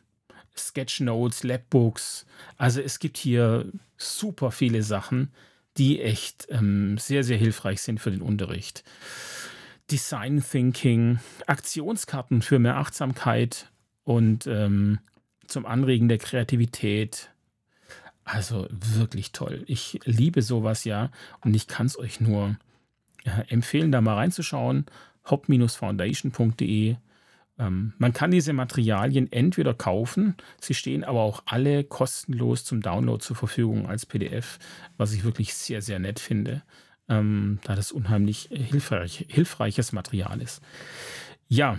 Sketchnotes, 0.59 1.44
Labbooks. 1.44 2.26
Also 2.56 2.80
es 2.80 2.98
gibt 2.98 3.16
hier 3.16 3.66
super 3.96 4.50
viele 4.50 4.82
Sachen, 4.82 5.32
die 5.76 6.00
echt 6.00 6.46
ähm, 6.50 6.98
sehr, 6.98 7.24
sehr 7.24 7.38
hilfreich 7.38 7.82
sind 7.82 8.00
für 8.00 8.11
den 8.11 8.22
Unterricht. 8.22 8.84
Design 9.90 10.42
Thinking, 10.42 11.18
Aktionskarten 11.46 12.42
für 12.42 12.59
mehr 12.59 12.76
Achtsamkeit 12.76 13.70
und 14.04 14.46
ähm, 14.46 14.98
zum 15.46 15.64
Anregen 15.64 16.09
der 16.09 16.18
Kreativität. 16.18 17.30
Also 18.24 18.68
wirklich 18.70 19.32
toll. 19.32 19.64
Ich 19.66 20.00
liebe 20.04 20.42
sowas 20.42 20.84
ja 20.84 21.11
und 21.40 21.54
ich 21.54 21.66
kann 21.66 21.86
es 21.86 21.98
euch 21.98 22.20
nur 22.20 22.56
äh, 23.24 23.44
empfehlen, 23.48 23.90
da 23.90 24.00
mal 24.02 24.14
reinzuschauen. 24.14 24.84
hop-foundation.de 25.30 26.96
ähm, 27.59 27.92
man 27.98 28.12
kann 28.12 28.30
diese 28.30 28.52
Materialien 28.52 29.30
entweder 29.32 29.74
kaufen, 29.74 30.36
sie 30.61 30.74
stehen 30.74 31.04
aber 31.04 31.20
auch 31.20 31.42
alle 31.46 31.84
kostenlos 31.84 32.64
zum 32.64 32.80
Download 32.80 33.22
zur 33.22 33.36
Verfügung 33.36 33.88
als 33.88 34.06
PDF, 34.06 34.59
was 34.96 35.12
ich 35.12 35.24
wirklich 35.24 35.54
sehr, 35.54 35.82
sehr 35.82 35.98
nett 35.98 36.20
finde, 36.20 36.62
ähm, 37.09 37.59
da 37.64 37.74
das 37.74 37.90
unheimlich 37.90 38.48
hilfreich, 38.52 39.26
hilfreiches 39.28 39.92
Material 39.92 40.40
ist. 40.40 40.62
Ja, 41.48 41.78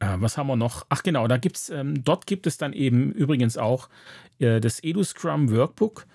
äh, 0.00 0.14
was 0.16 0.36
haben 0.36 0.48
wir 0.48 0.56
noch? 0.56 0.84
Ach 0.88 1.02
genau, 1.02 1.28
da 1.28 1.36
gibt's, 1.36 1.68
ähm, 1.70 2.02
dort 2.02 2.26
gibt 2.26 2.46
es 2.46 2.58
dann 2.58 2.72
eben 2.72 3.12
übrigens 3.12 3.56
auch 3.56 3.88
äh, 4.38 4.60
das 4.60 4.82
EduScrum 4.82 5.50
Workbook. 5.50 6.06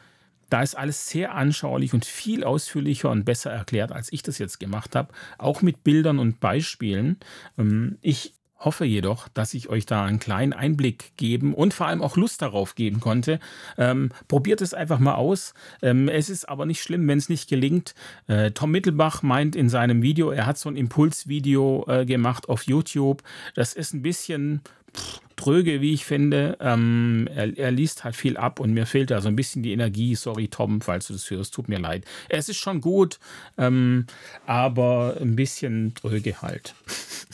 Da 0.49 0.61
ist 0.61 0.75
alles 0.75 1.07
sehr 1.07 1.33
anschaulich 1.33 1.93
und 1.93 2.03
viel 2.03 2.43
ausführlicher 2.43 3.09
und 3.09 3.23
besser 3.23 3.51
erklärt, 3.51 3.93
als 3.93 4.11
ich 4.11 4.21
das 4.21 4.37
jetzt 4.37 4.59
gemacht 4.59 4.97
habe. 4.97 5.13
Auch 5.37 5.61
mit 5.61 5.85
Bildern 5.85 6.19
und 6.19 6.41
Beispielen. 6.41 7.17
Ähm, 7.57 7.97
ich 8.01 8.33
hoffe 8.63 8.85
jedoch, 8.85 9.27
dass 9.27 9.53
ich 9.53 9.69
euch 9.69 9.85
da 9.85 10.05
einen 10.05 10.19
kleinen 10.19 10.53
Einblick 10.53 11.17
geben 11.17 11.53
und 11.53 11.73
vor 11.73 11.87
allem 11.87 12.01
auch 12.01 12.15
Lust 12.15 12.41
darauf 12.41 12.75
geben 12.75 12.99
konnte. 12.99 13.39
Ähm, 13.77 14.11
probiert 14.27 14.61
es 14.61 14.73
einfach 14.73 14.99
mal 14.99 15.15
aus. 15.15 15.53
Ähm, 15.81 16.07
es 16.07 16.29
ist 16.29 16.47
aber 16.47 16.65
nicht 16.65 16.81
schlimm, 16.81 17.07
wenn 17.07 17.17
es 17.17 17.29
nicht 17.29 17.49
gelingt. 17.49 17.95
Äh, 18.27 18.51
Tom 18.51 18.71
Mittelbach 18.71 19.23
meint 19.23 19.55
in 19.55 19.69
seinem 19.69 20.01
Video, 20.01 20.31
er 20.31 20.45
hat 20.45 20.57
so 20.57 20.69
ein 20.69 20.77
Impulsvideo 20.77 21.85
äh, 21.87 22.05
gemacht 22.05 22.49
auf 22.49 22.63
YouTube. 22.63 23.23
Das 23.55 23.73
ist 23.73 23.93
ein 23.93 24.01
bisschen 24.01 24.61
pff, 24.95 25.19
tröge, 25.41 25.81
wie 25.81 25.93
ich 25.93 26.05
finde. 26.05 26.57
Ähm, 26.59 27.27
er, 27.33 27.57
er, 27.57 27.71
liest 27.71 28.03
halt 28.03 28.15
viel 28.15 28.37
ab 28.37 28.59
und 28.59 28.73
mir 28.73 28.85
fehlt 28.85 29.09
da 29.09 29.21
so 29.21 29.27
ein 29.27 29.35
bisschen 29.35 29.63
die 29.63 29.73
Energie. 29.73 30.15
Sorry, 30.15 30.47
Tom, 30.47 30.81
falls 30.81 31.07
du 31.07 31.13
das 31.13 31.29
hörst, 31.29 31.53
tut 31.53 31.67
mir 31.67 31.79
leid. 31.79 32.05
Es 32.29 32.47
ist 32.47 32.57
schon 32.57 32.79
gut, 32.79 33.19
ähm, 33.57 34.05
aber 34.45 35.17
ein 35.19 35.35
bisschen 35.35 35.95
tröge 35.95 36.41
halt. 36.41 36.75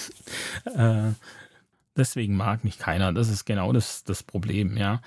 äh, 0.65 1.11
deswegen 1.97 2.37
mag 2.37 2.63
mich 2.63 2.79
keiner. 2.79 3.11
Das 3.11 3.29
ist 3.29 3.45
genau 3.45 3.73
das, 3.73 4.03
das 4.05 4.23
Problem, 4.23 4.77
ja. 4.77 5.01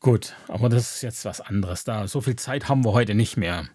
Gut, 0.00 0.34
aber 0.46 0.68
das 0.68 0.96
ist 0.96 1.02
jetzt 1.02 1.24
was 1.24 1.40
anderes. 1.40 1.84
Da 1.84 2.08
so 2.08 2.20
viel 2.20 2.36
Zeit 2.36 2.68
haben 2.68 2.84
wir 2.84 2.92
heute 2.92 3.14
nicht 3.14 3.36
mehr. 3.36 3.68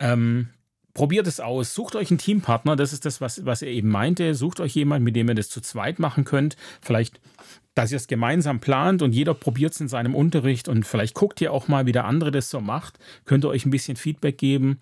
Ähm, 0.00 0.48
probiert 0.94 1.26
es 1.26 1.40
aus. 1.40 1.74
Sucht 1.74 1.96
euch 1.96 2.10
einen 2.10 2.18
Teampartner. 2.18 2.76
Das 2.76 2.92
ist 2.92 3.04
das, 3.04 3.20
was, 3.20 3.44
was 3.44 3.62
er 3.62 3.68
eben 3.68 3.88
meinte. 3.88 4.34
Sucht 4.34 4.60
euch 4.60 4.74
jemanden, 4.74 5.04
mit 5.04 5.16
dem 5.16 5.28
ihr 5.28 5.34
das 5.34 5.48
zu 5.48 5.60
zweit 5.60 5.98
machen 5.98 6.24
könnt. 6.24 6.56
Vielleicht, 6.80 7.20
dass 7.74 7.92
ihr 7.92 7.96
es 7.96 8.06
gemeinsam 8.06 8.60
plant 8.60 9.02
und 9.02 9.12
jeder 9.12 9.34
probiert 9.34 9.72
es 9.72 9.80
in 9.80 9.88
seinem 9.88 10.14
Unterricht 10.14 10.68
und 10.68 10.86
vielleicht 10.86 11.14
guckt 11.14 11.40
ihr 11.40 11.52
auch 11.52 11.68
mal, 11.68 11.86
wie 11.86 11.92
der 11.92 12.04
andere 12.04 12.30
das 12.30 12.50
so 12.50 12.60
macht. 12.60 12.98
Könnt 13.24 13.44
ihr 13.44 13.48
euch 13.48 13.66
ein 13.66 13.70
bisschen 13.70 13.96
Feedback 13.96 14.38
geben. 14.38 14.80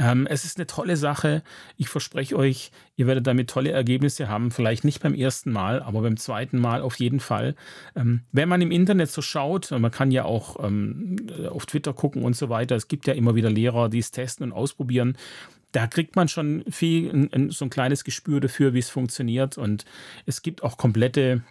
Ähm, 0.00 0.26
es 0.26 0.46
ist 0.46 0.56
eine 0.56 0.66
tolle 0.66 0.96
Sache. 0.96 1.42
Ich 1.76 1.90
verspreche 1.90 2.34
euch, 2.34 2.72
ihr 2.96 3.06
werdet 3.06 3.26
damit 3.26 3.50
tolle 3.50 3.70
Ergebnisse 3.70 4.28
haben. 4.28 4.50
Vielleicht 4.50 4.82
nicht 4.82 5.02
beim 5.02 5.14
ersten 5.14 5.52
Mal, 5.52 5.82
aber 5.82 6.00
beim 6.00 6.16
zweiten 6.16 6.58
Mal 6.58 6.80
auf 6.80 6.98
jeden 6.98 7.20
Fall. 7.20 7.54
Ähm, 7.94 8.22
wenn 8.32 8.48
man 8.48 8.62
im 8.62 8.70
Internet 8.70 9.10
so 9.10 9.20
schaut, 9.20 9.70
man 9.70 9.90
kann 9.90 10.10
ja 10.10 10.24
auch 10.24 10.64
ähm, 10.64 11.16
auf 11.50 11.66
Twitter 11.66 11.92
gucken 11.92 12.22
und 12.22 12.34
so 12.34 12.48
weiter. 12.48 12.76
Es 12.76 12.88
gibt 12.88 13.06
ja 13.06 13.12
immer 13.12 13.34
wieder 13.34 13.50
Lehrer, 13.50 13.90
die 13.90 13.98
es 13.98 14.10
testen 14.10 14.46
und 14.46 14.52
ausprobieren. 14.52 15.18
Da 15.72 15.86
kriegt 15.86 16.16
man 16.16 16.28
schon 16.28 16.64
viel, 16.70 17.28
ein, 17.30 17.50
so 17.50 17.66
ein 17.66 17.70
kleines 17.70 18.02
Gespür 18.02 18.40
dafür, 18.40 18.72
wie 18.72 18.78
es 18.78 18.88
funktioniert. 18.88 19.58
Und 19.58 19.84
es 20.24 20.40
gibt 20.40 20.62
auch 20.62 20.78
komplette 20.78 21.42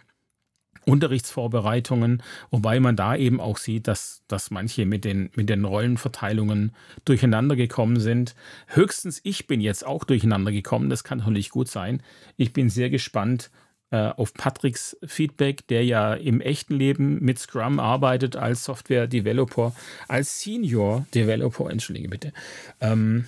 Unterrichtsvorbereitungen, 0.90 2.22
wobei 2.50 2.80
man 2.80 2.96
da 2.96 3.16
eben 3.16 3.40
auch 3.40 3.56
sieht, 3.56 3.88
dass, 3.88 4.22
dass 4.28 4.50
manche 4.50 4.84
mit 4.86 5.04
den, 5.04 5.30
mit 5.34 5.48
den 5.48 5.64
Rollenverteilungen 5.64 6.72
durcheinander 7.04 7.56
gekommen 7.56 8.00
sind. 8.00 8.34
Höchstens 8.66 9.20
ich 9.24 9.46
bin 9.46 9.60
jetzt 9.60 9.86
auch 9.86 10.04
durcheinander 10.04 10.52
gekommen, 10.52 10.90
das 10.90 11.04
kann 11.04 11.18
natürlich 11.18 11.50
gut 11.50 11.68
sein. 11.68 12.02
Ich 12.36 12.52
bin 12.52 12.68
sehr 12.68 12.90
gespannt 12.90 13.50
äh, 13.90 14.10
auf 14.10 14.34
Patricks 14.34 14.96
Feedback, 15.04 15.66
der 15.66 15.84
ja 15.84 16.14
im 16.14 16.40
echten 16.40 16.74
Leben 16.74 17.20
mit 17.20 17.38
Scrum 17.38 17.80
arbeitet 17.80 18.36
als 18.36 18.64
Software-Developer, 18.64 19.74
als 20.08 20.40
Senior 20.40 21.06
Developer, 21.14 21.70
entschuldige 21.70 22.08
bitte. 22.08 22.32
Ähm, 22.80 23.26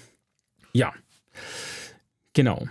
ja, 0.72 0.92
genau. 2.32 2.68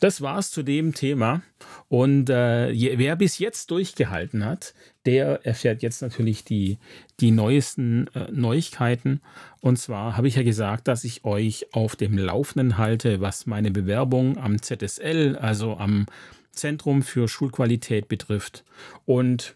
Das 0.00 0.20
war's 0.22 0.50
zu 0.50 0.62
dem 0.62 0.94
Thema. 0.94 1.42
Und 1.88 2.30
äh, 2.30 2.98
wer 2.98 3.16
bis 3.16 3.38
jetzt 3.38 3.70
durchgehalten 3.70 4.44
hat, 4.44 4.74
der 5.06 5.44
erfährt 5.46 5.82
jetzt 5.82 6.02
natürlich 6.02 6.42
die, 6.44 6.78
die 7.20 7.30
neuesten 7.30 8.08
äh, 8.14 8.30
Neuigkeiten. 8.32 9.20
Und 9.60 9.78
zwar 9.78 10.16
habe 10.16 10.26
ich 10.28 10.36
ja 10.36 10.42
gesagt, 10.42 10.88
dass 10.88 11.04
ich 11.04 11.24
euch 11.24 11.72
auf 11.72 11.96
dem 11.96 12.16
Laufenden 12.16 12.78
halte, 12.78 13.20
was 13.20 13.46
meine 13.46 13.70
Bewerbung 13.70 14.38
am 14.38 14.60
ZSL, 14.60 15.36
also 15.36 15.76
am 15.76 16.06
Zentrum 16.52 17.02
für 17.02 17.28
Schulqualität 17.28 18.08
betrifft. 18.08 18.64
Und 19.04 19.54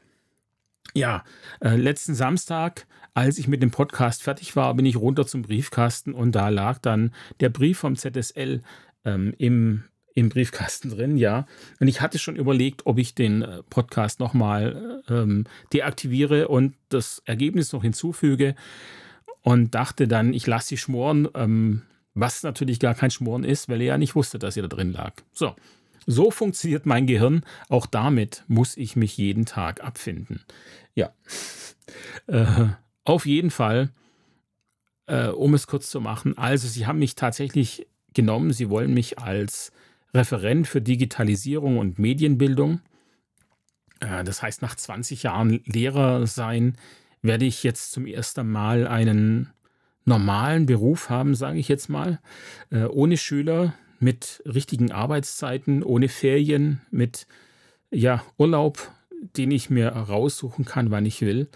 Ja, 0.94 1.24
äh, 1.60 1.74
letzten 1.76 2.14
Samstag, 2.14 2.86
als 3.14 3.38
ich 3.38 3.48
mit 3.48 3.62
dem 3.62 3.70
Podcast 3.70 4.22
fertig 4.22 4.54
war, 4.56 4.74
bin 4.74 4.86
ich 4.86 4.96
runter 4.96 5.26
zum 5.26 5.42
Briefkasten 5.42 6.12
und 6.14 6.32
da 6.32 6.50
lag 6.50 6.78
dann 6.78 7.12
der 7.40 7.48
Brief 7.48 7.78
vom 7.78 7.96
ZSL 7.96 8.62
ähm, 9.04 9.34
im, 9.38 9.84
im 10.14 10.28
Briefkasten 10.28 10.90
drin, 10.90 11.16
ja. 11.16 11.46
Und 11.80 11.88
ich 11.88 12.00
hatte 12.00 12.18
schon 12.18 12.36
überlegt, 12.36 12.86
ob 12.86 12.98
ich 12.98 13.14
den 13.14 13.42
äh, 13.42 13.62
Podcast 13.64 14.20
nochmal 14.20 15.02
ähm, 15.08 15.44
deaktiviere 15.72 16.48
und 16.48 16.74
das 16.88 17.22
Ergebnis 17.26 17.72
noch 17.72 17.82
hinzufüge 17.82 18.54
und 19.42 19.74
dachte 19.74 20.08
dann, 20.08 20.32
ich 20.32 20.46
lasse 20.46 20.68
sie 20.68 20.76
schmoren, 20.76 21.28
ähm, 21.34 21.82
was 22.14 22.44
natürlich 22.44 22.78
gar 22.78 22.94
kein 22.94 23.10
Schmoren 23.10 23.44
ist, 23.44 23.68
weil 23.68 23.80
er 23.80 23.86
ja 23.88 23.98
nicht 23.98 24.14
wusste, 24.14 24.38
dass 24.38 24.54
sie 24.54 24.62
da 24.62 24.68
drin 24.68 24.92
lag. 24.92 25.14
So, 25.32 25.56
so 26.06 26.30
funktioniert 26.30 26.86
mein 26.86 27.06
Gehirn. 27.06 27.44
Auch 27.68 27.86
damit 27.86 28.44
muss 28.46 28.76
ich 28.76 28.94
mich 28.94 29.16
jeden 29.16 29.46
Tag 29.46 29.82
abfinden. 29.82 30.42
Ja. 30.94 31.12
Äh, 32.28 32.68
auf 33.04 33.26
jeden 33.26 33.50
Fall, 33.50 33.90
äh, 35.06 35.26
um 35.26 35.54
es 35.54 35.66
kurz 35.66 35.90
zu 35.90 36.00
machen, 36.00 36.38
also 36.38 36.68
Sie 36.68 36.86
haben 36.86 37.00
mich 37.00 37.16
tatsächlich 37.16 37.86
genommen, 38.14 38.52
Sie 38.52 38.70
wollen 38.70 38.94
mich 38.94 39.18
als 39.18 39.72
Referent 40.14 40.66
für 40.66 40.80
Digitalisierung 40.80 41.78
und 41.78 41.98
Medienbildung. 41.98 42.80
Äh, 44.00 44.24
das 44.24 44.42
heißt, 44.42 44.62
nach 44.62 44.76
20 44.76 45.24
Jahren 45.24 45.60
Lehrer 45.64 46.26
sein, 46.26 46.76
werde 47.22 47.44
ich 47.44 47.62
jetzt 47.62 47.92
zum 47.92 48.06
ersten 48.06 48.50
Mal 48.50 48.86
einen 48.86 49.50
normalen 50.04 50.66
Beruf 50.66 51.10
haben, 51.10 51.34
sage 51.34 51.58
ich 51.58 51.68
jetzt 51.68 51.88
mal, 51.88 52.20
äh, 52.70 52.84
ohne 52.84 53.16
Schüler, 53.16 53.74
mit 54.00 54.42
richtigen 54.44 54.92
Arbeitszeiten, 54.92 55.82
ohne 55.82 56.08
Ferien, 56.08 56.82
mit 56.90 57.26
ja, 57.90 58.22
Urlaub, 58.36 58.90
den 59.36 59.50
ich 59.50 59.70
mir 59.70 59.88
raussuchen 59.88 60.64
kann, 60.64 60.90
wann 60.90 61.06
ich 61.06 61.22
will. 61.22 61.48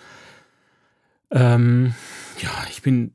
Ähm, 1.31 1.95
ja, 2.41 2.51
ich 2.71 2.81
bin 2.81 3.13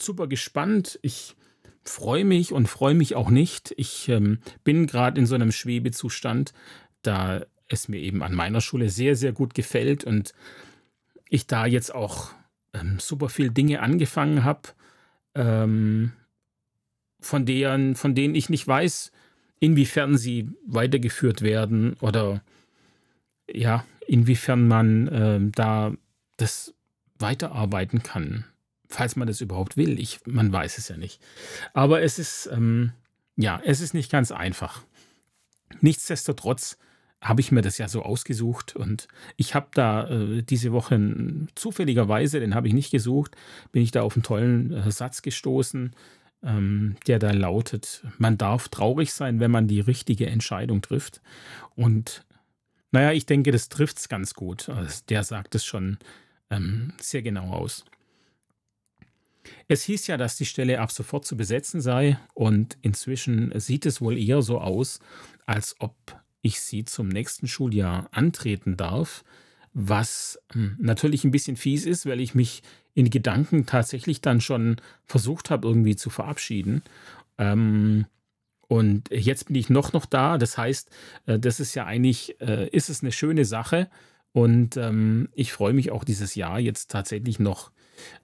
super 0.00 0.26
gespannt. 0.26 0.98
Ich 1.02 1.36
freue 1.84 2.24
mich 2.24 2.52
und 2.52 2.68
freue 2.68 2.94
mich 2.94 3.14
auch 3.14 3.30
nicht. 3.30 3.74
Ich 3.76 4.08
ähm, 4.08 4.38
bin 4.64 4.86
gerade 4.86 5.20
in 5.20 5.26
so 5.26 5.34
einem 5.34 5.52
Schwebezustand, 5.52 6.52
da 7.02 7.44
es 7.68 7.88
mir 7.88 8.00
eben 8.00 8.22
an 8.22 8.34
meiner 8.34 8.60
Schule 8.60 8.90
sehr, 8.90 9.16
sehr 9.16 9.32
gut 9.32 9.54
gefällt 9.54 10.04
und 10.04 10.32
ich 11.28 11.46
da 11.46 11.66
jetzt 11.66 11.94
auch 11.94 12.30
ähm, 12.72 12.98
super 12.98 13.28
viel 13.28 13.50
Dinge 13.50 13.80
angefangen 13.80 14.44
habe, 14.44 14.68
ähm, 15.34 16.12
von, 17.20 17.46
deren, 17.46 17.94
von 17.96 18.14
denen 18.14 18.34
ich 18.34 18.50
nicht 18.50 18.66
weiß, 18.66 19.10
inwiefern 19.60 20.16
sie 20.16 20.50
weitergeführt 20.66 21.42
werden 21.42 21.94
oder 22.00 22.42
ja, 23.50 23.84
inwiefern 24.06 24.68
man 24.68 25.08
äh, 25.08 25.40
da 25.54 25.92
das 26.36 26.74
weiterarbeiten 27.18 28.02
kann, 28.02 28.44
falls 28.94 29.16
man 29.16 29.26
das 29.26 29.40
überhaupt 29.40 29.76
will. 29.76 29.98
Ich, 29.98 30.20
man 30.24 30.52
weiß 30.52 30.78
es 30.78 30.88
ja 30.88 30.96
nicht. 30.96 31.20
Aber 31.72 32.02
es 32.02 32.18
ist, 32.18 32.48
ähm, 32.52 32.92
ja, 33.36 33.60
es 33.64 33.80
ist 33.80 33.92
nicht 33.94 34.10
ganz 34.10 34.30
einfach. 34.30 34.82
Nichtsdestotrotz 35.80 36.78
habe 37.20 37.40
ich 37.40 37.50
mir 37.50 37.62
das 37.62 37.78
ja 37.78 37.88
so 37.88 38.02
ausgesucht 38.02 38.76
und 38.76 39.08
ich 39.36 39.54
habe 39.54 39.68
da 39.72 40.08
äh, 40.08 40.42
diese 40.42 40.72
Woche 40.72 41.00
zufälligerweise, 41.54 42.38
den 42.38 42.54
habe 42.54 42.68
ich 42.68 42.74
nicht 42.74 42.90
gesucht, 42.90 43.34
bin 43.72 43.82
ich 43.82 43.90
da 43.90 44.02
auf 44.02 44.14
einen 44.14 44.22
tollen 44.22 44.72
äh, 44.72 44.90
Satz 44.90 45.22
gestoßen, 45.22 45.96
ähm, 46.42 46.96
der 47.06 47.18
da 47.18 47.32
lautet, 47.32 48.04
man 48.18 48.36
darf 48.36 48.68
traurig 48.68 49.12
sein, 49.12 49.40
wenn 49.40 49.50
man 49.50 49.68
die 49.68 49.80
richtige 49.80 50.26
Entscheidung 50.26 50.82
trifft. 50.82 51.22
Und 51.74 52.26
naja, 52.92 53.12
ich 53.12 53.26
denke, 53.26 53.50
das 53.50 53.70
trifft 53.70 53.98
es 53.98 54.08
ganz 54.08 54.34
gut. 54.34 54.68
Also 54.68 55.02
der 55.08 55.24
sagt 55.24 55.54
es 55.54 55.64
schon 55.64 55.98
ähm, 56.50 56.92
sehr 57.00 57.22
genau 57.22 57.50
aus. 57.50 57.86
Es 59.68 59.82
hieß 59.84 60.06
ja, 60.06 60.16
dass 60.16 60.36
die 60.36 60.46
Stelle 60.46 60.80
ab 60.80 60.92
sofort 60.92 61.24
zu 61.24 61.36
besetzen 61.36 61.80
sei 61.80 62.18
und 62.34 62.78
inzwischen 62.82 63.52
sieht 63.58 63.86
es 63.86 64.00
wohl 64.00 64.18
eher 64.18 64.42
so 64.42 64.60
aus, 64.60 65.00
als 65.46 65.76
ob 65.78 65.94
ich 66.42 66.60
sie 66.60 66.84
zum 66.84 67.08
nächsten 67.08 67.48
Schuljahr 67.48 68.08
antreten 68.12 68.76
darf, 68.76 69.24
was 69.72 70.38
hm, 70.52 70.76
natürlich 70.78 71.24
ein 71.24 71.30
bisschen 71.30 71.56
fies 71.56 71.86
ist, 71.86 72.06
weil 72.06 72.20
ich 72.20 72.34
mich 72.34 72.62
in 72.94 73.10
Gedanken 73.10 73.66
tatsächlich 73.66 74.20
dann 74.20 74.40
schon 74.40 74.76
versucht 75.04 75.50
habe, 75.50 75.66
irgendwie 75.66 75.96
zu 75.96 76.10
verabschieden. 76.10 76.82
Ähm, 77.38 78.06
und 78.68 79.10
jetzt 79.10 79.46
bin 79.46 79.56
ich 79.56 79.68
noch 79.70 79.92
noch 79.92 80.06
da. 80.06 80.38
Das 80.38 80.56
heißt, 80.56 80.90
äh, 81.26 81.38
das 81.38 81.60
ist 81.60 81.74
ja 81.74 81.86
eigentlich, 81.86 82.40
äh, 82.40 82.68
ist 82.68 82.88
es 82.88 83.02
eine 83.02 83.12
schöne 83.12 83.44
Sache. 83.44 83.88
Und 84.32 84.76
ähm, 84.76 85.28
ich 85.32 85.52
freue 85.52 85.72
mich 85.72 85.90
auch 85.90 86.04
dieses 86.04 86.34
Jahr 86.34 86.58
jetzt 86.58 86.90
tatsächlich 86.90 87.38
noch 87.38 87.70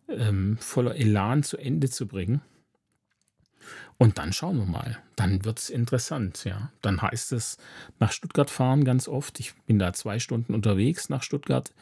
ähm, 0.08 0.56
voller 0.58 0.96
Elan 0.96 1.42
zu 1.42 1.56
Ende 1.56 1.88
zu 1.90 2.06
bringen. 2.06 2.42
Und 3.98 4.16
dann 4.18 4.32
schauen 4.32 4.56
wir 4.56 4.66
mal. 4.66 4.98
Dann 5.14 5.44
wird 5.44 5.58
es 5.58 5.68
interessant, 5.68 6.44
ja. 6.44 6.72
Dann 6.80 7.02
heißt 7.02 7.32
es 7.32 7.58
nach 7.98 8.12
Stuttgart 8.12 8.48
fahren 8.48 8.84
ganz 8.84 9.08
oft. 9.08 9.38
Ich 9.40 9.54
bin 9.66 9.78
da 9.78 9.92
zwei 9.92 10.18
Stunden 10.18 10.54
unterwegs 10.54 11.10
nach 11.10 11.22
Stuttgart. 11.22 11.74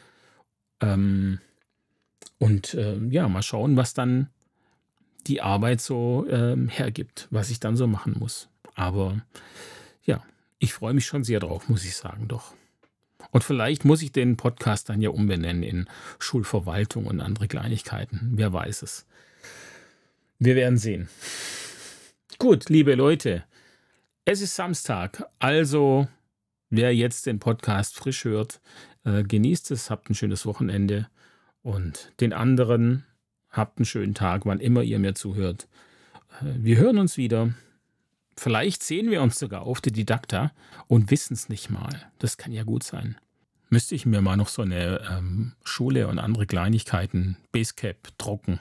Ähm, 0.81 1.39
und 2.37 2.73
äh, 2.73 2.97
ja, 3.09 3.29
mal 3.29 3.41
schauen, 3.41 3.77
was 3.77 3.93
dann 3.93 4.29
die 5.27 5.41
Arbeit 5.41 5.81
so 5.81 6.25
ähm, 6.29 6.67
hergibt, 6.67 7.27
was 7.31 7.49
ich 7.49 7.59
dann 7.59 7.77
so 7.77 7.87
machen 7.87 8.15
muss. 8.19 8.49
Aber 8.75 9.21
ja, 10.03 10.23
ich 10.57 10.73
freue 10.73 10.93
mich 10.93 11.05
schon 11.05 11.23
sehr 11.23 11.39
drauf, 11.39 11.69
muss 11.69 11.85
ich 11.85 11.95
sagen, 11.95 12.27
doch. 12.27 12.53
Und 13.31 13.43
vielleicht 13.43 13.85
muss 13.85 14.01
ich 14.01 14.11
den 14.11 14.37
Podcast 14.37 14.89
dann 14.89 15.01
ja 15.01 15.09
umbenennen 15.09 15.63
in 15.63 15.89
Schulverwaltung 16.17 17.05
und 17.05 17.21
andere 17.21 17.47
Kleinigkeiten. 17.47 18.31
Wer 18.33 18.51
weiß 18.53 18.81
es. 18.81 19.05
Wir 20.39 20.55
werden 20.55 20.77
sehen. 20.77 21.09
Gut, 22.37 22.69
liebe 22.69 22.95
Leute, 22.95 23.43
es 24.25 24.41
ist 24.41 24.55
Samstag, 24.55 25.25
also 25.39 26.07
wer 26.69 26.95
jetzt 26.95 27.25
den 27.25 27.39
Podcast 27.39 27.95
frisch 27.95 28.23
hört, 28.23 28.61
äh, 29.03 29.23
genießt 29.23 29.71
es, 29.71 29.89
habt 29.89 30.09
ein 30.09 30.15
schönes 30.15 30.45
Wochenende 30.45 31.09
und 31.61 32.13
den 32.19 32.31
anderen 32.31 33.05
habt 33.49 33.77
einen 33.79 33.85
schönen 33.85 34.13
Tag, 34.13 34.45
wann 34.45 34.59
immer 34.59 34.83
ihr 34.83 34.99
mir 34.99 35.15
zuhört. 35.15 35.67
Äh, 36.41 36.53
wir 36.57 36.77
hören 36.77 36.97
uns 36.97 37.17
wieder. 37.17 37.53
Vielleicht 38.39 38.83
sehen 38.83 39.11
wir 39.11 39.21
uns 39.21 39.37
sogar 39.37 39.63
auf 39.63 39.81
der 39.81 39.91
Didakta 39.91 40.51
und 40.87 41.11
wissen 41.11 41.33
es 41.33 41.49
nicht 41.49 41.69
mal. 41.69 42.09
Das 42.19 42.37
kann 42.37 42.51
ja 42.51 42.63
gut 42.63 42.83
sein. 42.83 43.17
Müsste 43.69 43.95
ich 43.95 44.05
mir 44.05 44.21
mal 44.21 44.37
noch 44.37 44.47
so 44.47 44.61
eine 44.61 45.01
ähm, 45.11 45.53
Schule 45.63 46.07
und 46.07 46.19
andere 46.19 46.47
Kleinigkeiten, 46.47 47.37
Basecap, 47.51 48.17
drucken. 48.17 48.59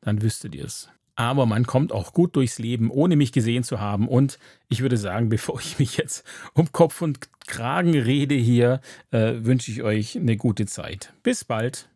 Dann 0.00 0.20
wüsstet 0.22 0.54
ihr 0.54 0.64
es 0.64 0.88
aber 1.14 1.46
man 1.46 1.66
kommt 1.66 1.92
auch 1.92 2.12
gut 2.12 2.36
durchs 2.36 2.58
Leben, 2.58 2.90
ohne 2.90 3.16
mich 3.16 3.32
gesehen 3.32 3.64
zu 3.64 3.80
haben. 3.80 4.08
Und 4.08 4.38
ich 4.68 4.80
würde 4.80 4.96
sagen, 4.96 5.28
bevor 5.28 5.60
ich 5.60 5.78
mich 5.78 5.96
jetzt 5.96 6.24
um 6.54 6.72
Kopf 6.72 7.02
und 7.02 7.28
Kragen 7.46 7.94
rede 7.98 8.34
hier, 8.34 8.80
äh, 9.10 9.34
wünsche 9.38 9.70
ich 9.70 9.82
euch 9.82 10.16
eine 10.16 10.36
gute 10.36 10.66
Zeit. 10.66 11.12
Bis 11.22 11.44
bald. 11.44 11.88